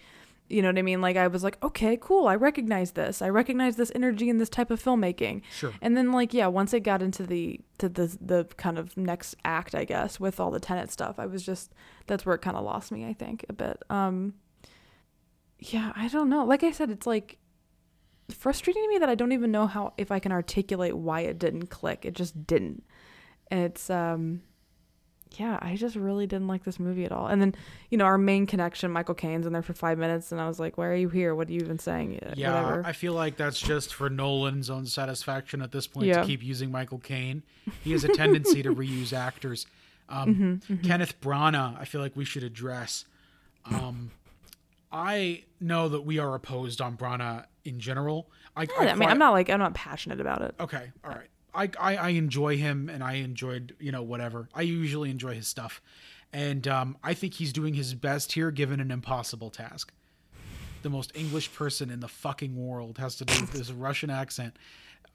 You 0.48 0.62
know 0.62 0.68
what 0.68 0.78
I 0.78 0.82
mean? 0.82 1.00
Like 1.00 1.16
I 1.16 1.26
was 1.26 1.42
like, 1.42 1.60
okay, 1.60 1.98
cool. 2.00 2.28
I 2.28 2.36
recognize 2.36 2.92
this. 2.92 3.20
I 3.20 3.28
recognize 3.30 3.74
this 3.74 3.90
energy 3.96 4.28
in 4.28 4.38
this 4.38 4.48
type 4.48 4.70
of 4.70 4.80
filmmaking. 4.80 5.42
Sure. 5.50 5.72
And 5.82 5.96
then 5.96 6.12
like 6.12 6.32
yeah, 6.32 6.46
once 6.46 6.72
it 6.72 6.84
got 6.84 7.02
into 7.02 7.26
the 7.26 7.58
to 7.78 7.88
the 7.88 8.16
the 8.20 8.44
kind 8.56 8.78
of 8.78 8.96
next 8.96 9.34
act, 9.44 9.74
I 9.74 9.84
guess, 9.84 10.20
with 10.20 10.38
all 10.38 10.52
the 10.52 10.60
Tenet 10.60 10.92
stuff, 10.92 11.18
I 11.18 11.26
was 11.26 11.42
just 11.44 11.72
that's 12.06 12.24
where 12.24 12.36
it 12.36 12.42
kind 12.42 12.56
of 12.56 12.62
lost 12.64 12.92
me, 12.92 13.04
I 13.06 13.12
think, 13.12 13.44
a 13.48 13.52
bit. 13.52 13.82
Um 13.90 14.34
yeah, 15.58 15.92
I 15.96 16.08
don't 16.08 16.28
know. 16.28 16.44
Like 16.44 16.62
I 16.62 16.70
said, 16.72 16.90
it's 16.90 17.06
like 17.06 17.38
frustrating 18.30 18.82
to 18.82 18.88
me 18.88 18.98
that 18.98 19.08
I 19.08 19.14
don't 19.14 19.32
even 19.32 19.50
know 19.52 19.66
how 19.66 19.92
if 19.96 20.10
I 20.10 20.18
can 20.18 20.32
articulate 20.32 20.96
why 20.96 21.20
it 21.20 21.38
didn't 21.38 21.66
click. 21.68 22.04
It 22.04 22.14
just 22.14 22.46
didn't. 22.46 22.84
And 23.50 23.60
it's 23.64 23.88
um 23.90 24.42
yeah, 25.38 25.58
I 25.60 25.74
just 25.76 25.96
really 25.96 26.26
didn't 26.26 26.46
like 26.46 26.64
this 26.64 26.78
movie 26.80 27.04
at 27.04 27.12
all. 27.12 27.26
And 27.26 27.42
then, 27.42 27.54
you 27.90 27.98
know, 27.98 28.04
our 28.06 28.16
main 28.16 28.46
connection, 28.46 28.90
Michael 28.90 29.14
Caine's 29.14 29.44
in 29.44 29.52
there 29.52 29.60
for 29.60 29.74
five 29.74 29.98
minutes, 29.98 30.32
and 30.32 30.40
I 30.40 30.46
was 30.48 30.58
like, 30.58 30.78
"Why 30.78 30.86
are 30.86 30.94
you 30.94 31.08
here? 31.10 31.34
What 31.34 31.48
are 31.48 31.52
you 31.52 31.60
even 31.60 31.78
saying?" 31.78 32.20
Uh, 32.24 32.34
Yeah, 32.36 32.54
Whatever. 32.54 32.82
I 32.86 32.92
feel 32.92 33.12
like 33.12 33.36
that's 33.36 33.60
just 33.60 33.92
for 33.92 34.08
Nolan's 34.08 34.70
own 34.70 34.86
satisfaction 34.86 35.60
at 35.62 35.72
this 35.72 35.86
point 35.88 36.06
Yeah. 36.06 36.20
to 36.20 36.26
keep 36.26 36.42
using 36.44 36.70
Michael 36.70 36.98
Caine. 37.00 37.42
He 37.84 37.92
has 37.92 38.04
a 38.04 38.08
tendency 38.08 38.62
to 38.62 38.74
reuse 38.74 39.12
actors. 39.12 39.66
Um, 40.08 40.60
Mm-hmm, 40.68 40.86
Kenneth 40.86 41.20
Branagh, 41.20 41.78
I 41.78 41.84
feel 41.84 42.00
like 42.00 42.14
we 42.16 42.24
should 42.24 42.44
address. 42.44 43.04
Um, 43.66 44.12
I 44.90 45.44
know 45.60 45.88
that 45.88 46.02
we 46.02 46.18
are 46.18 46.34
opposed 46.34 46.80
on 46.80 46.96
Branagh 46.96 47.44
in 47.64 47.80
general. 47.80 48.30
I, 48.56 48.62
Yeah, 48.62 48.92
I, 48.92 48.94
mean, 48.94 49.08
I'm 49.08 49.18
not 49.18 49.32
like 49.32 49.50
I'm 49.50 49.58
not 49.58 49.74
passionate 49.74 50.20
about 50.20 50.42
it. 50.42 50.54
Okay, 50.60 50.90
all 51.04 51.10
right. 51.10 51.28
I, 51.54 51.70
I 51.80 51.96
I 51.96 52.08
enjoy 52.10 52.56
him, 52.56 52.88
and 52.88 53.02
I 53.02 53.14
enjoyed 53.14 53.74
you 53.78 53.92
know 53.92 54.02
whatever. 54.02 54.48
I 54.54 54.62
usually 54.62 55.10
enjoy 55.10 55.34
his 55.34 55.48
stuff, 55.48 55.80
and 56.32 56.68
um, 56.68 56.96
I 57.02 57.14
think 57.14 57.34
he's 57.34 57.52
doing 57.52 57.74
his 57.74 57.94
best 57.94 58.32
here, 58.32 58.50
given 58.50 58.80
an 58.80 58.90
impossible 58.90 59.50
task. 59.50 59.92
The 60.82 60.90
most 60.90 61.12
English 61.16 61.52
person 61.54 61.90
in 61.90 62.00
the 62.00 62.08
fucking 62.08 62.54
world 62.54 62.98
has 62.98 63.16
to 63.16 63.24
do 63.24 63.46
this 63.46 63.70
Russian 63.70 64.10
accent. 64.10 64.56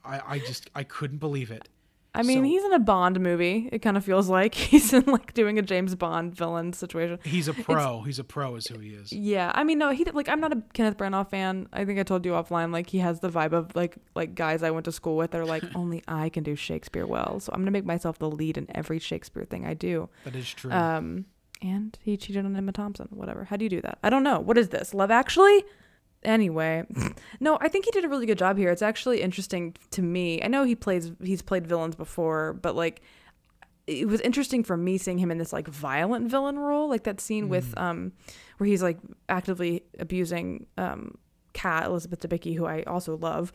I 0.03 0.21
I 0.25 0.39
just 0.39 0.69
I 0.75 0.83
couldn't 0.83 1.19
believe 1.19 1.51
it. 1.51 1.69
I 2.13 2.23
mean, 2.23 2.39
So- 2.39 2.43
he's 2.43 2.63
in 2.65 2.73
a 2.73 2.79
Bond 2.79 3.19
movie. 3.21 3.69
It 3.71 3.79
kind 3.79 3.95
of 3.95 4.03
feels 4.03 4.27
like 4.27 4.53
he's 4.71 4.91
in 4.91 5.03
like 5.05 5.33
doing 5.33 5.57
a 5.57 5.61
James 5.61 5.95
Bond 5.95 6.35
villain 6.35 6.73
situation. 6.73 7.19
He's 7.23 7.47
a 7.47 7.53
pro. 7.53 8.01
He's 8.01 8.19
a 8.19 8.23
pro, 8.25 8.55
is 8.55 8.67
who 8.67 8.79
he 8.79 8.89
is. 8.89 9.13
Yeah, 9.13 9.51
I 9.55 9.63
mean, 9.63 9.77
no, 9.77 9.91
he 9.91 10.03
like 10.05 10.27
I'm 10.27 10.41
not 10.41 10.51
a 10.51 10.61
Kenneth 10.73 10.97
Branagh 10.97 11.29
fan. 11.29 11.67
I 11.71 11.85
think 11.85 11.99
I 11.99 12.03
told 12.03 12.25
you 12.25 12.33
offline. 12.33 12.73
Like 12.73 12.89
he 12.89 12.97
has 12.97 13.21
the 13.21 13.29
vibe 13.29 13.53
of 13.53 13.73
like 13.75 13.95
like 14.13 14.35
guys 14.35 14.61
I 14.61 14.71
went 14.71 14.85
to 14.85 14.91
school 14.91 15.15
with. 15.15 15.31
They're 15.31 15.45
like 15.45 15.63
only 15.75 16.03
I 16.07 16.27
can 16.29 16.43
do 16.43 16.55
Shakespeare 16.55 17.05
well, 17.05 17.39
so 17.39 17.51
I'm 17.53 17.61
gonna 17.61 17.71
make 17.71 17.85
myself 17.85 18.19
the 18.19 18.29
lead 18.29 18.57
in 18.57 18.67
every 18.75 18.99
Shakespeare 18.99 19.45
thing 19.45 19.65
I 19.65 19.73
do. 19.73 20.09
That 20.25 20.35
is 20.35 20.53
true. 20.53 20.71
Um, 20.71 21.25
and 21.61 21.97
he 22.01 22.17
cheated 22.17 22.43
on 22.43 22.55
Emma 22.55 22.71
Thompson. 22.73 23.07
Whatever. 23.11 23.45
How 23.45 23.55
do 23.55 23.63
you 23.63 23.69
do 23.69 23.81
that? 23.81 23.99
I 24.03 24.09
don't 24.09 24.23
know. 24.23 24.39
What 24.39 24.57
is 24.57 24.69
this? 24.69 24.93
Love 24.93 25.11
Actually? 25.11 25.63
Anyway, 26.23 26.83
no, 27.39 27.57
I 27.61 27.67
think 27.67 27.85
he 27.85 27.91
did 27.91 28.05
a 28.05 28.09
really 28.09 28.25
good 28.25 28.37
job 28.37 28.57
here. 28.57 28.69
It's 28.69 28.81
actually 28.81 29.21
interesting 29.21 29.75
to 29.91 30.01
me. 30.01 30.41
I 30.43 30.47
know 30.47 30.63
he 30.63 30.75
plays 30.75 31.11
he's 31.23 31.41
played 31.41 31.65
villains 31.65 31.95
before, 31.95 32.53
but 32.53 32.75
like 32.75 33.01
it 33.87 34.07
was 34.07 34.21
interesting 34.21 34.63
for 34.63 34.77
me 34.77 34.97
seeing 34.97 35.17
him 35.17 35.31
in 35.31 35.37
this 35.37 35.51
like 35.51 35.67
violent 35.67 36.29
villain 36.29 36.59
role, 36.59 36.87
like 36.87 37.03
that 37.03 37.19
scene 37.19 37.49
with 37.49 37.75
um 37.77 38.11
where 38.57 38.67
he's 38.67 38.83
like 38.83 38.99
actively 39.29 39.83
abusing 39.99 40.67
um 40.77 41.17
Kat 41.53 41.85
Elizabeth 41.85 42.21
Debicki, 42.21 42.55
who 42.55 42.65
I 42.65 42.83
also 42.83 43.17
love. 43.17 43.51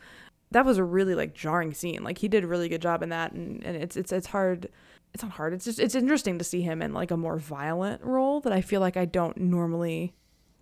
That 0.51 0.65
was 0.65 0.77
a 0.77 0.83
really 0.83 1.15
like 1.15 1.33
jarring 1.33 1.73
scene. 1.73 2.03
Like 2.03 2.17
he 2.17 2.27
did 2.27 2.43
a 2.43 2.47
really 2.47 2.69
good 2.69 2.81
job 2.81 3.01
in 3.01 3.09
that, 3.09 3.31
and, 3.31 3.63
and 3.63 3.77
it's 3.77 3.95
it's 3.95 4.11
it's 4.11 4.27
hard. 4.27 4.69
It's 5.13 5.23
not 5.23 5.31
hard. 5.31 5.53
It's 5.53 5.65
just 5.65 5.79
it's 5.79 5.95
interesting 5.95 6.37
to 6.37 6.43
see 6.43 6.61
him 6.61 6.81
in 6.81 6.93
like 6.93 7.11
a 7.11 7.17
more 7.17 7.37
violent 7.37 8.03
role 8.03 8.41
that 8.41 8.51
I 8.51 8.61
feel 8.61 8.81
like 8.81 8.97
I 8.97 9.05
don't 9.05 9.37
normally 9.37 10.13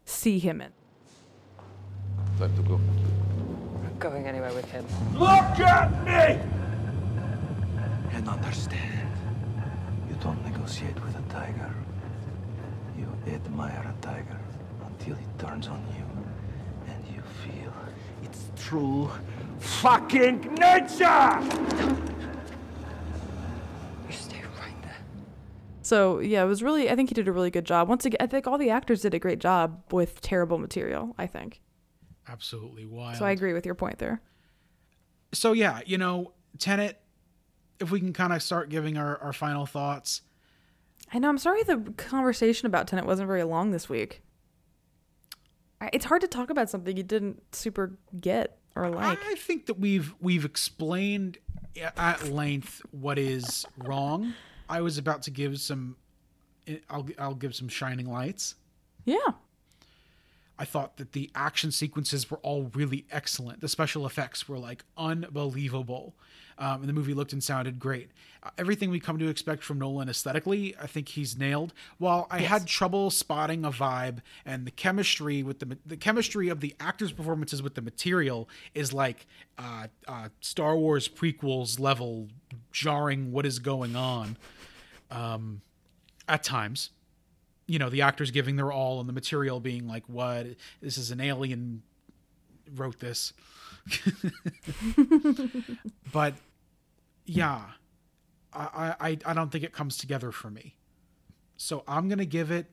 see 0.05 0.37
him 0.37 0.61
in. 0.61 0.71
Time 2.37 2.53
to 2.57 2.61
go. 2.63 2.79
Not 3.83 3.97
going 3.99 4.27
anywhere 4.27 4.53
with 4.53 4.69
him. 4.69 4.85
Look 5.13 5.59
at 5.59 5.89
me! 6.03 6.37
And 8.11 8.27
understand, 8.27 9.09
you 10.09 10.15
don't 10.21 10.43
negotiate 10.43 11.01
with 11.01 11.15
a 11.17 11.21
tiger. 11.31 11.73
You 12.97 13.07
admire 13.27 13.93
a 13.97 14.05
tiger 14.05 14.37
until 14.85 15.15
he 15.15 15.25
turns 15.37 15.67
on 15.69 15.81
you 15.95 16.03
and 16.91 17.05
you 17.15 17.21
feel 17.43 17.73
its 18.21 18.51
true 18.57 19.09
fucking 19.59 20.55
nature! 20.55 21.39
You 24.07 24.13
stay 24.13 24.41
right 24.59 24.81
there. 24.81 24.97
So 25.83 26.19
yeah, 26.19 26.43
it 26.43 26.47
was 26.47 26.61
really. 26.61 26.89
I 26.89 26.95
think 26.97 27.09
he 27.09 27.15
did 27.15 27.29
a 27.29 27.31
really 27.31 27.51
good 27.51 27.65
job. 27.65 27.87
Once 27.87 28.05
again, 28.05 28.17
I 28.19 28.27
think 28.27 28.45
all 28.45 28.57
the 28.57 28.71
actors 28.71 29.03
did 29.03 29.13
a 29.13 29.19
great 29.19 29.39
job 29.39 29.81
with 29.93 30.19
terrible 30.19 30.57
material. 30.57 31.15
I 31.17 31.27
think. 31.27 31.61
Absolutely 32.27 32.85
wild. 32.85 33.17
So 33.17 33.25
I 33.25 33.31
agree 33.31 33.53
with 33.53 33.65
your 33.65 33.75
point 33.75 33.99
there. 33.99 34.21
So 35.33 35.51
yeah, 35.53 35.81
you 35.85 35.97
know, 35.97 36.33
Tenet. 36.59 36.99
If 37.79 37.91
we 37.91 37.99
can 37.99 38.13
kind 38.13 38.31
of 38.31 38.41
start 38.41 38.69
giving 38.69 38.97
our, 38.97 39.17
our 39.17 39.33
final 39.33 39.65
thoughts. 39.65 40.21
I 41.11 41.19
know. 41.19 41.27
I'm 41.27 41.37
sorry 41.37 41.61
the 41.63 41.93
conversation 41.97 42.67
about 42.67 42.87
Tenet 42.87 43.05
wasn't 43.05 43.27
very 43.27 43.43
long 43.43 43.71
this 43.71 43.89
week. 43.89 44.21
I- 45.81 45.89
It's 45.91 46.05
hard 46.05 46.21
to 46.21 46.27
talk 46.27 46.49
about 46.49 46.69
something 46.69 46.95
you 46.95 47.03
didn't 47.03 47.43
super 47.53 47.97
get 48.19 48.57
or 48.75 48.89
like. 48.89 49.19
I 49.25 49.35
think 49.35 49.65
that 49.65 49.77
we've 49.79 50.13
we've 50.21 50.45
explained 50.45 51.37
at 51.97 52.29
length 52.29 52.81
what 52.91 53.19
is 53.19 53.65
wrong. 53.77 54.33
I 54.69 54.79
was 54.81 54.97
about 54.97 55.23
to 55.23 55.31
give 55.31 55.59
some. 55.59 55.97
I'll 56.89 57.05
I'll 57.19 57.35
give 57.35 57.55
some 57.55 57.67
shining 57.67 58.09
lights. 58.09 58.55
Yeah. 59.03 59.17
I 60.57 60.65
thought 60.65 60.97
that 60.97 61.11
the 61.11 61.29
action 61.35 61.71
sequences 61.71 62.31
were 62.31 62.37
all 62.37 62.71
really 62.73 63.05
excellent. 63.11 63.61
The 63.61 63.67
special 63.67 64.05
effects 64.05 64.47
were 64.47 64.57
like 64.57 64.83
unbelievable. 64.97 66.15
Um, 66.57 66.79
and 66.81 66.87
the 66.87 66.93
movie 66.93 67.13
looked 67.13 67.33
and 67.33 67.43
sounded 67.43 67.79
great. 67.79 68.11
Uh, 68.41 68.49
everything 68.57 68.89
we 68.89 69.01
come 69.01 69.19
to 69.19 69.27
expect 69.27 69.61
from 69.61 69.77
Nolan 69.79 70.07
aesthetically, 70.07 70.73
I 70.81 70.87
think 70.87 71.09
he's 71.09 71.37
nailed. 71.37 71.73
While 71.97 72.27
I 72.31 72.39
had 72.39 72.65
trouble 72.65 73.11
spotting 73.11 73.65
a 73.65 73.71
vibe, 73.71 74.19
and 74.45 74.65
the 74.65 74.71
chemistry 74.71 75.43
with 75.43 75.59
the 75.59 75.77
the 75.85 75.97
chemistry 75.97 76.47
of 76.47 76.61
the 76.61 76.73
actors' 76.79 77.11
performances 77.11 77.61
with 77.61 77.75
the 77.75 77.81
material 77.81 78.47
is 78.73 78.93
like 78.93 79.27
uh, 79.57 79.87
uh, 80.07 80.29
Star 80.39 80.77
Wars 80.77 81.09
prequels 81.09 81.77
level 81.77 82.29
jarring. 82.71 83.33
What 83.33 83.45
is 83.45 83.59
going 83.59 83.97
on? 83.97 84.37
Um, 85.11 85.61
at 86.27 86.43
times 86.43 86.89
you 87.67 87.79
know 87.79 87.89
the 87.89 88.01
actors 88.03 88.31
giving 88.31 88.55
their 88.55 88.71
all 88.71 88.99
and 88.99 89.09
the 89.09 89.13
material 89.13 89.59
being 89.59 89.87
like 89.87 90.03
what? 90.07 90.47
This 90.81 90.97
is 90.97 91.11
an 91.11 91.19
alien 91.21 91.81
wrote 92.75 92.99
this. 92.99 93.33
But 96.11 96.35
yeah 97.25 97.61
I, 98.53 98.95
I 98.99 99.17
i 99.25 99.33
don't 99.33 99.51
think 99.51 99.63
it 99.63 99.73
comes 99.73 99.97
together 99.97 100.31
for 100.31 100.49
me. 100.49 100.75
So 101.57 101.83
i'm 101.87 102.07
gonna 102.07 102.25
give 102.25 102.51
it 102.51 102.67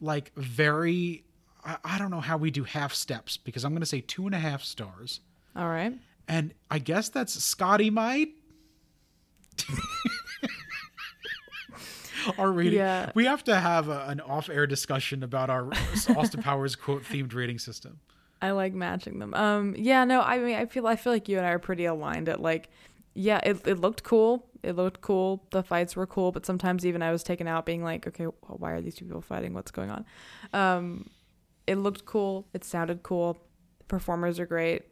like 0.00 0.32
very 0.36 1.24
I, 1.64 1.76
I 1.84 1.98
don't 1.98 2.10
know 2.10 2.20
how 2.20 2.36
we 2.36 2.50
do 2.50 2.64
half 2.64 2.94
steps 2.94 3.36
because 3.36 3.64
i'm 3.64 3.72
gonna 3.74 3.86
say 3.86 4.00
two 4.00 4.26
and 4.26 4.34
a 4.34 4.38
half 4.38 4.62
stars. 4.62 5.20
All 5.54 5.68
right. 5.68 5.92
and 6.28 6.54
i 6.70 6.78
guess 6.78 7.08
that's 7.08 7.34
scotty 7.42 7.90
might 7.90 8.30
our 12.38 12.50
rating. 12.50 12.78
Yeah. 12.78 13.10
We 13.14 13.24
have 13.26 13.44
to 13.44 13.58
have 13.58 13.88
a, 13.88 14.06
an 14.08 14.20
off-air 14.20 14.66
discussion 14.66 15.22
about 15.22 15.50
our 15.50 15.70
Austin 16.16 16.42
Powers 16.42 16.76
quote 16.76 17.04
themed 17.04 17.34
rating 17.34 17.58
system. 17.58 18.00
I 18.40 18.50
like 18.50 18.74
matching 18.74 19.20
them. 19.20 19.34
Um, 19.34 19.74
yeah, 19.78 20.04
no, 20.04 20.20
I 20.20 20.38
mean, 20.38 20.56
I 20.56 20.66
feel, 20.66 20.86
I 20.86 20.96
feel 20.96 21.12
like 21.12 21.28
you 21.28 21.38
and 21.38 21.46
I 21.46 21.50
are 21.50 21.58
pretty 21.60 21.84
aligned 21.84 22.28
at 22.28 22.40
like, 22.40 22.70
yeah, 23.14 23.40
it, 23.44 23.66
it 23.66 23.78
looked 23.78 24.02
cool. 24.02 24.48
It 24.62 24.74
looked 24.74 25.00
cool. 25.00 25.44
The 25.50 25.62
fights 25.62 25.94
were 25.94 26.06
cool, 26.06 26.32
but 26.32 26.46
sometimes 26.46 26.84
even 26.84 27.02
I 27.02 27.12
was 27.12 27.22
taken 27.22 27.46
out 27.46 27.66
being 27.66 27.84
like, 27.84 28.06
okay, 28.06 28.26
well, 28.26 28.56
why 28.58 28.72
are 28.72 28.80
these 28.80 28.94
two 28.94 29.04
people 29.04 29.20
fighting? 29.20 29.54
What's 29.54 29.70
going 29.70 29.90
on? 29.90 30.04
Um, 30.52 31.10
it 31.66 31.76
looked 31.76 32.04
cool. 32.04 32.48
It 32.52 32.64
sounded 32.64 33.02
cool. 33.02 33.38
The 33.78 33.84
performers 33.84 34.40
are 34.40 34.46
great. 34.46 34.82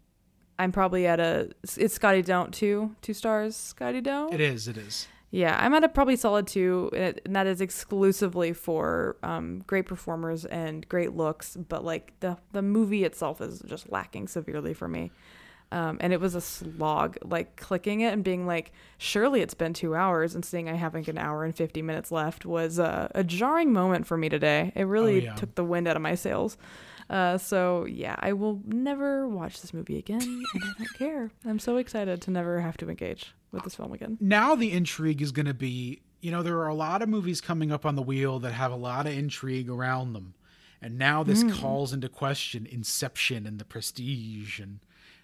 I'm 0.58 0.72
probably 0.72 1.06
at 1.06 1.18
a, 1.18 1.50
it's 1.62 1.94
Scotty 1.94 2.22
Don't 2.22 2.52
two, 2.52 2.94
two 3.00 3.14
stars, 3.14 3.56
Scotty 3.56 4.00
Don't. 4.00 4.32
It 4.34 4.40
is. 4.40 4.68
It 4.68 4.76
is. 4.76 5.08
Yeah, 5.32 5.56
I'm 5.60 5.72
at 5.74 5.84
a 5.84 5.88
probably 5.88 6.16
solid 6.16 6.48
two, 6.48 6.90
and 6.92 7.20
that 7.36 7.46
is 7.46 7.60
exclusively 7.60 8.52
for 8.52 9.16
um, 9.22 9.62
great 9.66 9.86
performers 9.86 10.44
and 10.44 10.88
great 10.88 11.14
looks. 11.14 11.56
But 11.56 11.84
like 11.84 12.12
the 12.18 12.36
the 12.52 12.62
movie 12.62 13.04
itself 13.04 13.40
is 13.40 13.60
just 13.60 13.92
lacking 13.92 14.26
severely 14.26 14.74
for 14.74 14.88
me. 14.88 15.12
Um, 15.72 15.98
and 16.00 16.12
it 16.12 16.20
was 16.20 16.34
a 16.34 16.40
slog, 16.40 17.16
like 17.22 17.54
clicking 17.54 18.00
it 18.00 18.12
and 18.12 18.24
being 18.24 18.44
like, 18.44 18.72
surely 18.98 19.40
it's 19.40 19.54
been 19.54 19.72
two 19.72 19.94
hours, 19.94 20.34
and 20.34 20.44
seeing 20.44 20.68
I 20.68 20.74
have 20.74 20.94
like 20.94 21.06
an 21.06 21.16
hour 21.18 21.44
and 21.44 21.54
50 21.54 21.80
minutes 21.82 22.10
left 22.10 22.44
was 22.44 22.78
a, 22.80 23.08
a 23.14 23.22
jarring 23.22 23.72
moment 23.72 24.06
for 24.06 24.16
me 24.16 24.28
today. 24.28 24.72
It 24.74 24.82
really 24.84 25.24
yeah. 25.24 25.34
took 25.36 25.54
the 25.54 25.62
wind 25.64 25.86
out 25.86 25.94
of 25.94 26.02
my 26.02 26.16
sails. 26.16 26.56
Uh, 27.08 27.38
so 27.38 27.84
yeah, 27.86 28.16
I 28.18 28.32
will 28.32 28.60
never 28.66 29.28
watch 29.28 29.60
this 29.60 29.72
movie 29.72 29.96
again, 29.98 30.22
and 30.22 30.62
I 30.64 30.72
don't 30.78 30.94
care. 30.98 31.30
I'm 31.44 31.58
so 31.58 31.76
excited 31.76 32.20
to 32.22 32.30
never 32.32 32.60
have 32.60 32.76
to 32.78 32.88
engage 32.88 33.32
with 33.52 33.62
this 33.64 33.76
film 33.76 33.92
again. 33.92 34.18
Now 34.20 34.54
the 34.56 34.72
intrigue 34.72 35.22
is 35.22 35.30
going 35.32 35.46
to 35.46 35.54
be, 35.54 36.02
you 36.20 36.30
know, 36.32 36.42
there 36.42 36.58
are 36.58 36.68
a 36.68 36.74
lot 36.74 37.00
of 37.02 37.08
movies 37.08 37.40
coming 37.40 37.70
up 37.72 37.86
on 37.86 37.94
the 37.96 38.02
wheel 38.02 38.38
that 38.40 38.52
have 38.52 38.72
a 38.72 38.76
lot 38.76 39.06
of 39.06 39.12
intrigue 39.12 39.68
around 39.70 40.12
them. 40.14 40.34
And 40.82 40.98
now 40.98 41.22
this 41.22 41.42
Hmm. 41.42 41.50
calls 41.50 41.92
into 41.92 42.08
question 42.08 42.66
Inception 42.66 43.46
and 43.46 43.58
The 43.58 43.64
Prestige 43.64 44.58
and 44.60 44.80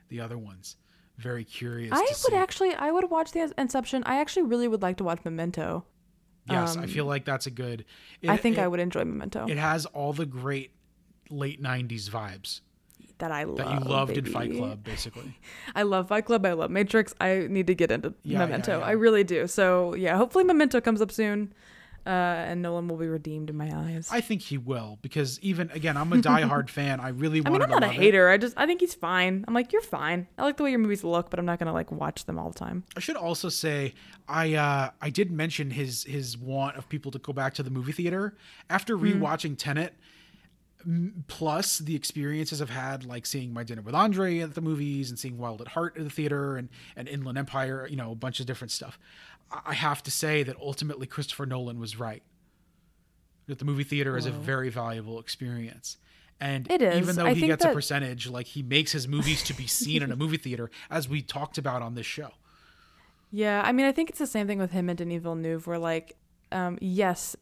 the 0.08 0.20
other 0.20 0.38
ones. 0.38 0.76
Very 1.18 1.44
curious. 1.44 1.92
I 1.92 2.00
would 2.00 2.14
see. 2.16 2.34
actually, 2.34 2.74
I 2.74 2.90
would 2.90 3.10
watch 3.10 3.32
the 3.32 3.50
Inception. 3.56 4.02
I 4.04 4.20
actually 4.20 4.42
really 4.42 4.68
would 4.68 4.82
like 4.82 4.98
to 4.98 5.04
watch 5.04 5.20
Memento. 5.24 5.84
Yes, 6.48 6.76
I 6.76 6.82
um, 6.82 6.88
feel 6.88 7.06
like 7.06 7.24
that's 7.24 7.46
a 7.46 7.50
good. 7.50 7.84
I 8.26 8.34
it- 8.34 8.40
think 8.40 8.58
I 8.58 8.68
would 8.68 8.80
enjoy 8.80 9.04
Memento. 9.04 9.46
It 9.48 9.56
has 9.58 9.86
all 9.86 10.12
the 10.12 10.26
great 10.26 10.72
late 11.30 11.60
'90s 11.62 12.08
vibes 12.10 12.60
that 13.18 13.32
I 13.32 13.44
love. 13.44 13.56
that 13.56 13.72
you 13.72 13.80
loved 13.80 14.18
in 14.18 14.26
Fight. 14.26 14.52
Club, 14.54 14.84
basically. 14.84 15.36
I 15.74 15.82
love 15.82 16.08
Fight 16.08 16.26
Club. 16.26 16.44
I 16.44 16.52
love 16.52 16.70
Matrix. 16.70 17.14
I 17.20 17.46
need 17.48 17.66
to 17.68 17.74
get 17.74 17.90
into 17.90 18.10
Yeah, 18.22 18.34
yeah, 18.34 18.38
Memento. 18.46 18.78
yeah. 18.78 18.84
I 18.84 18.90
really 18.92 19.24
do. 19.24 19.46
So 19.46 19.94
yeah, 19.94 20.16
hopefully 20.16 20.44
Memento 20.44 20.80
comes 20.82 21.00
up 21.00 21.10
soon, 21.10 21.52
uh, 22.06 22.08
and 22.08 22.62
Nolan 22.62 22.86
will 22.88 22.96
be 22.96 23.08
redeemed 23.08 23.50
in 23.50 23.56
my 23.56 23.70
eyes. 23.74 24.08
I 24.12 24.20
think 24.20 24.40
he 24.42 24.56
will 24.58 24.98
because 25.02 25.40
even 25.40 25.70
again, 25.72 25.96
I'm 25.96 26.12
a 26.12 26.16
diehard 26.16 26.68
fan. 26.78 27.00
I 27.00 27.08
really 27.08 27.42
I 27.44 27.50
wanted 27.50 27.66
mean, 27.68 27.74
I'm 27.74 27.80
not 27.80 27.82
a 27.82 27.86
love 27.88 27.96
it. 27.96 28.00
hater. 28.02 28.28
I 28.28 28.38
just 28.38 28.54
I 28.56 28.64
think 28.66 28.80
he's 28.80 28.94
fine. 28.94 29.44
I'm 29.48 29.54
like, 29.54 29.72
you're 29.72 29.82
fine. 29.82 30.28
I 30.38 30.44
like 30.44 30.56
the 30.56 30.62
way 30.62 30.70
your 30.70 30.78
movies 30.78 31.02
look, 31.04 31.28
but 31.30 31.38
I'm 31.38 31.46
not 31.46 31.58
gonna 31.58 31.72
like 31.72 31.90
watch 31.90 32.24
them 32.24 32.38
all 32.38 32.50
the 32.50 32.58
time. 32.58 32.84
I 32.96 33.00
should 33.00 33.16
also 33.16 33.48
say 33.48 33.94
I 34.28 34.54
uh, 34.54 34.90
I 35.02 35.10
did 35.10 35.30
mention 35.30 35.70
his 35.70 36.04
his 36.04 36.38
want 36.38 36.76
of 36.76 36.88
people 36.88 37.10
to 37.12 37.18
go 37.18 37.32
back 37.32 37.54
to 37.54 37.62
the 37.62 37.70
movie 37.70 37.92
theater 37.92 38.36
after 38.70 38.96
Hmm. 38.96 39.04
rewatching 39.22 39.58
Tenet. 39.58 39.94
Plus 41.26 41.78
the 41.78 41.96
experiences 41.96 42.62
I've 42.62 42.70
had, 42.70 43.04
like 43.04 43.26
seeing 43.26 43.52
My 43.52 43.64
Dinner 43.64 43.82
with 43.82 43.94
Andre 43.94 44.38
at 44.40 44.54
the 44.54 44.60
movies 44.60 45.10
and 45.10 45.18
seeing 45.18 45.36
Wild 45.36 45.60
at 45.60 45.66
Heart 45.68 45.96
at 45.96 46.04
the 46.04 46.10
theater 46.10 46.56
and, 46.56 46.68
and 46.94 47.08
Inland 47.08 47.38
Empire, 47.38 47.88
you 47.90 47.96
know, 47.96 48.12
a 48.12 48.14
bunch 48.14 48.38
of 48.38 48.46
different 48.46 48.70
stuff. 48.70 48.96
I- 49.50 49.74
have 49.74 50.02
to 50.04 50.10
say 50.10 50.42
that 50.42 50.56
ultimately 50.60 51.06
Christopher 51.06 51.46
Nolan 51.46 51.78
was 51.78 51.98
right. 51.98 52.22
That 53.46 53.58
the 53.60 53.64
movie 53.64 53.84
theater 53.84 54.16
is 54.16 54.26
a 54.26 54.30
very 54.32 54.70
valuable 54.70 55.20
experience. 55.20 55.98
And 56.40 56.70
It 56.70 56.82
is. 56.82 56.96
even 57.00 57.14
though 57.16 57.26
I 57.26 57.34
he 57.34 57.46
gets 57.46 57.64
a 57.64 57.72
percentage, 57.72 58.28
like 58.28 58.46
he 58.46 58.62
makes 58.62 58.92
his 58.92 59.06
movies 59.08 59.42
to 59.44 59.54
be 59.54 59.66
seen 59.66 60.02
in 60.02 60.10
a 60.12 60.16
movie 60.16 60.36
theater, 60.36 60.70
as 60.90 61.08
we 61.08 61.22
talked 61.22 61.56
about 61.58 61.80
on 61.80 61.94
this 61.94 62.06
show. 62.06 62.30
Yeah, 63.30 63.62
I 63.64 63.72
mean, 63.72 63.86
I 63.86 63.92
think 63.92 64.10
it's 64.10 64.18
the 64.18 64.26
same 64.26 64.46
thing 64.46 64.58
with 64.58 64.72
him 64.72 64.88
and 64.88 64.98
Denis 64.98 65.22
Villeneuve, 65.22 65.66
where 65.66 65.78
like, 65.78 66.16
um, 66.52 66.76
yes, 66.80 67.36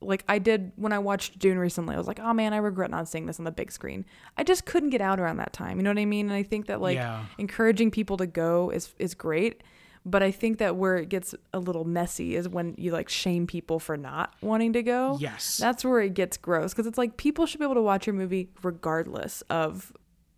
like 0.00 0.24
I 0.28 0.38
did 0.38 0.72
when 0.76 0.92
I 0.92 0.98
watched 0.98 1.38
Dune 1.38 1.58
recently, 1.58 1.94
I 1.94 1.98
was 1.98 2.06
like, 2.06 2.20
oh 2.20 2.32
man, 2.32 2.52
I 2.54 2.56
regret 2.56 2.90
not 2.90 3.08
seeing 3.08 3.26
this 3.26 3.38
on 3.38 3.44
the 3.44 3.50
big 3.50 3.70
screen. 3.70 4.04
I 4.38 4.44
just 4.44 4.64
couldn't 4.64 4.90
get 4.90 5.00
out 5.02 5.20
around 5.20 5.36
that 5.36 5.52
time. 5.52 5.76
You 5.76 5.82
know 5.82 5.90
what 5.90 5.98
I 5.98 6.06
mean? 6.06 6.26
And 6.26 6.34
I 6.34 6.42
think 6.42 6.66
that 6.66 6.80
like 6.80 6.96
Yeah. 6.96 7.24
encouraging 7.38 7.90
people 7.90 8.16
to 8.16 8.26
go 8.26 8.70
is 8.70 8.94
is 8.98 9.14
great, 9.14 9.62
but 10.04 10.22
I 10.22 10.30
think 10.30 10.58
that 10.58 10.76
where 10.76 10.96
it 10.96 11.08
gets 11.08 11.34
a 11.52 11.58
little 11.58 11.84
messy 11.84 12.34
is 12.34 12.48
when 12.48 12.74
you 12.78 12.92
like 12.92 13.08
shame 13.08 13.46
people 13.46 13.78
for 13.78 13.96
not 13.96 14.34
wanting 14.40 14.72
to 14.72 14.82
go. 14.82 15.18
Yes. 15.20 15.58
that's 15.58 15.84
where 15.84 16.00
it 16.00 16.14
gets 16.14 16.36
gross 16.36 16.72
because 16.72 16.86
it's 16.86 16.98
like 16.98 17.16
people 17.16 17.46
should 17.46 17.58
be 17.58 17.64
able 17.64 17.74
to 17.74 17.82
watch 17.82 18.06
your 18.06 18.14
movie 18.14 18.48
regardless 18.62 19.42
of 19.50 19.92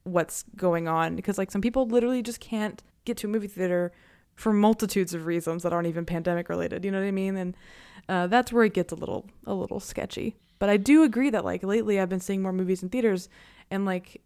what's 0.05 0.45
going 0.57 0.89
on 0.89 1.15
because 1.15 1.39
like 1.39 1.51
some 1.51 1.61
people 1.61 1.87
literally 1.87 2.23
just 2.23 2.41
can't 2.41 2.83
get 3.05 3.17
to 3.19 3.27
a 3.27 3.31
movie 3.31 3.47
theater 3.47 3.93
for 4.35 4.53
multitudes 4.53 5.15
of 5.15 5.27
reasons 5.27 5.63
that 5.63 5.73
aren't 5.73 5.87
even 5.87 6.05
pandemic 6.05 6.49
related 6.49 6.85
you 6.85 6.91
know 6.91 6.99
what 6.99 7.07
i 7.07 7.13
mean 7.13 7.37
and 7.37 7.57
uh, 8.09 8.27
that's 8.27 8.53
where 8.53 8.65
it 8.65 8.75
gets 8.75 8.93
a 8.93 8.97
little 8.97 9.29
a 9.47 9.55
little 9.55 9.79
sketchy 9.79 10.35
but 10.59 10.69
i 10.69 10.77
do 10.77 11.05
agree 11.05 11.31
that 11.31 11.45
like 11.45 11.63
lately 11.63 12.01
i've 12.01 12.09
been 12.09 12.19
seeing 12.19 12.43
more 12.43 12.53
movies 12.53 12.83
in 12.83 12.89
theaters 12.89 13.29
and 13.71 13.87
like 13.87 14.21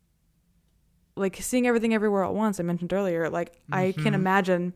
like 1.14 1.36
seeing 1.40 1.66
everything 1.66 1.92
everywhere 1.92 2.24
at 2.24 2.32
once 2.32 2.58
i 2.58 2.62
mentioned 2.62 2.92
earlier 2.94 3.28
like 3.28 3.52
i 3.70 3.92
can 3.92 4.14
imagine 4.14 4.72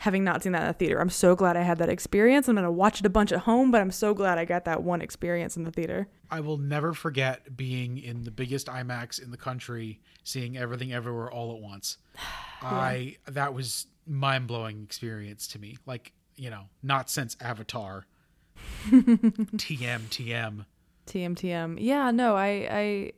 having 0.00 0.24
not 0.24 0.42
seen 0.42 0.52
that 0.52 0.62
in 0.62 0.68
a 0.68 0.72
theater 0.72 1.00
i'm 1.00 1.10
so 1.10 1.34
glad 1.34 1.56
i 1.56 1.62
had 1.62 1.78
that 1.78 1.88
experience 1.88 2.48
i'm 2.48 2.54
going 2.54 2.64
to 2.64 2.70
watch 2.70 3.00
it 3.00 3.06
a 3.06 3.10
bunch 3.10 3.32
at 3.32 3.40
home 3.40 3.70
but 3.70 3.80
i'm 3.80 3.90
so 3.90 4.12
glad 4.12 4.38
i 4.38 4.44
got 4.44 4.64
that 4.64 4.82
one 4.82 5.00
experience 5.00 5.56
in 5.56 5.64
the 5.64 5.70
theater 5.70 6.08
I 6.30 6.40
will 6.40 6.58
never 6.58 6.92
forget 6.92 7.56
being 7.56 7.98
in 7.98 8.22
the 8.22 8.30
biggest 8.30 8.68
IMAX 8.68 9.22
in 9.22 9.30
the 9.30 9.36
country, 9.36 10.00
seeing 10.22 10.56
everything 10.56 10.92
everywhere 10.92 11.30
all 11.30 11.54
at 11.54 11.60
once. 11.60 11.98
I 12.62 13.16
that 13.26 13.52
was 13.52 13.86
mind 14.06 14.46
blowing 14.46 14.82
experience 14.82 15.48
to 15.48 15.58
me. 15.58 15.78
Like 15.86 16.12
you 16.36 16.50
know, 16.50 16.64
not 16.82 17.10
since 17.10 17.36
Avatar. 17.40 18.06
TM 18.90 20.00
TM. 20.08 20.66
TMTM. 21.06 21.76
Yeah, 21.80 22.10
no, 22.10 22.36
I 22.36 22.68
I 22.70 23.12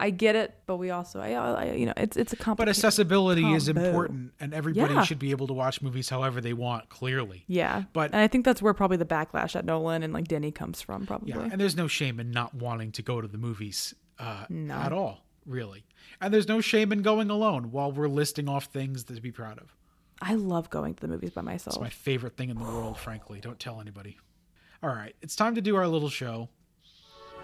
I 0.00 0.10
get 0.10 0.34
it, 0.34 0.54
but 0.66 0.76
we 0.78 0.90
also, 0.90 1.20
I, 1.20 1.30
I 1.34 1.72
you 1.72 1.86
know, 1.86 1.92
it's 1.96 2.16
it's 2.16 2.32
a 2.32 2.36
But 2.36 2.44
complicated. 2.44 2.76
accessibility 2.76 3.44
is 3.52 3.68
important, 3.68 4.32
and 4.40 4.52
everybody 4.52 4.94
Yeah. 4.94 5.04
should 5.04 5.20
be 5.20 5.30
able 5.30 5.46
to 5.46 5.52
watch 5.52 5.80
movies 5.82 6.08
however 6.08 6.40
they 6.40 6.52
want. 6.52 6.88
Clearly, 6.88 7.44
Yeah, 7.46 7.84
But- 7.92 8.10
and 8.12 8.20
I 8.20 8.26
think 8.26 8.44
that's 8.44 8.60
where 8.60 8.74
probably 8.74 8.96
the 8.96 9.04
backlash 9.04 9.54
at 9.54 9.64
Nolan 9.64 10.02
and 10.02 10.12
like 10.12 10.26
Denny 10.26 10.50
comes 10.50 10.80
from, 10.82 11.06
probably. 11.06 11.30
yeah. 11.30 11.48
And 11.50 11.60
there's 11.60 11.76
no 11.76 11.86
shame 11.86 12.18
in 12.18 12.32
not 12.32 12.54
wanting 12.54 12.90
to 12.92 13.02
go 13.02 13.20
to 13.20 13.28
the 13.28 13.38
movies 13.38 13.94
uh, 14.18 14.46
No. 14.48 14.74
at 14.74 14.92
all, 14.92 15.24
really. 15.46 15.84
And 16.20 16.34
there's 16.34 16.48
no 16.48 16.60
shame 16.60 16.92
in 16.92 17.02
going 17.02 17.30
alone. 17.30 17.70
While 17.70 17.92
we're 17.92 18.08
listing 18.08 18.48
off 18.48 18.64
things 18.66 19.04
to 19.04 19.20
be 19.20 19.30
proud 19.32 19.58
of. 19.58 19.74
I 20.20 20.34
love 20.34 20.70
going 20.70 20.94
to 20.94 21.00
the 21.00 21.08
movies 21.08 21.30
by 21.30 21.42
myself. 21.42 21.76
It's 21.76 21.80
my 21.82 21.88
favorite 21.88 22.36
thing 22.36 22.50
in 22.50 22.56
the 22.58 22.64
world, 22.64 22.98
frankly. 22.98 23.40
Don't 23.40 23.58
tell 23.60 23.80
anybody. 23.80 24.18
All 24.82 24.90
right, 24.90 25.14
it's 25.22 25.34
time 25.36 25.54
to 25.54 25.60
do 25.60 25.76
our 25.76 25.86
little 25.88 26.08
show. 26.10 26.48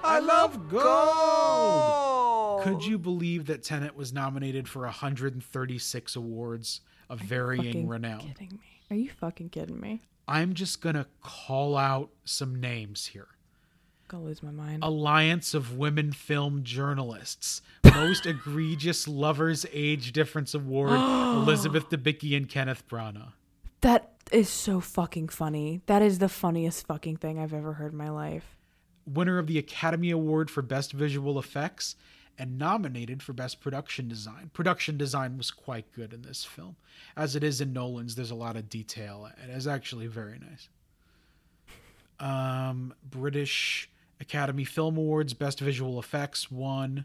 I 0.03 0.19
love 0.19 0.69
gold. 0.71 2.63
Could 2.63 2.85
you 2.85 2.99
believe 2.99 3.47
that 3.47 3.63
Tenet 3.63 3.95
was 3.97 4.13
nominated 4.13 4.69
for 4.69 4.83
136 4.83 6.17
awards 6.17 6.81
of 7.09 7.21
varying 7.21 7.65
fucking 7.65 7.89
renown? 7.89 8.21
kidding 8.21 8.53
me? 8.53 8.81
Are 8.91 8.97
you 8.97 9.11
fucking 9.11 9.51
kidding 9.51 9.81
me? 9.81 10.03
I'm 10.29 10.55
just 10.55 10.81
gonna 10.81 11.07
call 11.23 11.77
out 11.77 12.11
some 12.25 12.61
names 12.61 13.07
here. 13.07 13.29
Gonna 14.09 14.25
lose 14.25 14.43
my 14.43 14.51
mind. 14.51 14.83
Alliance 14.83 15.55
of 15.55 15.77
Women 15.77 16.13
Film 16.13 16.63
Journalists, 16.65 17.63
Most 17.85 18.27
Egregious 18.27 19.07
Lovers 19.09 19.65
Age 19.73 20.13
Difference 20.13 20.55
Award, 20.55 20.91
Elizabeth 21.01 21.89
Debicki 21.89 22.37
and 22.37 22.49
Kenneth 22.49 22.87
Branagh. 22.89 23.33
That 23.81 24.13
is 24.33 24.49
so 24.49 24.81
fucking 24.81 25.29
funny. 25.29 25.81
That 25.87 26.03
is 26.03 26.19
the 26.19 26.29
funniest 26.29 26.87
fucking 26.87 27.17
thing 27.19 27.39
I've 27.39 27.55
ever 27.55 27.75
heard 27.75 27.93
in 27.93 27.99
my 27.99 28.11
life. 28.11 28.57
Winner 29.13 29.39
of 29.39 29.47
the 29.47 29.59
Academy 29.59 30.11
Award 30.11 30.51
for 30.51 30.63
Best 30.63 30.93
Visual 30.93 31.39
Effects, 31.39 31.97
and 32.39 32.59
nominated 32.59 33.23
for 33.23 33.33
Best 33.33 33.61
Production 33.61 34.09
Design. 34.09 34.51
Production 34.55 34.97
design 34.97 35.37
was 35.37 35.51
quite 35.51 35.93
good 35.93 36.13
in 36.15 36.23
this 36.23 36.45
film. 36.45 36.77
As 37.17 37.37
it 37.37 37.45
is 37.45 37.61
in 37.61 37.73
Nolan's, 37.73 38.15
there's 38.15 38.31
a 38.31 38.35
lot 38.37 38.57
of 38.57 38.71
detail, 38.71 39.29
and 39.43 39.51
it's 39.51 39.67
actually 39.67 40.07
very 40.07 40.39
nice. 40.39 40.69
Um, 42.19 42.95
British 43.05 43.91
Academy 44.21 44.65
Film 44.65 44.97
Awards, 44.97 45.35
Best 45.35 45.61
Visual 45.61 45.99
Effects 45.99 46.51
won. 46.51 47.05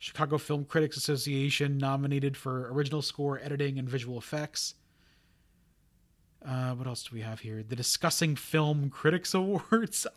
Chicago 0.00 0.38
Film 0.38 0.64
Critics 0.64 0.96
Association 0.96 1.76
nominated 1.78 2.36
for 2.36 2.72
original 2.72 3.02
score, 3.02 3.40
editing, 3.42 3.78
and 3.78 3.88
visual 3.88 4.18
effects. 4.18 4.74
Uh, 6.44 6.72
what 6.72 6.86
else 6.86 7.02
do 7.04 7.14
we 7.14 7.20
have 7.22 7.40
here? 7.40 7.62
The 7.62 7.76
Discussing 7.76 8.36
Film 8.36 8.90
Critics 8.90 9.34
Awards. 9.34 10.06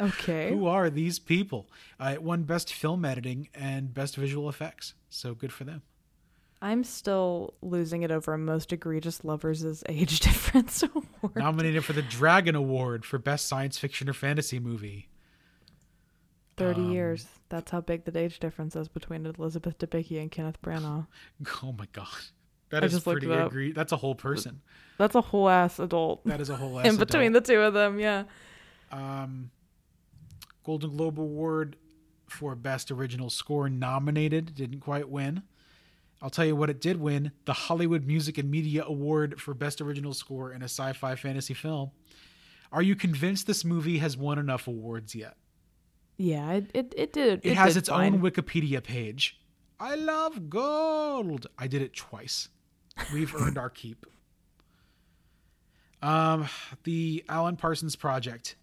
Okay. 0.00 0.50
Who 0.50 0.66
are 0.66 0.90
these 0.90 1.18
people? 1.18 1.68
Uh, 1.98 2.10
it 2.14 2.22
won 2.22 2.44
Best 2.44 2.72
Film 2.72 3.04
Editing 3.04 3.48
and 3.52 3.92
Best 3.92 4.14
Visual 4.14 4.48
Effects. 4.48 4.94
So 5.10 5.34
good 5.34 5.52
for 5.52 5.64
them. 5.64 5.82
I'm 6.60 6.84
still 6.84 7.54
losing 7.62 8.02
it 8.02 8.10
over 8.10 8.32
a 8.34 8.38
most 8.38 8.72
egregious 8.72 9.24
lovers' 9.24 9.82
age 9.88 10.20
difference 10.20 10.82
award. 10.82 11.36
Nominated 11.36 11.84
for 11.84 11.92
the 11.92 12.02
Dragon 12.02 12.54
Award 12.54 13.04
for 13.04 13.18
Best 13.18 13.46
Science 13.46 13.78
Fiction 13.78 14.08
or 14.08 14.12
Fantasy 14.12 14.58
Movie. 14.58 15.08
30 16.56 16.82
years. 16.82 17.26
That's 17.50 17.70
how 17.70 17.80
big 17.80 18.04
the 18.04 18.18
age 18.18 18.40
difference 18.40 18.74
is 18.74 18.88
between 18.88 19.24
Elizabeth 19.26 19.78
Debicki 19.78 20.20
and 20.20 20.30
Kenneth 20.30 20.60
Branagh. 20.60 21.06
Oh 21.62 21.72
my 21.72 21.86
god, 21.92 22.08
that 22.70 22.82
I 22.82 22.86
is 22.86 23.00
pretty 23.00 23.30
it 23.30 23.46
agree. 23.46 23.72
That's 23.72 23.92
a 23.92 23.96
whole 23.96 24.14
person. 24.14 24.60
That's 24.98 25.14
a 25.14 25.20
whole 25.20 25.48
ass 25.48 25.78
adult 25.78 26.24
That 26.26 26.40
is 26.40 26.50
a 26.50 26.56
whole. 26.56 26.78
Ass. 26.80 26.86
In 26.86 26.96
between 26.96 27.32
the 27.32 27.40
two 27.40 27.60
of 27.60 27.74
them. 27.74 27.98
Yeah. 28.00 28.24
um, 28.90 29.50
Golden 30.64 30.90
Globe 30.90 31.18
Award 31.18 31.76
for 32.28 32.54
Best 32.54 32.90
Original 32.90 33.30
Score 33.30 33.68
nominated, 33.70 34.54
didn't 34.54 34.80
quite 34.80 35.08
win. 35.08 35.42
I'll 36.20 36.30
tell 36.30 36.44
you 36.44 36.56
what 36.56 36.68
it 36.68 36.80
did 36.80 37.00
win 37.00 37.32
the 37.44 37.52
Hollywood 37.52 38.04
Music 38.04 38.38
and 38.38 38.50
Media 38.50 38.84
Award 38.84 39.40
for 39.40 39.54
Best 39.54 39.80
Original 39.80 40.12
Score 40.12 40.52
in 40.52 40.62
a 40.62 40.66
Sci 40.66 40.92
Fi 40.92 41.14
Fantasy 41.14 41.54
Film. 41.54 41.92
Are 42.72 42.82
you 42.82 42.96
convinced 42.96 43.46
this 43.46 43.64
movie 43.64 43.98
has 43.98 44.16
won 44.16 44.38
enough 44.38 44.66
awards 44.66 45.14
yet? 45.14 45.36
Yeah, 46.18 46.52
it, 46.52 46.70
it, 46.74 46.94
it 46.96 47.12
did. 47.12 47.40
It, 47.44 47.56
has 47.56 47.74
did 47.74 47.80
its 47.80 47.88
fine. 47.88 48.14
own 48.14 48.20
Wikipedia 48.20 48.82
page. 48.82 49.40
I 49.80 49.94
love 49.94 50.50
gold. 50.50 51.46
I 51.56 51.68
did 51.68 51.82
it 51.82 51.94
twice. 51.94 52.48
We've 53.12 53.34
earned 53.34 53.58
our 53.58 53.70
keep. 53.70 54.06
Um, 56.02 56.48
the 56.84 57.24
Alan 57.28 57.56
Parsons 57.56 57.96
Project. 57.96 58.56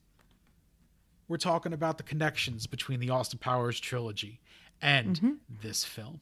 We're 1.27 1.37
talking 1.37 1.73
about 1.73 1.97
the 1.97 2.03
connections 2.03 2.67
between 2.67 2.99
the 2.99 3.09
Austin 3.09 3.39
Powers 3.39 3.79
trilogy 3.79 4.39
and 4.81 5.39
this 5.61 5.83
film. 5.83 6.21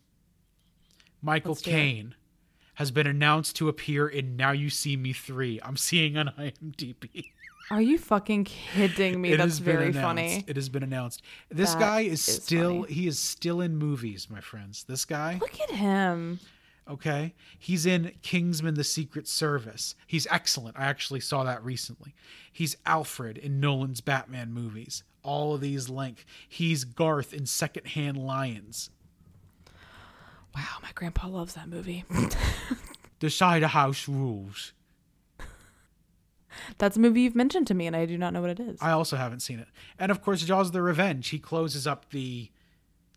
Michael 1.21 1.55
Mm-hmm. 1.55 1.59
Let's 1.59 1.61
do 1.61 1.69
it. 1.71 1.73
Caine 1.73 2.15
has 2.75 2.89
been 2.91 3.05
announced 3.07 3.55
to 3.57 3.67
appear 3.69 4.07
in 4.07 4.35
Now 4.35 4.51
You 4.51 4.69
See 4.69 4.95
Me 4.97 5.13
3. 5.13 5.59
I'm 5.63 5.77
seeing 5.77 6.17
on 6.17 6.27
IMDb. 6.39 7.25
Are 7.69 7.81
you 7.81 7.97
fucking 7.97 8.45
kidding 8.45 9.21
me? 9.21 9.33
It 9.33 9.37
That's 9.37 9.59
very 9.59 9.85
announced. 9.89 9.99
funny. 9.99 10.43
It 10.47 10.55
has 10.55 10.69
been 10.69 10.83
announced. 10.83 11.21
This 11.49 11.73
That 11.73 11.79
guy 11.79 11.99
is, 12.01 12.27
is 12.27 12.43
still 12.43 12.81
funny. 12.83 12.93
he 12.93 13.07
is 13.07 13.19
still 13.19 13.61
in 13.61 13.75
movies, 13.77 14.27
my 14.29 14.41
friends. 14.41 14.83
This 14.85 15.05
guy, 15.05 15.37
Look 15.39 15.59
at 15.61 15.69
him. 15.71 16.39
Okay? 16.89 17.33
He's 17.57 17.85
in 17.85 18.13
Kingsman 18.21 18.75
the 18.75 18.83
Secret 18.83 19.27
Service. 19.27 19.95
He's 20.07 20.27
excellent. 20.29 20.77
I 20.77 20.85
actually 20.85 21.19
saw 21.19 21.43
that 21.43 21.63
recently. 21.63 22.15
He's 22.51 22.77
Alfred 22.85 23.37
in 23.37 23.59
Nolan's 23.59 24.01
Batman 24.01 24.51
movies. 24.51 25.03
All 25.23 25.53
of 25.53 25.61
these 25.61 25.89
link. 25.89 26.25
He's 26.47 26.83
Garth 26.83 27.33
in 27.33 27.45
Secondhand 27.45 28.17
Lions. 28.17 28.89
Wow, 30.55 30.77
my 30.81 30.91
grandpa 30.93 31.27
loves 31.27 31.55
that 31.55 31.67
movie. 31.67 32.03
The 33.23 33.29
Cider 33.29 33.67
House 33.67 34.09
Rules. 34.09 34.73
That's 36.77 36.97
a 36.97 36.99
movie 36.99 37.21
you've 37.21 37.37
mentioned 37.37 37.67
to 37.67 37.73
me, 37.73 37.87
and 37.87 37.95
I 37.95 38.05
do 38.05 38.17
not 38.17 38.33
know 38.33 38.41
what 38.41 38.49
it 38.49 38.59
is. 38.59 38.81
I 38.81 38.91
also 38.91 39.15
haven't 39.15 39.39
seen 39.39 39.59
it. 39.59 39.69
And 39.97 40.11
of 40.11 40.21
course, 40.21 40.41
Jaws 40.41 40.71
the 40.71 40.81
Revenge. 40.81 41.29
He 41.29 41.39
closes 41.39 41.87
up 41.87 42.09
the 42.09 42.51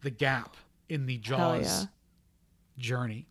the 0.03 0.11
gap 0.11 0.57
in 0.89 1.07
the 1.07 1.19
Jaws 1.19 1.83
yeah. 1.83 1.87
journey. 2.79 3.27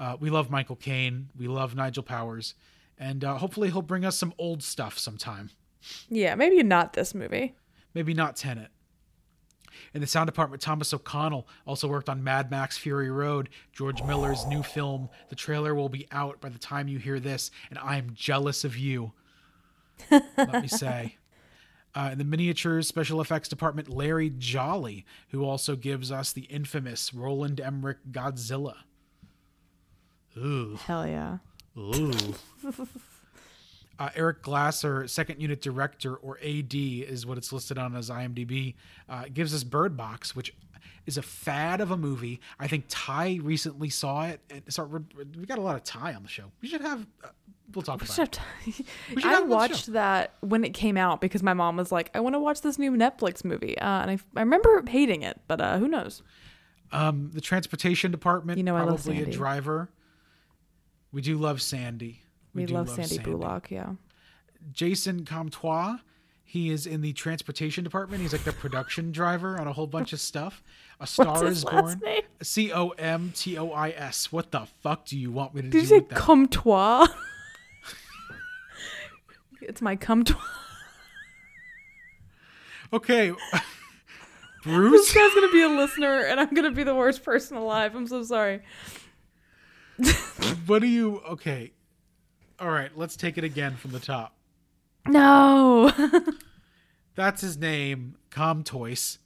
Uh, 0.00 0.16
we 0.18 0.30
love 0.30 0.50
Michael 0.50 0.76
Caine. 0.76 1.28
We 1.38 1.46
love 1.46 1.74
Nigel 1.76 2.02
Powers, 2.02 2.54
and 2.98 3.22
uh, 3.22 3.36
hopefully 3.36 3.70
he'll 3.70 3.82
bring 3.82 4.06
us 4.06 4.16
some 4.16 4.32
old 4.38 4.62
stuff 4.62 4.98
sometime. 4.98 5.50
Yeah, 6.08 6.34
maybe 6.34 6.62
not 6.62 6.94
this 6.94 7.14
movie. 7.14 7.54
Maybe 7.92 8.14
not 8.14 8.34
Tenet. 8.34 8.70
In 9.92 10.00
the 10.00 10.06
sound 10.06 10.26
department, 10.26 10.62
Thomas 10.62 10.94
O'Connell 10.94 11.46
also 11.66 11.86
worked 11.86 12.08
on 12.08 12.24
Mad 12.24 12.50
Max 12.50 12.78
Fury 12.78 13.10
Road, 13.10 13.50
George 13.72 14.02
Miller's 14.02 14.46
new 14.46 14.62
film. 14.62 15.10
The 15.28 15.36
trailer 15.36 15.74
will 15.74 15.88
be 15.88 16.06
out 16.12 16.40
by 16.40 16.48
the 16.48 16.58
time 16.58 16.88
you 16.88 16.98
hear 16.98 17.20
this, 17.20 17.50
and 17.68 17.78
I 17.78 17.96
am 17.96 18.12
jealous 18.14 18.64
of 18.64 18.76
you. 18.76 19.12
let 20.10 20.62
me 20.62 20.68
say. 20.68 21.16
Uh, 21.94 22.10
in 22.12 22.18
the 22.18 22.24
miniatures 22.24 22.86
special 22.88 23.20
effects 23.20 23.48
department, 23.48 23.88
Larry 23.88 24.30
Jolly, 24.30 25.04
who 25.30 25.44
also 25.44 25.76
gives 25.76 26.10
us 26.10 26.32
the 26.32 26.42
infamous 26.42 27.12
Roland 27.12 27.60
Emmerich 27.60 27.98
Godzilla. 28.10 28.76
Ooh. 30.40 30.78
Hell 30.86 31.06
yeah. 31.06 31.38
Ooh. 31.78 32.12
uh, 33.98 34.08
Eric 34.14 34.42
Glasser, 34.42 35.06
second 35.06 35.40
unit 35.40 35.60
director 35.60 36.14
or 36.16 36.38
AD, 36.38 36.74
is 36.74 37.26
what 37.26 37.38
it's 37.38 37.52
listed 37.52 37.78
on 37.78 37.94
as 37.94 38.10
IMDb. 38.10 38.74
Uh, 39.08 39.24
gives 39.32 39.54
us 39.54 39.64
Bird 39.64 39.96
Box, 39.96 40.34
which 40.34 40.54
is 41.06 41.16
a 41.18 41.22
fad 41.22 41.80
of 41.80 41.90
a 41.90 41.96
movie. 41.96 42.40
I 42.58 42.66
think 42.68 42.84
Ty 42.88 43.40
recently 43.42 43.90
saw 43.90 44.26
it, 44.26 44.40
and 44.50 44.62
so 44.68 44.84
we're, 44.84 45.00
got 45.46 45.58
a 45.58 45.62
lot 45.62 45.76
of 45.76 45.84
Ty 45.84 46.14
on 46.14 46.22
the 46.22 46.28
show. 46.28 46.44
We 46.60 46.68
should 46.68 46.80
have. 46.80 47.06
Uh, 47.22 47.28
we'll 47.74 47.82
talk 47.82 48.02
about 48.02 48.18
it. 48.18 48.40
should 48.72 48.86
I 49.24 49.28
have 49.28 49.40
it 49.40 49.42
on 49.42 49.48
the 49.48 49.54
watched 49.54 49.92
that 49.92 50.34
when 50.40 50.64
it 50.64 50.74
came 50.74 50.96
out 50.96 51.20
because 51.20 51.42
my 51.42 51.54
mom 51.54 51.76
was 51.76 51.92
like, 51.92 52.10
"I 52.14 52.20
want 52.20 52.34
to 52.34 52.38
watch 52.38 52.60
this 52.62 52.78
new 52.78 52.92
Netflix 52.92 53.44
movie," 53.44 53.78
uh, 53.78 54.02
and 54.02 54.10
I, 54.10 54.18
I 54.36 54.40
remember 54.40 54.82
hating 54.86 55.22
it, 55.22 55.40
but 55.48 55.60
uh, 55.60 55.78
who 55.78 55.88
knows? 55.88 56.22
Um, 56.92 57.30
the 57.32 57.40
transportation 57.40 58.10
department, 58.10 58.58
You 58.58 58.64
know 58.64 58.74
probably 58.74 59.22
a 59.22 59.26
driver. 59.26 59.90
We 61.12 61.22
do 61.22 61.36
love 61.36 61.60
Sandy. 61.60 62.22
We, 62.54 62.66
do 62.66 62.74
love, 62.74 62.90
Sandy, 62.90 63.18
Bullock. 63.18 63.70
Yeah. 63.70 63.92
Jason 64.72 65.24
Comtois. 65.24 65.96
He 66.44 66.70
is 66.70 66.84
in 66.84 67.00
the 67.00 67.12
transportation 67.12 67.84
department. 67.84 68.22
He's 68.22 68.32
like 68.32 68.42
the 68.42 68.52
production 68.52 69.12
driver 69.12 69.60
on 69.60 69.68
a 69.68 69.72
whole 69.72 69.86
bunch 69.86 70.12
of 70.12 70.20
stuff. 70.20 70.64
A 70.98 71.06
Star 71.06 71.26
What's 71.26 71.42
his 71.42 71.58
is 71.58 71.64
last 71.64 72.00
Born. 72.00 72.20
C 72.42 72.72
O 72.72 72.88
M 72.90 73.32
T 73.36 73.56
O 73.56 73.70
I 73.70 73.90
S. 73.90 74.32
What 74.32 74.50
the 74.50 74.66
fuck 74.82 75.04
do 75.04 75.16
you 75.16 75.30
want 75.30 75.54
me 75.54 75.62
to 75.62 75.68
Did 75.68 75.72
do 75.72 75.78
you 75.78 75.86
say 75.86 76.00
comtois? 76.00 77.06
it's 79.62 79.80
my 79.80 79.96
comtois. 79.96 80.38
okay. 82.92 83.32
This 84.62 84.74
Bruce, 84.74 85.14
guy's 85.14 85.34
gonna 85.34 85.50
be 85.50 85.62
a 85.62 85.70
listener, 85.70 86.20
and 86.20 86.38
I'm 86.38 86.52
gonna 86.52 86.70
be 86.70 86.82
the 86.82 86.94
worst 86.94 87.24
person 87.24 87.56
alive. 87.56 87.94
I'm 87.94 88.06
so 88.06 88.22
sorry. 88.22 88.60
what 90.66 90.80
do 90.80 90.86
you. 90.86 91.18
Okay. 91.28 91.72
All 92.58 92.70
right, 92.70 92.90
let's 92.96 93.16
take 93.16 93.38
it 93.38 93.44
again 93.44 93.76
from 93.76 93.92
the 93.92 94.00
top. 94.00 94.34
No. 95.06 95.90
That's 97.14 97.40
his 97.40 97.56
name, 97.56 98.16
Comtois. 98.30 99.18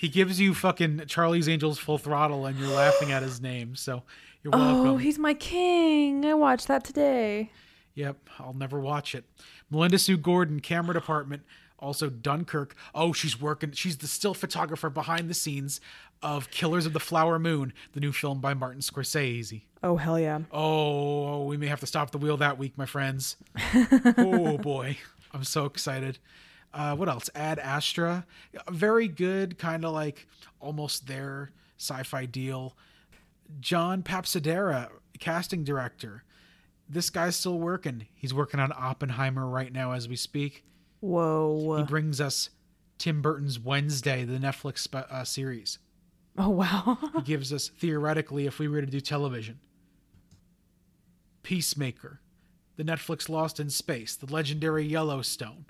He 0.00 0.08
gives 0.08 0.38
you 0.40 0.52
fucking 0.52 1.04
Charlie's 1.06 1.48
Angels 1.48 1.78
full 1.78 1.98
throttle, 1.98 2.46
and 2.46 2.58
you're 2.58 2.68
laughing 2.68 3.12
at 3.12 3.22
his 3.22 3.40
name. 3.40 3.76
So 3.76 4.02
you're 4.42 4.54
oh, 4.54 4.58
welcome. 4.58 4.90
Oh, 4.90 4.96
he's 4.96 5.18
my 5.18 5.34
king. 5.34 6.26
I 6.26 6.34
watched 6.34 6.68
that 6.68 6.84
today. 6.84 7.50
Yep, 7.94 8.28
I'll 8.38 8.54
never 8.54 8.78
watch 8.78 9.14
it. 9.14 9.24
Melinda 9.70 9.98
Sue 9.98 10.18
Gordon, 10.18 10.60
camera 10.60 10.92
department. 10.92 11.42
Also 11.78 12.08
Dunkirk. 12.08 12.74
Oh, 12.94 13.12
she's 13.12 13.40
working. 13.40 13.72
She's 13.72 13.98
the 13.98 14.06
still 14.06 14.34
photographer 14.34 14.90
behind 14.90 15.28
the 15.28 15.34
scenes 15.34 15.80
of 16.22 16.50
Killers 16.50 16.86
of 16.86 16.92
the 16.92 17.00
Flower 17.00 17.38
Moon, 17.38 17.72
the 17.92 18.00
new 18.00 18.12
film 18.12 18.40
by 18.40 18.54
Martin 18.54 18.80
Scorsese. 18.80 19.62
Oh 19.82 19.96
hell 19.96 20.18
yeah. 20.18 20.40
Oh, 20.50 21.44
we 21.44 21.56
may 21.56 21.66
have 21.66 21.80
to 21.80 21.86
stop 21.86 22.10
the 22.10 22.18
wheel 22.18 22.38
that 22.38 22.58
week, 22.58 22.76
my 22.78 22.86
friends. 22.86 23.36
oh 24.16 24.58
boy, 24.58 24.96
I'm 25.32 25.44
so 25.44 25.66
excited. 25.66 26.18
Uh, 26.72 26.94
what 26.96 27.08
else? 27.08 27.30
Ad 27.34 27.58
Astra, 27.58 28.26
very 28.70 29.08
good, 29.08 29.58
kind 29.58 29.84
of 29.84 29.92
like 29.92 30.26
almost 30.60 31.06
there 31.06 31.52
sci-fi 31.78 32.26
deal. 32.26 32.76
John 33.60 34.02
Papsidera, 34.02 34.88
casting 35.18 35.64
director. 35.64 36.24
This 36.88 37.10
guy's 37.10 37.36
still 37.36 37.58
working. 37.58 38.06
He's 38.14 38.34
working 38.34 38.60
on 38.60 38.72
Oppenheimer 38.72 39.46
right 39.46 39.72
now 39.72 39.92
as 39.92 40.08
we 40.08 40.16
speak. 40.16 40.64
He 41.78 41.84
brings 41.84 42.20
us 42.20 42.50
Tim 42.98 43.22
Burton's 43.22 43.58
Wednesday, 43.58 44.24
the 44.24 44.38
Netflix 44.38 44.92
uh, 44.94 45.24
series. 45.24 45.78
Oh 46.38 46.50
wow. 46.50 46.98
He 47.16 47.22
gives 47.24 47.52
us 47.52 47.68
theoretically 47.68 48.46
if 48.46 48.58
we 48.58 48.68
were 48.68 48.80
to 48.80 48.86
do 48.86 49.00
television. 49.00 49.60
Peacemaker, 51.42 52.20
the 52.76 52.84
Netflix 52.84 53.28
Lost 53.28 53.60
in 53.60 53.70
Space, 53.70 54.16
the 54.16 54.30
legendary 54.32 54.84
Yellowstone, 54.84 55.66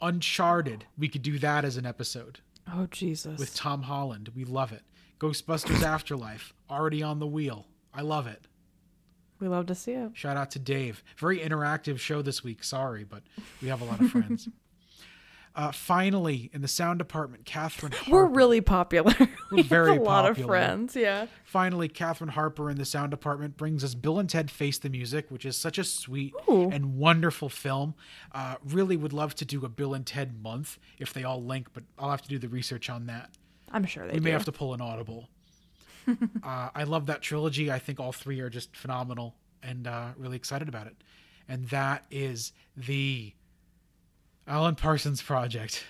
Uncharted. 0.00 0.86
We 0.96 1.08
could 1.08 1.22
do 1.22 1.38
that 1.40 1.64
as 1.64 1.76
an 1.76 1.86
episode 1.86 2.40
oh 2.72 2.86
Jesus. 2.90 3.38
with 3.38 3.54
Tom 3.54 3.82
Holland. 3.82 4.30
We 4.36 4.44
love 4.44 4.72
it. 4.72 4.82
Ghostbusters 5.18 5.82
Afterlife, 5.82 6.54
already 6.70 7.02
on 7.02 7.18
the 7.18 7.26
wheel. 7.26 7.66
I 7.92 8.02
love 8.02 8.26
it. 8.26 8.46
We 9.44 9.50
love 9.50 9.66
to 9.66 9.74
see 9.74 9.92
it. 9.92 10.12
Shout 10.14 10.36
out 10.36 10.50
to 10.52 10.58
Dave. 10.58 11.04
Very 11.18 11.38
interactive 11.38 11.98
show 11.98 12.22
this 12.22 12.42
week. 12.42 12.64
Sorry, 12.64 13.04
but 13.04 13.22
we 13.60 13.68
have 13.68 13.82
a 13.82 13.84
lot 13.84 14.00
of 14.00 14.10
friends. 14.10 14.48
uh, 15.54 15.70
finally, 15.70 16.50
in 16.54 16.62
the 16.62 16.68
sound 16.68 16.98
department, 16.98 17.44
Catherine. 17.44 17.92
We're 18.10 18.26
really 18.26 18.62
popular. 18.62 19.14
We're 19.52 19.62
very 19.62 19.92
have 19.92 20.00
a 20.00 20.02
lot 20.02 20.24
of 20.28 20.38
friends. 20.38 20.96
Yeah. 20.96 21.26
Finally, 21.44 21.88
Catherine 21.88 22.30
Harper 22.30 22.70
in 22.70 22.78
the 22.78 22.86
sound 22.86 23.10
department 23.10 23.58
brings 23.58 23.84
us 23.84 23.94
Bill 23.94 24.18
and 24.18 24.30
Ted 24.30 24.50
Face 24.50 24.78
the 24.78 24.88
Music, 24.88 25.30
which 25.30 25.44
is 25.44 25.56
such 25.56 25.76
a 25.76 25.84
sweet 25.84 26.32
Ooh. 26.48 26.70
and 26.70 26.96
wonderful 26.96 27.50
film. 27.50 27.94
Uh, 28.32 28.56
really 28.64 28.96
would 28.96 29.12
love 29.12 29.34
to 29.34 29.44
do 29.44 29.64
a 29.64 29.68
Bill 29.68 29.92
and 29.92 30.06
Ted 30.06 30.42
month 30.42 30.78
if 30.98 31.12
they 31.12 31.22
all 31.22 31.44
link, 31.44 31.68
but 31.74 31.84
I'll 31.98 32.10
have 32.10 32.22
to 32.22 32.28
do 32.28 32.38
the 32.38 32.48
research 32.48 32.88
on 32.88 33.06
that. 33.06 33.30
I'm 33.70 33.84
sure 33.84 34.06
they 34.06 34.14
we 34.14 34.18
do. 34.20 34.24
may 34.24 34.30
have 34.30 34.44
to 34.46 34.52
pull 34.52 34.72
an 34.72 34.80
audible. 34.80 35.28
uh, 36.42 36.68
I 36.74 36.84
love 36.84 37.06
that 37.06 37.22
trilogy. 37.22 37.70
I 37.70 37.78
think 37.78 38.00
all 38.00 38.12
three 38.12 38.40
are 38.40 38.50
just 38.50 38.76
phenomenal 38.76 39.34
and 39.62 39.86
uh, 39.86 40.08
really 40.16 40.36
excited 40.36 40.68
about 40.68 40.86
it. 40.86 40.96
And 41.48 41.68
that 41.68 42.04
is 42.10 42.52
the 42.76 43.32
Alan 44.46 44.74
Parsons 44.74 45.22
Project. 45.22 45.84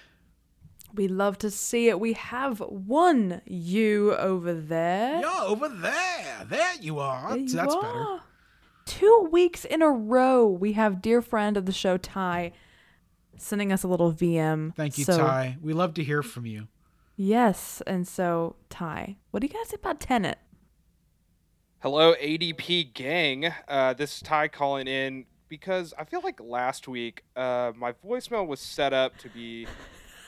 We 0.94 1.08
love 1.08 1.38
to 1.38 1.50
see 1.50 1.88
it. 1.88 1.98
We 1.98 2.12
have 2.12 2.60
one 2.60 3.42
you 3.46 4.14
over 4.14 4.54
there. 4.54 5.20
Yeah, 5.20 5.40
over 5.42 5.68
there. 5.68 6.46
There 6.48 6.74
you 6.80 7.00
are. 7.00 7.30
There 7.30 7.38
you 7.38 7.48
That's 7.48 7.74
better. 7.74 8.20
Two 8.86 9.28
weeks 9.32 9.64
in 9.64 9.82
a 9.82 9.90
row, 9.90 10.46
we 10.46 10.74
have 10.74 11.02
dear 11.02 11.20
friend 11.22 11.56
of 11.56 11.66
the 11.66 11.72
show, 11.72 11.96
Ty, 11.96 12.52
sending 13.36 13.72
us 13.72 13.82
a 13.82 13.88
little 13.88 14.12
VM. 14.12 14.74
Thank 14.76 14.98
you, 14.98 15.04
So- 15.04 15.18
Ty. 15.18 15.56
We 15.62 15.72
love 15.72 15.94
to 15.94 16.04
hear 16.04 16.22
from 16.22 16.46
you. 16.46 16.68
Yes, 17.16 17.80
and 17.86 18.08
so 18.08 18.56
Ty, 18.70 19.16
what 19.30 19.40
do 19.40 19.46
you 19.46 19.52
guys 19.52 19.68
say 19.68 19.76
about 19.76 20.00
Tenet? 20.00 20.38
Hello, 21.78 22.14
ADP 22.14 22.92
gang. 22.92 23.52
Uh, 23.68 23.94
this 23.94 24.16
is 24.16 24.22
Ty 24.22 24.48
calling 24.48 24.88
in 24.88 25.26
because 25.48 25.94
I 25.96 26.04
feel 26.04 26.22
like 26.22 26.40
last 26.40 26.88
week 26.88 27.22
uh, 27.36 27.70
my 27.76 27.92
voicemail 27.92 28.46
was 28.46 28.58
set 28.58 28.92
up 28.92 29.16
to 29.18 29.28
be 29.28 29.68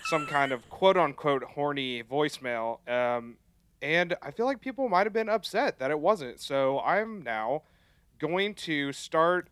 some 0.04 0.26
kind 0.26 0.52
of 0.52 0.68
quote 0.70 0.96
unquote 0.96 1.42
horny 1.42 2.04
voicemail. 2.04 2.88
Um, 2.88 3.38
and 3.82 4.14
I 4.22 4.30
feel 4.30 4.46
like 4.46 4.60
people 4.60 4.88
might 4.88 5.06
have 5.06 5.12
been 5.12 5.28
upset 5.28 5.80
that 5.80 5.90
it 5.90 5.98
wasn't. 5.98 6.40
So 6.40 6.78
I'm 6.80 7.22
now 7.22 7.62
going 8.20 8.54
to 8.54 8.92
start 8.92 9.48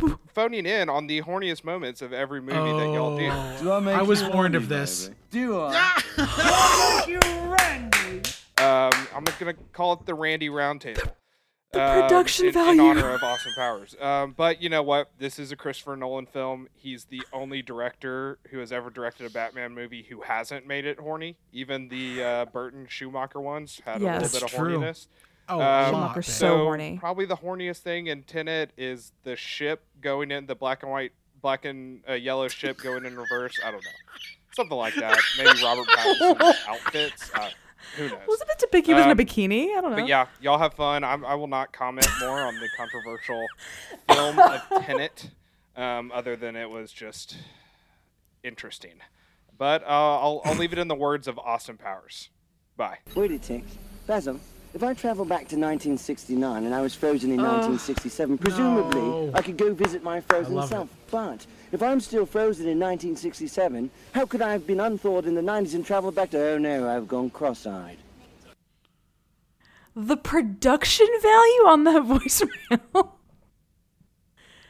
phoning 0.34 0.66
in 0.66 0.88
on 0.88 1.06
the 1.06 1.22
horniest 1.22 1.64
moments 1.64 2.02
of 2.02 2.12
every 2.12 2.40
movie 2.40 2.54
that 2.54 2.92
y'all 2.92 3.16
do. 3.18 3.28
Oh, 3.68 3.88
I 3.88 4.02
was 4.02 4.22
warned 4.24 4.54
of 4.54 4.68
this. 4.68 5.10
Do 5.30 5.60
I? 5.60 6.02
Um, 8.58 8.92
I'm 9.14 9.24
gonna 9.38 9.54
call 9.74 9.92
it 9.92 10.06
the 10.06 10.14
Randy 10.14 10.48
Roundtable. 10.48 11.12
The 11.72 11.84
um, 11.84 12.02
production 12.02 12.46
in, 12.46 12.52
value. 12.52 12.72
in 12.72 12.80
honor 12.80 13.10
of 13.10 13.22
Austin 13.22 13.52
Powers. 13.54 13.94
Um, 14.00 14.32
but 14.36 14.62
you 14.62 14.70
know 14.70 14.82
what? 14.82 15.10
This 15.18 15.38
is 15.38 15.52
a 15.52 15.56
Christopher 15.56 15.94
Nolan 15.96 16.24
film. 16.26 16.68
He's 16.74 17.04
the 17.04 17.22
only 17.34 17.60
director 17.60 18.38
who 18.50 18.58
has 18.58 18.72
ever 18.72 18.88
directed 18.88 19.26
a 19.26 19.30
Batman 19.30 19.74
movie 19.74 20.06
who 20.08 20.22
hasn't 20.22 20.66
made 20.66 20.86
it 20.86 20.98
horny. 20.98 21.36
Even 21.52 21.88
the 21.88 22.24
uh, 22.24 22.44
Burton 22.46 22.86
Schumacher 22.88 23.40
ones 23.40 23.82
had 23.84 24.00
Yes. 24.00 24.20
a 24.20 24.22
little 24.22 24.28
bit 24.28 24.42
of 24.42 24.50
That's 24.50 24.54
true. 24.54 24.78
horniness. 24.78 25.06
Oh, 25.48 25.54
Um, 25.54 25.60
a 25.60 25.62
lot 25.62 25.90
Schumacher's 25.90 26.26
better. 26.26 26.32
so 26.32 26.58
horny. 26.58 26.98
Probably 26.98 27.24
the 27.26 27.36
horniest 27.36 27.78
thing 27.78 28.06
in 28.08 28.22
Tenet 28.24 28.70
is 28.76 29.12
the 29.24 29.36
ship 29.36 29.84
going 30.00 30.30
in 30.30 30.46
the 30.46 30.54
black 30.54 30.82
and 30.82 30.90
white, 30.90 31.12
black 31.40 31.64
and 31.64 32.02
uh, 32.08 32.14
yellow 32.14 32.48
ship 32.48 32.78
going 32.78 33.04
in 33.04 33.16
reverse. 33.16 33.58
I 33.64 33.70
don't 33.70 33.84
know, 33.84 33.90
something 34.56 34.76
like 34.76 34.94
that. 34.96 35.16
Maybe 35.38 35.62
Robert 35.62 35.86
Pattinson's 35.88 36.56
outfits. 36.68 37.30
Uh, 37.34 37.48
who 37.96 38.08
knows? 38.08 38.18
Was 38.26 38.40
it 38.40 38.48
meant 38.48 38.58
to 38.58 38.68
He 38.84 38.94
was 38.94 39.04
in 39.04 39.08
a 39.08 39.12
Um, 39.12 39.18
bikini. 39.18 39.76
I 39.76 39.80
don't 39.80 39.90
know. 39.92 39.96
But 39.98 40.08
yeah, 40.08 40.26
y'all 40.40 40.58
have 40.58 40.74
fun. 40.74 41.04
I'm, 41.04 41.24
I 41.24 41.34
will 41.36 41.46
not 41.46 41.72
comment 41.72 42.08
more 42.20 42.40
on 42.40 42.54
the 42.58 42.68
controversial 42.76 43.46
film 44.12 44.38
of 44.40 44.60
Tenet, 44.84 45.30
um, 45.76 46.10
other 46.12 46.34
than 46.34 46.56
it 46.56 46.68
was 46.68 46.90
just 46.92 47.36
interesting. 48.42 48.94
But 49.56 49.82
uh, 49.84 49.86
I'll, 49.86 50.42
I'll 50.44 50.54
leave 50.56 50.72
it 50.72 50.78
in 50.78 50.88
the 50.88 50.94
words 50.94 51.28
of 51.28 51.38
Austin 51.38 51.76
Powers. 51.78 52.28
Bye. 52.76 52.98
Wait 53.14 53.30
a 53.30 53.38
tick. 53.38 53.64
Basil, 54.06 54.38
if 54.76 54.82
I 54.82 54.92
travel 54.92 55.24
back 55.24 55.48
to 55.48 55.56
1969 55.56 56.64
and 56.64 56.74
I 56.74 56.82
was 56.82 56.94
frozen 56.94 57.30
in 57.30 57.38
1967, 57.38 58.36
presumably 58.36 59.00
no. 59.00 59.30
I 59.32 59.40
could 59.40 59.56
go 59.56 59.72
visit 59.72 60.02
my 60.02 60.20
frozen 60.20 60.54
love 60.54 60.68
self. 60.68 60.90
But 61.10 61.46
if 61.72 61.82
I'm 61.82 61.98
still 61.98 62.26
frozen 62.26 62.68
in 62.68 62.78
1967, 62.78 63.90
how 64.12 64.26
could 64.26 64.42
I 64.42 64.52
have 64.52 64.66
been 64.66 64.78
unthawed 64.78 65.24
in 65.24 65.34
the 65.34 65.40
90s 65.40 65.72
and 65.72 65.84
traveled 65.84 66.14
back 66.14 66.28
to, 66.32 66.50
oh 66.50 66.58
no, 66.58 66.90
I've 66.94 67.08
gone 67.08 67.30
cross-eyed? 67.30 67.96
The 69.94 70.18
production 70.18 71.08
value 71.22 71.66
on 71.66 71.84
that 71.84 72.02
voicemail. 72.82 73.12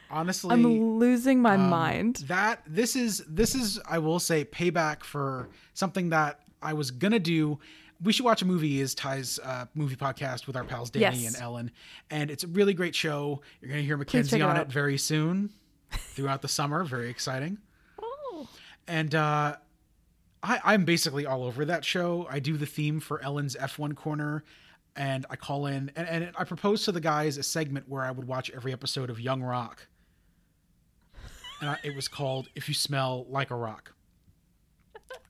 Honestly, 0.09 0.53
I'm 0.53 0.99
losing 1.01 1.43
my 1.43 1.57
um, 1.57 1.69
mind. 1.69 2.23
That 2.29 2.63
this 2.65 2.95
is 2.95 3.25
this 3.29 3.57
is 3.57 3.81
I 3.89 3.99
will 3.99 4.21
say 4.21 4.45
payback 4.45 5.03
for 5.03 5.49
something 5.75 6.11
that 6.11 6.43
I 6.63 6.75
was 6.75 6.93
gonna 6.93 7.19
do. 7.19 7.59
We 8.03 8.13
should 8.13 8.25
watch 8.27 8.43
a 8.43 8.45
movie 8.45 8.81
is 8.81 8.95
Ty's 8.95 9.39
uh, 9.39 9.67
movie 9.75 9.97
podcast 9.97 10.47
with 10.47 10.55
our 10.57 10.65
pals 10.65 10.91
Danny 10.91 11.19
Yes. 11.19 11.35
and 11.35 11.43
Ellen, 11.43 11.71
and 12.11 12.31
it's 12.31 12.45
a 12.45 12.49
really 12.49 12.75
great 12.75 12.95
show. 12.95 13.41
You're 13.61 13.71
gonna 13.71 13.83
hear 13.83 13.97
check 14.05 14.09
McKenzie 14.25 14.47
on 14.47 14.57
out. 14.57 14.63
it 14.63 14.73
very 14.73 14.99
soon, 14.99 15.51
throughout 15.91 16.43
the 16.43 16.49
summer. 16.49 16.85
Very 16.85 17.09
exciting. 17.09 17.59
Oh. 18.01 18.49
And 18.87 19.15
uh, 19.15 19.57
I, 20.43 20.61
I'm 20.65 20.85
basically 20.85 21.25
all 21.27 21.43
over 21.43 21.65
that 21.65 21.85
show. 21.85 22.27
I 22.31 22.39
do 22.39 22.57
the 22.59 22.67
theme 22.67 23.01
for 23.01 23.23
Ellen's 23.23 23.57
F1 23.57 23.97
corner, 23.97 24.45
and 24.95 25.25
I 25.31 25.37
call 25.37 25.67
in 25.67 25.91
and, 25.97 26.07
and 26.07 26.31
I 26.37 26.45
propose 26.45 26.85
to 26.85 26.93
the 26.93 27.01
guys 27.01 27.39
a 27.39 27.43
segment 27.43 27.89
where 27.89 28.03
I 28.03 28.11
would 28.11 28.27
watch 28.29 28.51
every 28.51 28.73
episode 28.75 29.09
of 29.11 29.19
Young 29.21 29.43
Rock. 29.43 29.87
And 31.63 31.71
I, 31.71 31.79
it 31.83 31.97
was 31.97 32.09
called 32.09 32.49
"If 32.55 32.69
You 32.69 32.75
Smell 32.75 33.25
Like 33.31 33.51
a 33.51 33.57
Rock." 33.57 33.95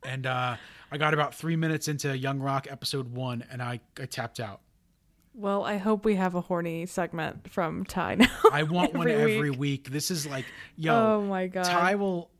And 0.04 0.26
uh, 0.26 0.56
I 0.90 0.98
got 0.98 1.14
about 1.14 1.34
three 1.34 1.56
minutes 1.56 1.88
into 1.88 2.16
Young 2.16 2.38
Rock 2.40 2.66
episode 2.70 3.12
one, 3.12 3.44
and 3.50 3.60
I, 3.62 3.80
I 4.00 4.06
tapped 4.06 4.40
out. 4.40 4.60
Well, 5.34 5.64
I 5.64 5.76
hope 5.76 6.04
we 6.04 6.14
have 6.14 6.34
a 6.34 6.40
horny 6.40 6.86
segment 6.86 7.50
from 7.50 7.84
Ty 7.84 8.14
now. 8.16 8.26
I 8.52 8.62
want 8.62 8.94
one 8.94 9.08
Every 9.08 9.34
every 9.34 9.50
week. 9.50 9.58
week. 9.58 9.90
This 9.90 10.10
is 10.10 10.26
like, 10.26 10.46
yo, 10.76 10.94
Oh 10.94 11.22
my 11.22 11.46
God. 11.46 11.64
Ty 11.64 11.96
will. 11.96 12.30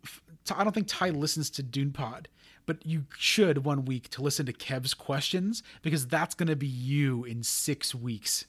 I 0.55 0.65
don't 0.65 0.73
think 0.73 0.87
Ty 0.89 1.11
listens 1.11 1.51
to 1.51 1.63
Dune 1.63 1.93
Pod, 1.93 2.29
but 2.65 2.87
you 2.87 3.05
should 3.19 3.65
one 3.65 3.85
week 3.85 4.09
to 4.11 4.23
listen 4.23 4.47
to 4.47 4.53
Kev's 4.53 4.95
questions 4.95 5.63
because 5.83 6.07
that's 6.07 6.35
gonna 6.35 6.57
be 6.57 6.67
you 6.69 7.25
in 7.25 7.43
six 7.43 7.95
weeks. 7.95 8.47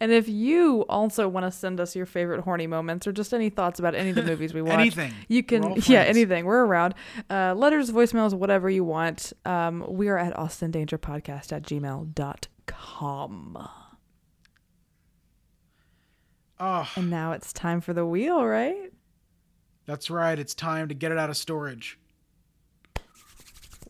And 0.00 0.12
if 0.12 0.28
you 0.28 0.84
also 0.88 1.28
want 1.28 1.46
to 1.46 1.50
send 1.52 1.80
us 1.80 1.94
your 1.96 2.06
favorite 2.06 2.40
horny 2.42 2.66
moments 2.66 3.06
or 3.06 3.12
just 3.12 3.32
any 3.34 3.50
thoughts 3.50 3.78
about 3.78 3.94
any 3.94 4.10
of 4.10 4.16
the 4.16 4.22
movies 4.24 4.52
we 4.54 4.62
watch, 4.62 4.78
Anything. 4.78 5.12
you 5.28 5.42
can, 5.42 5.74
yeah, 5.86 6.02
anything. 6.02 6.44
We're 6.44 6.64
around. 6.64 6.94
Uh, 7.30 7.54
letters, 7.56 7.90
voicemails, 7.90 8.34
whatever 8.34 8.68
you 8.70 8.84
want. 8.84 9.32
Um, 9.44 9.84
we 9.88 10.08
are 10.08 10.18
at 10.18 10.34
austindangerpodcast 10.34 11.52
at 11.52 11.62
gmail.com. 11.62 13.68
Oh, 16.60 16.88
And 16.96 17.08
now 17.10 17.32
it's 17.32 17.52
time 17.52 17.80
for 17.80 17.92
the 17.92 18.04
wheel, 18.04 18.44
right? 18.44 18.92
that's 19.86 20.10
right. 20.10 20.38
It's 20.38 20.54
time 20.54 20.88
to 20.88 20.94
get 20.94 21.12
it 21.12 21.18
out 21.18 21.30
of 21.30 21.36
storage. 21.38 21.98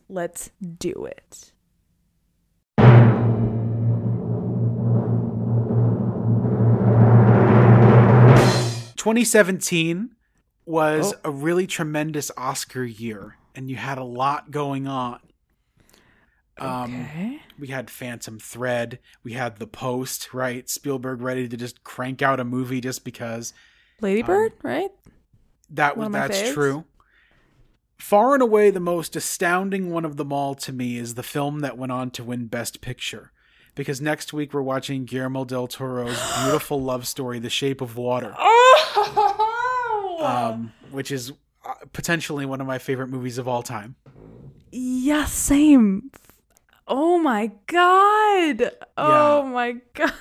Let's 0.07 0.49
do 0.77 1.05
it. 1.05 1.51
2017 8.99 10.09
was 10.65 11.13
a 11.23 11.31
really 11.31 11.65
tremendous 11.65 12.29
Oscar 12.37 12.83
year, 12.83 13.37
and 13.55 13.69
you 13.69 13.77
had 13.77 13.97
a 13.97 14.03
lot 14.03 14.51
going 14.51 14.87
on. 14.87 15.19
Um, 16.57 17.01
Okay. 17.01 17.41
we 17.57 17.67
had 17.67 17.89
Phantom 17.89 18.37
Thread, 18.37 18.99
we 19.23 19.33
had 19.33 19.55
The 19.57 19.67
Post, 19.67 20.33
right? 20.33 20.69
Spielberg 20.69 21.21
ready 21.21 21.47
to 21.47 21.55
just 21.55 21.83
crank 21.85 22.21
out 22.21 22.41
a 22.41 22.43
movie 22.43 22.81
just 22.81 23.05
because. 23.05 23.53
Ladybird, 24.01 24.53
right? 24.63 24.91
That 25.69 25.95
was 25.95 26.11
that's 26.11 26.37
faves. 26.37 26.53
true. 26.53 26.83
Far 27.97 28.33
and 28.33 28.43
away, 28.43 28.69
the 28.69 28.79
most 28.81 29.15
astounding 29.15 29.91
one 29.91 30.03
of 30.03 30.17
them 30.17 30.33
all 30.33 30.55
to 30.55 30.73
me 30.73 30.97
is 30.97 31.15
the 31.15 31.23
film 31.23 31.59
that 31.61 31.77
went 31.77 31.91
on 31.93 32.11
to 32.11 32.23
win 32.23 32.47
Best 32.47 32.81
Picture. 32.81 33.31
Because 33.79 34.01
next 34.01 34.33
week 34.33 34.53
we're 34.53 34.61
watching 34.61 35.05
Guillermo 35.05 35.45
del 35.45 35.65
Toro's 35.65 36.19
beautiful 36.43 36.81
love 36.81 37.07
story, 37.07 37.39
The 37.39 37.49
Shape 37.49 37.79
of 37.79 37.95
Water, 37.95 38.35
um, 40.19 40.73
which 40.91 41.11
is 41.11 41.31
uh, 41.63 41.75
potentially 41.93 42.45
one 42.45 42.59
of 42.59 42.67
my 42.67 42.77
favorite 42.77 43.07
movies 43.07 43.37
of 43.37 43.47
all 43.47 43.63
time. 43.63 43.95
Yeah, 44.69 45.23
same. 45.23 46.11
Oh 46.89 47.19
my 47.19 47.51
god. 47.67 48.71
Oh 48.97 49.43
my 49.43 49.77
god. 49.93 50.11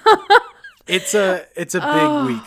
It's 0.86 1.12
a 1.14 1.44
it's 1.56 1.74
a 1.74 1.80
big 1.80 1.88
Oh. 1.90 2.26
week. 2.28 2.44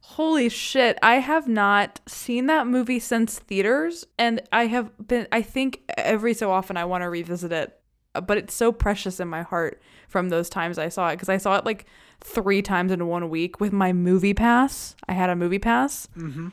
Holy 0.00 0.48
shit. 0.48 0.98
I 1.02 1.20
have 1.20 1.46
not 1.46 2.00
seen 2.08 2.46
that 2.46 2.66
movie 2.66 2.98
since 2.98 3.38
theaters 3.38 4.04
and 4.18 4.42
I 4.50 4.66
have 4.66 4.90
been 5.06 5.28
I 5.30 5.42
think 5.42 5.82
every 5.96 6.34
so 6.34 6.50
often 6.50 6.76
I 6.76 6.84
want 6.84 7.02
to 7.02 7.08
revisit 7.08 7.52
it. 7.52 7.75
But 8.20 8.38
it's 8.38 8.54
so 8.54 8.72
precious 8.72 9.20
in 9.20 9.28
my 9.28 9.42
heart 9.42 9.80
from 10.08 10.28
those 10.28 10.48
times 10.48 10.78
I 10.78 10.88
saw 10.88 11.08
it 11.08 11.14
because 11.14 11.28
I 11.28 11.36
saw 11.36 11.56
it 11.56 11.64
like 11.64 11.86
3 12.22 12.62
times 12.62 12.92
in 12.92 13.06
one 13.06 13.28
week 13.28 13.60
with 13.60 13.72
my 13.72 13.92
movie 13.92 14.34
pass. 14.34 14.96
I 15.08 15.12
had 15.12 15.30
a 15.30 15.36
movie 15.36 15.58
pass. 15.58 16.08
hmm 16.14 16.48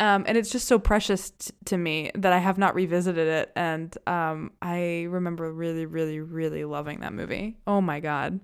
Um, 0.00 0.24
and 0.26 0.36
it's 0.36 0.50
just 0.50 0.66
so 0.66 0.78
precious 0.78 1.30
t- 1.30 1.52
to 1.66 1.76
me 1.76 2.10
that 2.16 2.32
I 2.32 2.38
have 2.38 2.58
not 2.58 2.74
revisited 2.74 3.28
it. 3.28 3.52
And 3.54 3.96
um, 4.06 4.50
I 4.60 5.06
remember 5.08 5.52
really, 5.52 5.86
really, 5.86 6.20
really 6.20 6.64
loving 6.64 7.00
that 7.00 7.12
movie. 7.12 7.56
Oh 7.66 7.80
my 7.80 8.00
god! 8.00 8.40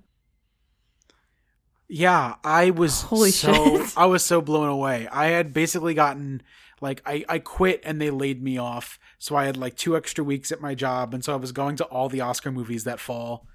Yeah, 1.89 2.37
I 2.45 2.71
was 2.71 3.03
Holy 3.03 3.33
so 3.33 3.79
shit. 3.79 3.95
I 3.97 4.07
was 4.07 4.25
so 4.25 4.41
blown 4.41 4.69
away. 4.69 5.09
I 5.11 5.27
had 5.27 5.53
basically 5.53 5.95
gotten 5.95 6.43
like 6.81 7.03
I 7.05 7.25
I 7.29 7.39
quit 7.41 7.81
and 7.85 8.01
they 8.01 8.11
laid 8.11 8.43
me 8.43 8.59
off. 8.59 8.99
So 9.21 9.37
I 9.37 9.45
had 9.45 9.57
like 9.57 9.77
two 9.77 9.97
extra 9.97 10.25
weeks 10.25 10.51
at 10.51 10.61
my 10.61 10.75
job 10.75 11.15
and 11.15 11.23
so 11.23 11.33
I 11.33 11.37
was 11.37 11.53
going 11.53 11.77
to 11.77 11.85
all 11.85 12.09
the 12.09 12.23
Oscar 12.23 12.51
movies 12.51 12.83
that 12.85 12.99
fall. 12.99 13.47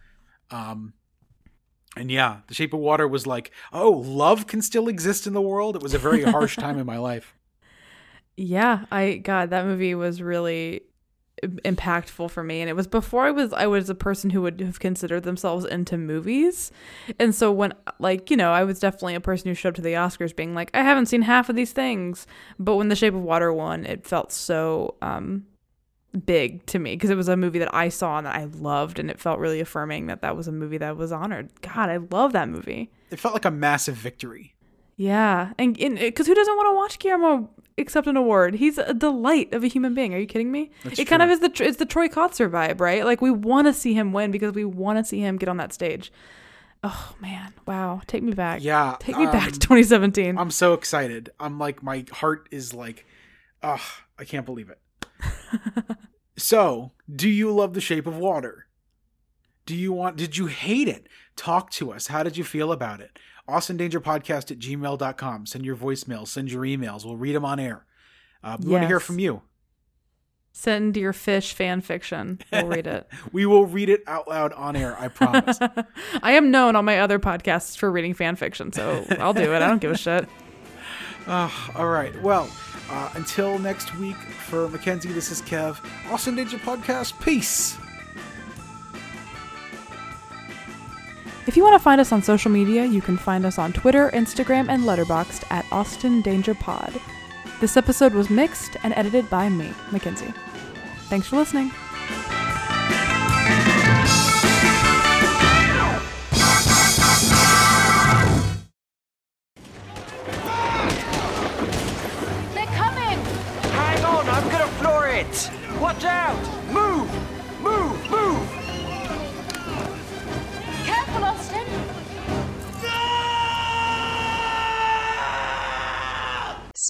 Um 0.49 0.93
and 1.97 2.11
yeah, 2.11 2.41
The 2.47 2.53
Shape 2.53 2.73
of 2.73 2.79
Water 2.79 3.07
was 3.07 3.25
like, 3.25 3.51
"Oh, 3.73 3.91
love 3.91 4.47
can 4.47 4.61
still 4.61 4.87
exist 4.87 5.27
in 5.27 5.33
the 5.33 5.41
world." 5.41 5.75
It 5.75 5.81
was 5.81 5.93
a 5.93 5.97
very 5.97 6.23
harsh 6.23 6.55
time 6.57 6.77
in 6.77 6.85
my 6.85 6.97
life. 6.97 7.33
Yeah, 8.37 8.85
I 8.91 9.15
God, 9.15 9.49
that 9.49 9.65
movie 9.65 9.95
was 9.95 10.21
really 10.21 10.81
impactful 11.43 12.31
for 12.31 12.43
me 12.43 12.61
and 12.61 12.69
it 12.69 12.75
was 12.75 12.87
before 12.87 13.25
I 13.25 13.31
was 13.31 13.51
I 13.51 13.67
was 13.67 13.89
a 13.89 13.95
person 13.95 14.29
who 14.29 14.41
would 14.41 14.59
have 14.61 14.79
considered 14.79 15.23
themselves 15.23 15.65
into 15.65 15.97
movies. 15.97 16.71
And 17.19 17.33
so 17.33 17.51
when 17.51 17.73
like, 17.99 18.29
you 18.29 18.37
know, 18.37 18.51
I 18.51 18.63
was 18.63 18.79
definitely 18.79 19.15
a 19.15 19.21
person 19.21 19.49
who 19.49 19.53
showed 19.53 19.69
up 19.69 19.75
to 19.75 19.81
the 19.81 19.93
Oscars 19.93 20.35
being 20.35 20.53
like, 20.53 20.71
I 20.73 20.81
haven't 20.81 21.07
seen 21.07 21.23
half 21.23 21.49
of 21.49 21.55
these 21.55 21.71
things. 21.71 22.27
But 22.59 22.75
when 22.75 22.89
The 22.89 22.95
Shape 22.95 23.13
of 23.13 23.21
Water 23.21 23.51
won, 23.53 23.85
it 23.85 24.05
felt 24.05 24.31
so 24.31 24.95
um 25.01 25.45
big 26.15 26.65
to 26.67 26.79
me 26.79 26.95
because 26.95 27.09
it 27.09 27.15
was 27.15 27.27
a 27.27 27.37
movie 27.37 27.59
that 27.59 27.73
I 27.73 27.89
saw 27.89 28.17
and 28.17 28.27
that 28.27 28.35
I 28.35 28.45
loved 28.45 28.99
and 28.99 29.09
it 29.09 29.19
felt 29.19 29.39
really 29.39 29.59
affirming 29.59 30.07
that 30.07 30.21
that 30.21 30.35
was 30.35 30.47
a 30.47 30.51
movie 30.51 30.77
that 30.77 30.97
was 30.97 31.11
honored. 31.11 31.49
God, 31.61 31.89
I 31.89 31.97
love 31.97 32.33
that 32.33 32.49
movie. 32.49 32.91
It 33.11 33.19
felt 33.19 33.33
like 33.33 33.45
a 33.45 33.51
massive 33.51 33.95
victory. 33.95 34.55
Yeah, 34.97 35.51
and 35.59 35.75
because 35.75 36.27
who 36.27 36.33
doesn't 36.33 36.55
want 36.55 36.67
to 36.67 36.75
watch 36.75 36.99
Guillermo 36.99 37.49
accept 37.77 38.07
an 38.07 38.15
award? 38.15 38.55
He's 38.55 38.77
a 38.77 38.93
delight 38.93 39.53
of 39.53 39.63
a 39.63 39.67
human 39.67 39.93
being. 39.93 40.13
Are 40.13 40.17
you 40.17 40.25
kidding 40.25 40.51
me? 40.51 40.71
That's 40.83 40.99
it 40.99 41.05
kind 41.05 41.21
of 41.21 41.29
is 41.29 41.41
the 41.41 41.51
it's 41.59 41.77
the 41.77 41.85
Troy 41.85 42.07
Kotsur 42.07 42.49
vibe, 42.49 42.79
right? 42.79 43.03
Like 43.03 43.21
we 43.21 43.29
want 43.29 43.67
to 43.67 43.73
see 43.73 43.93
him 43.93 44.13
win 44.13 44.31
because 44.31 44.53
we 44.53 44.63
want 44.63 44.97
to 44.97 45.03
see 45.03 45.19
him 45.19 45.37
get 45.37 45.49
on 45.49 45.57
that 45.57 45.73
stage. 45.73 46.13
Oh 46.81 47.15
man, 47.19 47.53
wow! 47.65 48.01
Take 48.07 48.23
me 48.23 48.31
back. 48.31 48.63
Yeah, 48.63 48.95
take 48.99 49.17
me 49.17 49.25
back 49.25 49.47
um, 49.47 49.51
to 49.51 49.59
2017. 49.59 50.37
I'm 50.37 50.51
so 50.51 50.73
excited. 50.73 51.31
I'm 51.39 51.59
like 51.59 51.83
my 51.83 52.05
heart 52.11 52.47
is 52.51 52.73
like 52.73 53.05
ugh, 53.61 53.81
I 54.17 54.23
can't 54.23 54.45
believe 54.45 54.69
it. 54.69 54.79
so, 56.37 56.91
do 57.13 57.29
you 57.29 57.51
love 57.51 57.73
The 57.73 57.81
Shape 57.81 58.07
of 58.07 58.17
Water? 58.17 58.67
Do 59.65 59.75
you 59.75 59.93
want 59.93 60.15
did 60.15 60.37
you 60.37 60.45
hate 60.45 60.87
it? 60.87 61.07
Talk 61.35 61.71
to 61.71 61.91
us. 61.91 62.07
How 62.07 62.23
did 62.23 62.37
you 62.37 62.43
feel 62.43 62.71
about 62.71 63.01
it? 63.01 63.17
Austin 63.47 63.77
Danger 63.77 64.01
Podcast 64.01 64.51
at 64.51 64.59
gmail.com. 64.59 65.45
Send 65.45 65.65
your 65.65 65.75
voicemails, 65.75 66.27
send 66.27 66.51
your 66.51 66.63
emails. 66.63 67.05
We'll 67.05 67.17
read 67.17 67.35
them 67.35 67.45
on 67.45 67.59
air. 67.59 67.85
Uh, 68.43 68.57
we 68.59 68.71
want 68.71 68.83
to 68.83 68.87
hear 68.87 68.99
from 68.99 69.19
you. 69.19 69.41
Send 70.51 70.95
your 70.95 71.11
fish 71.11 71.53
fan 71.53 71.81
fiction. 71.81 72.39
We'll 72.51 72.67
read 72.67 72.87
it. 72.87 73.09
We 73.33 73.45
will 73.45 73.65
read 73.65 73.89
it 73.89 74.03
out 74.07 74.29
loud 74.29 74.53
on 74.53 74.77
air, 74.77 74.97
I 74.97 75.09
promise. 75.09 75.59
I 76.21 76.31
am 76.31 76.49
known 76.49 76.77
on 76.77 76.85
my 76.85 76.99
other 76.99 77.19
podcasts 77.19 77.75
for 77.75 77.91
reading 77.91 78.13
fan 78.13 78.37
fiction, 78.37 78.71
so 78.71 79.05
I'll 79.19 79.33
do 79.33 79.53
it. 79.53 79.61
I 79.61 79.67
don't 79.67 79.81
give 79.81 79.91
a 79.91 79.97
shit. 79.97 80.29
Ah, 81.27 81.71
all 81.75 81.89
right. 81.89 82.19
Well, 82.21 82.49
uh, 82.89 83.09
until 83.15 83.59
next 83.59 83.95
week, 83.95 84.15
for 84.15 84.67
McKenzie, 84.67 85.13
this 85.13 85.31
is 85.31 85.41
Kev. 85.41 85.79
Austin 86.11 86.35
Danger 86.35 86.57
Podcast. 86.57 87.19
Peace. 87.19 87.77
If 91.47 91.55
you 91.55 91.63
want 91.63 91.73
to 91.75 91.83
find 91.83 92.01
us 92.01 92.11
on 92.11 92.23
social 92.23 92.51
media, 92.51 92.85
you 92.85 93.01
can 93.01 93.17
find 93.17 93.45
us 93.45 93.59
on 93.59 93.71
Twitter, 93.71 94.09
Instagram, 94.11 94.67
and 94.67 94.83
Letterboxd 94.83 95.43
at 95.51 95.65
Austin 95.71 96.21
Danger 96.21 96.55
Pod. 96.55 96.93
This 97.61 97.77
episode 97.77 98.13
was 98.13 98.29
mixed 98.29 98.77
and 98.83 98.93
edited 98.95 99.29
by 99.29 99.49
me, 99.49 99.71
Mackenzie. 99.91 100.33
Thanks 101.07 101.27
for 101.27 101.37
listening. 101.37 101.71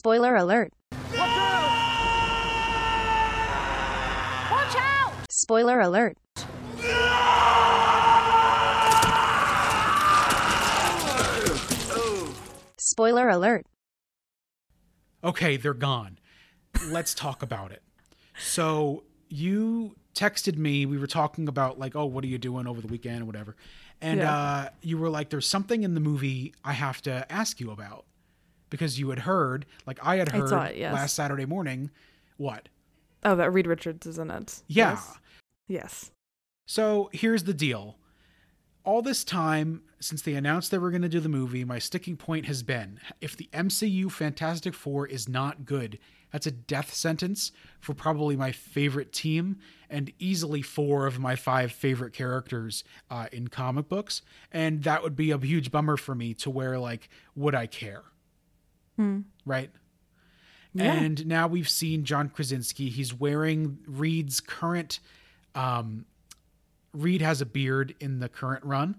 Spoiler 0.06 0.36
alert. 0.36 0.72
Watch 0.91 1.18
out! 4.78 5.14
Spoiler 5.32 5.80
alert. 5.80 6.16
Spoiler 12.78 13.30
alert. 13.30 13.66
Okay, 15.24 15.58
they're 15.58 15.74
gone. 15.74 16.20
Let's 16.88 17.14
talk 17.14 17.41
about 17.41 17.72
it. 17.72 17.82
So 18.38 19.03
you 19.28 19.95
texted 20.14 20.58
me. 20.58 20.86
We 20.86 20.97
were 20.97 21.08
talking 21.08 21.47
about 21.47 21.80
like, 21.80 21.95
oh, 21.95 22.06
what 22.06 22.24
are 22.24 22.28
you 22.28 22.38
doing 22.38 22.68
over 22.68 22.82
the 22.82 22.88
weekend 22.88 23.24
or 23.24 23.26
whatever, 23.26 23.56
and 24.01 24.20
Yeah. 24.20 24.36
uh, 24.36 24.70
you 24.82 24.97
were 24.97 25.10
like, 25.10 25.30
"There's 25.30 25.47
something 25.47 25.84
in 25.84 25.93
the 25.95 25.99
movie 25.99 26.53
I 26.64 26.74
have 26.74 27.01
to 27.03 27.30
ask 27.32 27.60
you 27.60 27.72
about," 27.72 28.06
because 28.70 28.99
you 28.99 29.09
had 29.09 29.20
heard, 29.20 29.66
like 29.86 29.99
I 30.01 30.18
had 30.18 30.32
heard 30.32 30.49
saw 30.49 30.63
it, 30.63 30.78
yes. 30.78 30.93
last 30.93 31.16
Saturday 31.16 31.45
morning. 31.45 31.91
What? 32.38 32.70
Oh, 33.24 33.36
that 33.36 33.51
Reed 33.51 33.68
Richards 33.68 34.05
is 34.05 34.20
in 34.20 34.30
it. 34.30 34.61
Yeah. 34.68 34.91
Yes. 34.91 35.18
Yes. 35.68 36.11
So 36.68 37.09
here's 37.13 37.43
the 37.43 37.53
deal. 37.53 37.97
All 38.84 39.01
this 39.01 39.24
time, 39.24 39.82
since 39.99 40.22
they 40.22 40.36
announced 40.36 40.70
they 40.70 40.78
were 40.78 40.91
going 40.91 41.01
to 41.01 41.09
do 41.09 41.20
the 41.20 41.30
movie, 41.30 41.63
my 41.63 41.80
sticking 41.80 42.18
point 42.18 42.45
has 42.45 42.61
been 42.61 42.99
if 43.20 43.36
the 43.36 43.49
MCU 43.51 44.11
Fantastic 44.11 44.76
Four 44.76 45.07
is 45.07 45.28
not 45.28 45.66
good, 45.66 45.97
that's 46.32 46.47
a 46.47 46.51
death 46.51 46.93
sentence 46.93 47.51
for 47.80 47.93
probably 47.93 48.36
my 48.36 48.51
favorite 48.51 49.13
team 49.13 49.57
and 49.89 50.11
easily 50.20 50.61
four 50.61 51.07
of 51.07 51.18
my 51.18 51.36
five 51.36 51.72
favorite 51.72 52.13
characters 52.13 52.84
uh, 53.09 53.28
in 53.32 53.47
comic 53.47 53.88
books. 53.88 54.22
And 54.51 54.84
that 54.84 55.01
would 55.01 55.16
be 55.16 55.32
a 55.32 55.38
huge 55.38 55.72
bummer 55.72 55.97
for 55.97 56.13
me 56.13 56.34
to 56.36 56.49
where, 56.49 56.78
like, 56.78 57.09
would 57.36 57.55
I 57.55 57.68
care? 57.68 58.03
Hmm. 58.96 59.22
Right? 59.46 59.72
Yeah. 60.74 60.93
And 60.93 61.26
now 61.26 61.48
we've 61.48 61.70
seen 61.70 62.04
John 62.04 62.30
Krasinski. 62.30 62.89
He's 62.89 63.14
wearing 63.14 63.78
Reed's 63.88 64.41
current 64.41 65.00
um, 65.56 66.06
Reed 66.93 67.22
has 67.22 67.41
a 67.41 67.46
beard 67.46 67.96
in 68.00 68.20
the 68.20 68.30
current 68.30 68.64
run, 68.64 68.96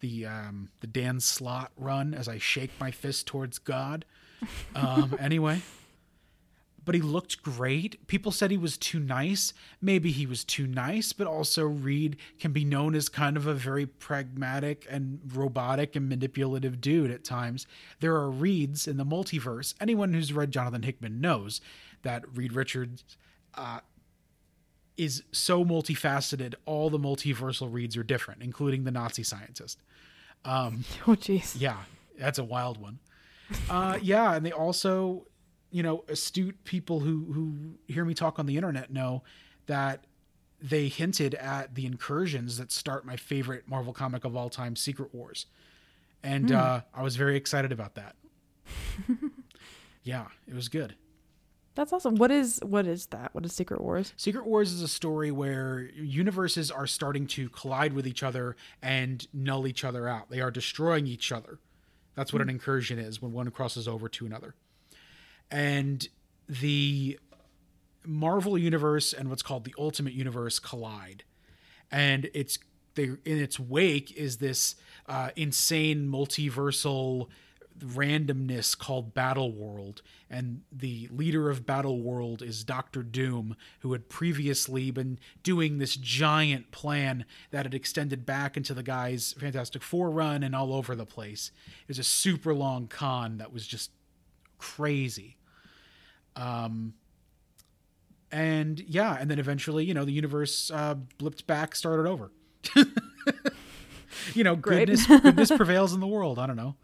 the 0.00 0.26
um, 0.26 0.68
the 0.80 0.86
Dan 0.86 1.20
Slott 1.20 1.70
run. 1.76 2.14
As 2.14 2.28
I 2.28 2.38
shake 2.38 2.70
my 2.80 2.90
fist 2.90 3.26
towards 3.26 3.58
God. 3.58 4.04
Um, 4.74 5.16
anyway, 5.20 5.62
but 6.88 6.94
he 6.94 7.02
looked 7.02 7.42
great. 7.42 8.06
People 8.06 8.32
said 8.32 8.50
he 8.50 8.56
was 8.56 8.78
too 8.78 8.98
nice. 8.98 9.52
Maybe 9.78 10.10
he 10.10 10.24
was 10.24 10.42
too 10.42 10.66
nice, 10.66 11.12
but 11.12 11.26
also 11.26 11.66
Reed 11.66 12.16
can 12.40 12.50
be 12.50 12.64
known 12.64 12.94
as 12.94 13.10
kind 13.10 13.36
of 13.36 13.46
a 13.46 13.52
very 13.52 13.84
pragmatic 13.84 14.86
and 14.88 15.20
robotic 15.34 15.96
and 15.96 16.08
manipulative 16.08 16.80
dude 16.80 17.10
at 17.10 17.24
times. 17.24 17.66
There 18.00 18.14
are 18.14 18.30
Reeds 18.30 18.88
in 18.88 18.96
the 18.96 19.04
multiverse. 19.04 19.74
Anyone 19.82 20.14
who's 20.14 20.32
read 20.32 20.50
Jonathan 20.50 20.82
Hickman 20.82 21.20
knows 21.20 21.60
that 22.04 22.24
Reed 22.34 22.54
Richards 22.54 23.04
uh, 23.54 23.80
is 24.96 25.24
so 25.30 25.66
multifaceted. 25.66 26.54
All 26.64 26.88
the 26.88 26.98
multiversal 26.98 27.70
Reeds 27.70 27.98
are 27.98 28.02
different, 28.02 28.42
including 28.42 28.84
the 28.84 28.92
Nazi 28.92 29.24
scientist. 29.24 29.82
Um, 30.46 30.86
oh, 31.06 31.10
jeez. 31.10 31.54
Yeah, 31.60 31.80
that's 32.18 32.38
a 32.38 32.44
wild 32.44 32.80
one. 32.80 32.98
Uh, 33.68 33.98
yeah, 34.00 34.32
and 34.32 34.46
they 34.46 34.52
also, 34.52 35.26
you 35.70 35.82
know, 35.82 36.04
astute 36.08 36.64
people 36.64 37.00
who 37.00 37.32
who 37.32 37.92
hear 37.92 38.04
me 38.04 38.14
talk 38.14 38.38
on 38.38 38.46
the 38.46 38.56
internet 38.56 38.90
know 38.92 39.22
that 39.66 40.04
they 40.60 40.88
hinted 40.88 41.34
at 41.34 41.74
the 41.74 41.86
incursions 41.86 42.58
that 42.58 42.72
start 42.72 43.04
my 43.06 43.16
favorite 43.16 43.68
Marvel 43.68 43.92
comic 43.92 44.24
of 44.24 44.34
all 44.34 44.48
time, 44.50 44.74
Secret 44.76 45.14
Wars, 45.14 45.46
and 46.22 46.50
Hmm. 46.50 46.56
uh, 46.56 46.80
I 46.94 47.02
was 47.02 47.16
very 47.16 47.36
excited 47.36 47.70
about 47.70 47.94
that. 47.94 48.16
yeah, 50.02 50.26
it 50.46 50.54
was 50.54 50.68
good. 50.68 50.94
That's 51.74 51.92
awesome. 51.92 52.16
What 52.16 52.32
is 52.32 52.58
what 52.64 52.86
is 52.86 53.06
that? 53.06 53.34
What 53.34 53.44
is 53.44 53.52
Secret 53.52 53.80
Wars? 53.80 54.12
Secret 54.16 54.46
Wars 54.46 54.72
is 54.72 54.82
a 54.82 54.88
story 54.88 55.30
where 55.30 55.88
universes 55.94 56.72
are 56.72 56.88
starting 56.88 57.26
to 57.28 57.48
collide 57.50 57.92
with 57.92 58.04
each 58.06 58.24
other 58.24 58.56
and 58.82 59.26
null 59.32 59.64
each 59.66 59.84
other 59.84 60.08
out. 60.08 60.28
They 60.28 60.40
are 60.40 60.50
destroying 60.50 61.06
each 61.06 61.30
other. 61.30 61.60
That's 62.16 62.32
what 62.32 62.42
an 62.42 62.50
incursion 62.50 62.98
is 62.98 63.22
when 63.22 63.32
one 63.32 63.48
crosses 63.52 63.86
over 63.86 64.08
to 64.08 64.26
another. 64.26 64.56
And 65.50 66.06
the 66.48 67.18
Marvel 68.04 68.56
universe 68.56 69.12
and 69.12 69.28
what's 69.28 69.42
called 69.42 69.64
the 69.64 69.74
Ultimate 69.78 70.14
Universe 70.14 70.58
collide. 70.58 71.24
And 71.90 72.30
it's 72.34 72.58
they 72.94 73.04
in 73.04 73.38
its 73.38 73.58
wake 73.60 74.12
is 74.16 74.38
this 74.38 74.74
uh, 75.06 75.30
insane 75.36 76.08
multiversal 76.08 77.28
randomness 77.78 78.76
called 78.76 79.14
Battle 79.14 79.52
World, 79.52 80.02
and 80.28 80.62
the 80.72 81.08
leader 81.12 81.48
of 81.48 81.64
Battle 81.64 82.00
World 82.00 82.42
is 82.42 82.64
Doctor 82.64 83.02
Doom, 83.02 83.56
who 83.80 83.92
had 83.92 84.08
previously 84.08 84.90
been 84.90 85.18
doing 85.42 85.78
this 85.78 85.96
giant 85.96 86.70
plan 86.70 87.24
that 87.52 87.64
had 87.64 87.74
extended 87.74 88.26
back 88.26 88.56
into 88.56 88.74
the 88.74 88.82
guy's 88.82 89.32
Fantastic 89.34 89.82
Four 89.82 90.10
run 90.10 90.42
and 90.42 90.54
all 90.54 90.74
over 90.74 90.96
the 90.96 91.06
place. 91.06 91.52
It 91.82 91.88
was 91.88 91.98
a 91.98 92.04
super 92.04 92.52
long 92.52 92.88
con 92.88 93.38
that 93.38 93.52
was 93.52 93.66
just 93.66 93.90
crazy. 94.58 95.37
Um, 96.38 96.94
and 98.30 98.78
yeah, 98.80 99.16
and 99.18 99.30
then 99.30 99.38
eventually, 99.38 99.84
you 99.84 99.94
know, 99.94 100.04
the 100.04 100.12
universe 100.12 100.70
uh, 100.70 100.94
blipped 101.18 101.46
back, 101.46 101.74
started 101.74 102.06
over. 102.06 102.30
you 104.34 104.44
know, 104.44 104.54
goodness 104.56 105.06
goodness 105.06 105.50
prevails 105.50 105.92
in 105.94 106.00
the 106.00 106.06
world. 106.06 106.38
I 106.38 106.46
don't 106.46 106.56
know 106.56 106.76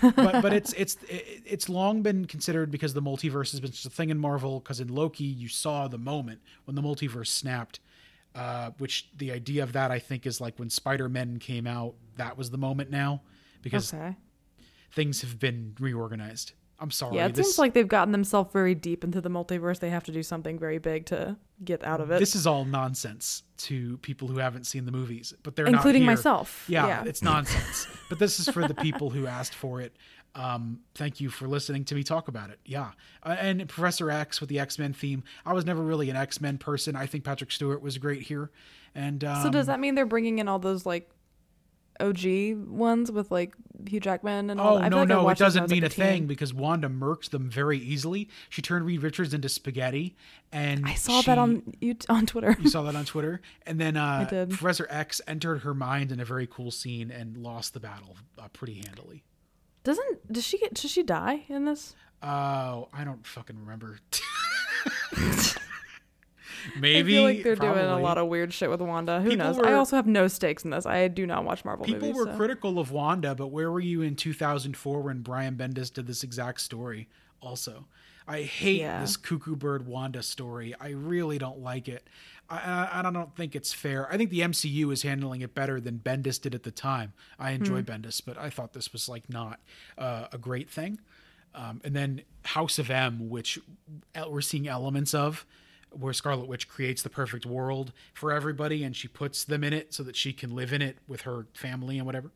but 0.00 0.42
but 0.42 0.52
it's 0.52 0.72
it's 0.74 0.96
it's 1.08 1.68
long 1.68 2.02
been 2.02 2.24
considered 2.26 2.70
because 2.70 2.94
the 2.94 3.02
multiverse 3.02 3.50
has 3.50 3.60
been 3.60 3.72
such 3.72 3.90
a 3.90 3.94
thing 3.94 4.10
in 4.10 4.18
Marvel. 4.18 4.60
Because 4.60 4.80
in 4.80 4.88
Loki, 4.88 5.24
you 5.24 5.48
saw 5.48 5.88
the 5.88 5.98
moment 5.98 6.40
when 6.64 6.74
the 6.74 6.82
multiverse 6.82 7.28
snapped. 7.28 7.80
Uh, 8.34 8.70
which 8.78 9.10
the 9.18 9.30
idea 9.30 9.62
of 9.62 9.74
that 9.74 9.90
I 9.90 9.98
think 9.98 10.24
is 10.26 10.40
like 10.40 10.58
when 10.58 10.70
Spider 10.70 11.06
Man 11.08 11.38
came 11.38 11.66
out. 11.66 11.94
That 12.16 12.38
was 12.38 12.50
the 12.50 12.56
moment 12.56 12.90
now 12.90 13.20
because 13.60 13.92
Okay. 13.92 14.16
things 14.90 15.20
have 15.20 15.38
been 15.38 15.74
reorganized. 15.78 16.52
I'm 16.82 16.90
sorry. 16.90 17.16
Yeah, 17.16 17.26
it 17.26 17.34
this, 17.34 17.46
seems 17.46 17.58
like 17.60 17.74
they've 17.74 17.86
gotten 17.86 18.10
themselves 18.10 18.52
very 18.52 18.74
deep 18.74 19.04
into 19.04 19.20
the 19.20 19.30
multiverse. 19.30 19.78
They 19.78 19.90
have 19.90 20.02
to 20.04 20.12
do 20.12 20.22
something 20.24 20.58
very 20.58 20.78
big 20.78 21.06
to 21.06 21.36
get 21.64 21.84
out 21.84 22.00
of 22.00 22.10
it. 22.10 22.18
this 22.18 22.34
is 22.34 22.44
all 22.44 22.64
nonsense 22.64 23.44
to 23.58 23.98
people 23.98 24.26
who 24.26 24.38
haven't 24.38 24.66
seen 24.66 24.84
the 24.84 24.90
movies, 24.90 25.32
but 25.44 25.54
they're 25.54 25.66
Including 25.66 26.02
not 26.02 26.08
here. 26.10 26.16
myself. 26.16 26.64
Yeah, 26.68 26.86
Yeah. 26.88 27.04
it's 27.06 27.22
nonsense. 27.22 27.86
but 28.08 28.18
this 28.18 28.40
is 28.40 28.48
for 28.48 28.66
the 28.66 28.74
people 28.74 29.10
who 29.10 29.28
asked 29.28 29.54
for 29.54 29.80
it. 29.80 29.94
Um, 30.34 30.80
thank 30.96 31.20
you 31.20 31.30
for 31.30 31.46
listening 31.46 31.84
to 31.84 31.94
me 31.94 32.02
talk 32.02 32.26
about 32.26 32.50
it. 32.50 32.58
Yeah, 32.64 32.90
uh, 33.22 33.36
and 33.38 33.68
Professor 33.68 34.10
X 34.10 34.40
with 34.40 34.48
the 34.48 34.58
X 34.58 34.78
Men 34.78 34.92
theme. 34.92 35.22
I 35.46 35.52
was 35.52 35.64
never 35.64 35.82
really 35.82 36.10
an 36.10 36.16
X 36.16 36.40
Men 36.40 36.58
person. 36.58 36.96
I 36.96 37.06
think 37.06 37.22
Patrick 37.22 37.52
Stewart 37.52 37.80
was 37.80 37.96
great 37.98 38.22
here. 38.22 38.50
And 38.94 39.22
um, 39.24 39.42
so 39.42 39.50
does 39.50 39.66
that 39.66 39.78
mean 39.78 39.94
they're 39.94 40.04
bringing 40.06 40.38
in 40.38 40.48
all 40.48 40.58
those 40.58 40.84
like 40.84 41.08
OG 42.00 42.68
ones 42.68 43.10
with 43.12 43.30
like 43.30 43.54
Hugh 43.86 44.00
Jackman 44.00 44.50
and 44.50 44.60
all 44.60 44.74
Oh 44.74 44.78
that? 44.78 44.84
I 44.84 44.88
no, 44.88 44.98
like 44.98 45.08
no, 45.08 45.20
it 45.20 45.24
watched 45.24 45.40
those 45.40 45.54
when 45.54 45.62
I 45.62 45.66
doesn't 45.66 45.74
mean 45.74 45.82
like, 45.82 45.92
a 45.92 45.94
thing 45.94 46.26
because 46.26 46.54
Wanda 46.54 46.88
murked 46.88 47.30
them 47.30 47.50
very 47.50 47.78
easily. 47.78 48.28
She 48.48 48.62
turned 48.62 48.86
Reed 48.86 49.02
Richards 49.02 49.34
into 49.34 49.48
spaghetti, 49.48 50.16
and 50.52 50.86
I 50.86 50.94
saw 50.94 51.20
she- 51.20 51.26
that 51.26 51.38
on 51.38 51.62
you 51.80 51.96
on 52.08 52.26
Twitter. 52.26 52.56
You 52.60 52.68
saw 52.68 52.82
that 52.82 52.94
on 52.96 53.04
Twitter, 53.04 53.40
and 53.66 53.80
then 53.80 53.96
uh, 53.98 54.26
Professor 54.48 54.86
X 54.90 55.20
entered 55.26 55.62
her 55.62 55.74
mind 55.74 56.12
in 56.12 56.20
a 56.20 56.24
very 56.24 56.46
cool 56.46 56.70
scene 56.70 57.10
and 57.10 57.36
lost 57.36 57.74
the 57.74 57.80
battle 57.80 58.16
uh, 58.38 58.48
pretty 58.52 58.82
handily. 58.86 59.22
Doesn't 59.84 60.32
does 60.32 60.44
she 60.44 60.58
get 60.58 60.74
does 60.74 60.90
she 60.90 61.02
die 61.02 61.44
in 61.48 61.64
this? 61.64 61.94
Oh, 62.22 62.88
I 62.92 63.04
don't 63.04 63.26
fucking 63.26 63.58
remember. 63.58 63.98
Maybe 66.78 66.98
I 66.98 67.02
feel 67.18 67.22
like 67.24 67.42
they're 67.42 67.56
doing 67.56 67.78
a 67.78 67.98
lot 68.00 68.18
of 68.18 68.28
weird 68.28 68.52
shit 68.52 68.70
with 68.70 68.80
Wanda. 68.80 69.20
Who 69.20 69.30
People 69.30 69.46
knows? 69.46 69.56
were- 69.58 69.66
I 69.68 69.72
also 69.72 69.96
have 69.96 70.06
no 70.06 70.28
stakes 70.28 70.64
in 70.64 70.70
this. 70.70 70.86
I 70.86 71.08
do 71.08 71.26
not 71.26 71.44
watch 71.44 71.64
Marvel 71.64 71.84
People 71.86 72.08
movies. 72.08 72.16
were 72.16 72.32
so. 72.32 72.36
critical 72.36 72.78
of 72.78 72.90
Wanda, 72.90 73.34
but 73.34 73.48
where 73.48 73.70
were 73.70 73.80
you 73.80 74.02
in 74.02 74.16
2004 74.16 75.00
when 75.02 75.20
Brian 75.22 75.56
Bendis 75.56 75.92
did 75.92 76.06
this 76.06 76.22
exact 76.22 76.60
story? 76.60 77.08
Also, 77.40 77.86
I 78.28 78.42
hate 78.42 78.80
Yeah. 78.80 79.00
this 79.00 79.16
cuckoo 79.16 79.56
bird 79.56 79.86
Wanda 79.86 80.22
story. 80.22 80.74
I 80.80 80.90
really 80.90 81.38
don't 81.38 81.60
like 81.60 81.88
it. 81.88 82.06
I, 82.48 82.56
I, 82.92 82.98
I 83.00 83.10
don't 83.10 83.34
think 83.36 83.56
it's 83.56 83.72
fair. 83.72 84.10
I 84.12 84.16
think 84.16 84.30
the 84.30 84.40
MCU 84.40 84.92
is 84.92 85.02
handling 85.02 85.40
it 85.40 85.54
better 85.54 85.80
than 85.80 85.98
Bendis 85.98 86.40
did 86.40 86.54
at 86.54 86.62
the 86.62 86.70
time. 86.70 87.12
I 87.38 87.52
enjoy 87.52 87.82
Hmm. 87.82 87.90
Bendis, 87.90 88.22
but 88.24 88.38
I 88.38 88.50
thought 88.50 88.74
this 88.74 88.92
was 88.92 89.08
like 89.08 89.28
not 89.28 89.58
uh, 89.98 90.26
a 90.32 90.38
great 90.38 90.70
thing. 90.70 91.00
Um, 91.54 91.80
and 91.84 91.94
then 91.94 92.22
House 92.44 92.78
of 92.78 92.90
M, 92.90 93.28
which 93.28 93.58
we're 94.28 94.40
seeing 94.40 94.68
elements 94.68 95.12
of, 95.14 95.44
where 95.98 96.12
Scarlet 96.12 96.46
Witch 96.46 96.68
creates 96.68 97.02
the 97.02 97.10
perfect 97.10 97.46
world 97.46 97.92
for 98.14 98.32
everybody, 98.32 98.84
and 98.84 98.94
she 98.96 99.08
puts 99.08 99.44
them 99.44 99.62
in 99.64 99.72
it 99.72 99.92
so 99.94 100.02
that 100.02 100.16
she 100.16 100.32
can 100.32 100.54
live 100.54 100.72
in 100.72 100.82
it 100.82 100.98
with 101.06 101.22
her 101.22 101.46
family 101.54 101.98
and 101.98 102.06
whatever. 102.06 102.30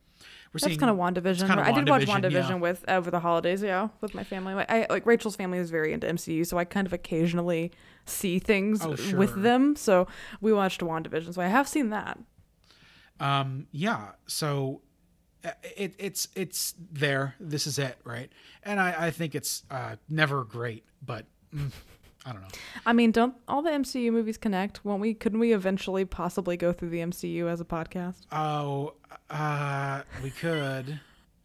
We're 0.53 0.61
That's 0.61 0.79
kind 0.79 0.91
of 0.91 0.97
WandaVision. 0.97 1.47
kinda 1.47 1.63
I 1.67 1.73
did 1.73 1.89
watch 1.89 2.05
WandaVision, 2.07 2.49
yeah. 2.49 2.55
with 2.55 2.85
over 2.89 3.11
the 3.11 3.21
holidays, 3.21 3.63
yeah, 3.63 3.89
with 4.01 4.15
my 4.15 4.25
family. 4.25 4.55
Like, 4.55 4.71
I 4.71 4.87
like 4.89 5.05
Rachel's 5.05 5.37
family 5.37 5.59
is 5.59 5.71
very 5.71 5.93
into 5.93 6.07
MCU, 6.07 6.47
so 6.47 6.57
I 6.57 6.65
kind 6.65 6.87
of 6.87 6.93
occasionally 6.95 7.73
see 8.07 8.39
things 8.39 8.81
Oh, 8.83 8.97
with 9.17 9.43
them. 9.43 9.77
So 9.77 10.07
we 10.41 10.53
watched 10.53 10.81
WandaVision, 10.81 11.35
so 11.35 11.43
I 11.43 11.49
have 11.49 11.69
seen 11.69 11.91
that. 11.91 12.19
Um, 13.21 13.67
yeah. 13.73 14.13
So 14.27 14.83
uh, 15.45 15.51
it, 15.77 15.95
it's 15.99 16.29
it's 16.35 16.75
there. 16.91 17.35
This 17.39 17.67
is 17.67 17.79
it, 17.79 17.99
right? 18.05 18.31
And 18.63 18.81
I, 18.81 19.07
I 19.07 19.11
think 19.11 19.35
it's 19.35 19.63
uh, 19.71 19.97
never 20.09 20.45
great, 20.45 20.85
but 21.05 21.27
mm, 21.55 21.71
I 22.27 22.33
don't 22.33 22.43
know. 22.43 22.49
I 22.85 22.93
mean, 22.93 23.13
don't 23.13 23.35
all 23.47 23.63
the 23.63 23.71
MCU 23.71 24.11
movies 24.13 24.37
connect? 24.37 24.85
Won't 24.85 25.01
we? 25.01 25.15
Couldn't 25.15 25.39
we 25.39 25.53
eventually 25.53 26.05
possibly 26.05 26.57
go 26.57 26.73
through 26.73 26.91
the 26.91 26.99
MCU 26.99 27.49
as 27.49 27.61
a 27.61 27.65
podcast? 27.65 28.27
Oh, 28.33 28.95
uh, 29.31 30.03
we 30.25 30.31
could. 30.31 30.99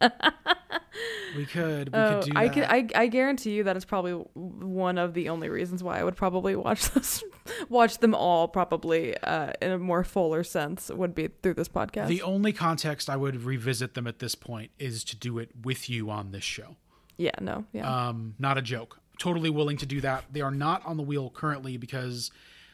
we 1.36 1.46
could. 1.46 1.92
We 1.92 1.98
Oh, 1.98 2.20
could 2.22 2.32
do 2.32 2.38
I 2.38 2.48
can. 2.48 2.64
I, 2.64 2.88
I 2.94 3.06
guarantee 3.06 3.52
you 3.52 3.64
that 3.64 3.76
is 3.76 3.84
probably 3.84 4.12
one 4.34 4.98
of 4.98 5.14
the 5.14 5.28
only 5.28 5.48
reasons 5.48 5.82
why 5.82 5.98
I 6.00 6.04
would 6.04 6.16
probably 6.16 6.56
watch 6.56 6.90
this, 6.94 7.22
watch 7.68 7.98
them 7.98 8.14
all 8.14 8.48
probably 8.48 9.16
uh, 9.18 9.52
in 9.62 9.70
a 9.70 9.78
more 9.78 10.04
fuller 10.04 10.42
sense 10.44 10.90
would 10.92 11.14
be 11.14 11.28
through 11.42 11.54
this 11.54 11.68
podcast. 11.68 12.08
The 12.08 12.22
only 12.22 12.52
context 12.52 13.08
I 13.08 13.16
would 13.16 13.42
revisit 13.44 13.94
them 13.94 14.06
at 14.06 14.18
this 14.18 14.34
point 14.34 14.72
is 14.78 15.04
to 15.04 15.16
do 15.16 15.38
it 15.38 15.50
with 15.62 15.88
you 15.88 16.10
on 16.10 16.32
this 16.32 16.44
show. 16.44 16.76
yeah. 17.16 17.30
No. 17.40 17.64
Yeah. 17.72 18.08
Um, 18.08 18.34
not 18.38 18.58
a 18.58 18.62
joke. 18.62 18.98
Totally 19.22 19.50
willing 19.50 19.76
to 19.76 19.86
do 19.86 20.00
that. 20.00 20.24
They 20.32 20.40
are 20.40 20.50
not 20.50 20.84
on 20.84 20.96
the 20.96 21.04
wheel 21.04 21.30
currently 21.30 21.76
because 21.76 22.32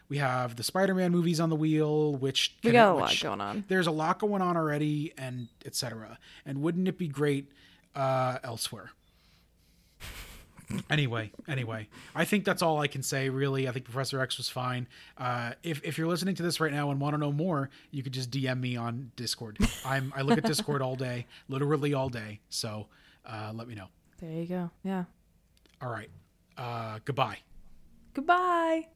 we 0.08 0.16
have 0.16 0.56
the 0.56 0.62
Spider-Man 0.62 1.12
movies 1.12 1.40
on 1.40 1.50
the 1.50 1.56
wheel, 1.56 2.14
which 2.16 2.56
We 2.64 2.72
got 2.72 2.94
a 2.94 2.98
lot 2.98 3.20
going 3.20 3.42
on. 3.42 3.64
There's 3.68 3.86
a 3.86 3.90
lot 3.90 4.18
going 4.18 4.40
on 4.40 4.56
already, 4.56 5.12
and 5.18 5.48
etc. 5.66 6.18
And 6.46 6.62
wouldn't 6.62 6.88
it 6.88 6.96
be 6.96 7.06
great 7.06 7.52
uh, 7.94 8.38
elsewhere? 8.42 8.92
anyway, 10.88 11.32
anyway, 11.46 11.86
I 12.14 12.24
think 12.24 12.46
that's 12.46 12.62
all 12.62 12.80
I 12.80 12.86
can 12.86 13.02
say. 13.02 13.28
Really, 13.28 13.68
I 13.68 13.72
think 13.72 13.84
Professor 13.84 14.18
X 14.18 14.38
was 14.38 14.48
fine. 14.48 14.88
Uh, 15.18 15.52
if 15.62 15.84
if 15.84 15.98
you're 15.98 16.08
listening 16.08 16.34
to 16.36 16.42
this 16.42 16.60
right 16.60 16.72
now 16.72 16.90
and 16.90 16.98
want 16.98 17.12
to 17.12 17.18
know 17.18 17.30
more, 17.30 17.68
you 17.90 18.02
could 18.02 18.14
just 18.14 18.30
DM 18.30 18.58
me 18.58 18.74
on 18.74 19.12
Discord. 19.16 19.58
I'm 19.84 20.14
I 20.16 20.22
look 20.22 20.38
at 20.38 20.44
Discord 20.44 20.80
all 20.80 20.96
day, 20.96 21.26
literally 21.50 21.92
all 21.92 22.08
day. 22.08 22.40
So 22.48 22.86
uh, 23.26 23.52
let 23.54 23.68
me 23.68 23.74
know. 23.74 23.88
there 24.18 24.32
you 24.32 24.46
go. 24.46 24.70
Yeah. 24.82 25.04
All 25.82 25.90
right. 25.90 26.08
Uh, 26.58 26.98
goodbye. 27.04 27.38
Goodbye. 28.14 28.88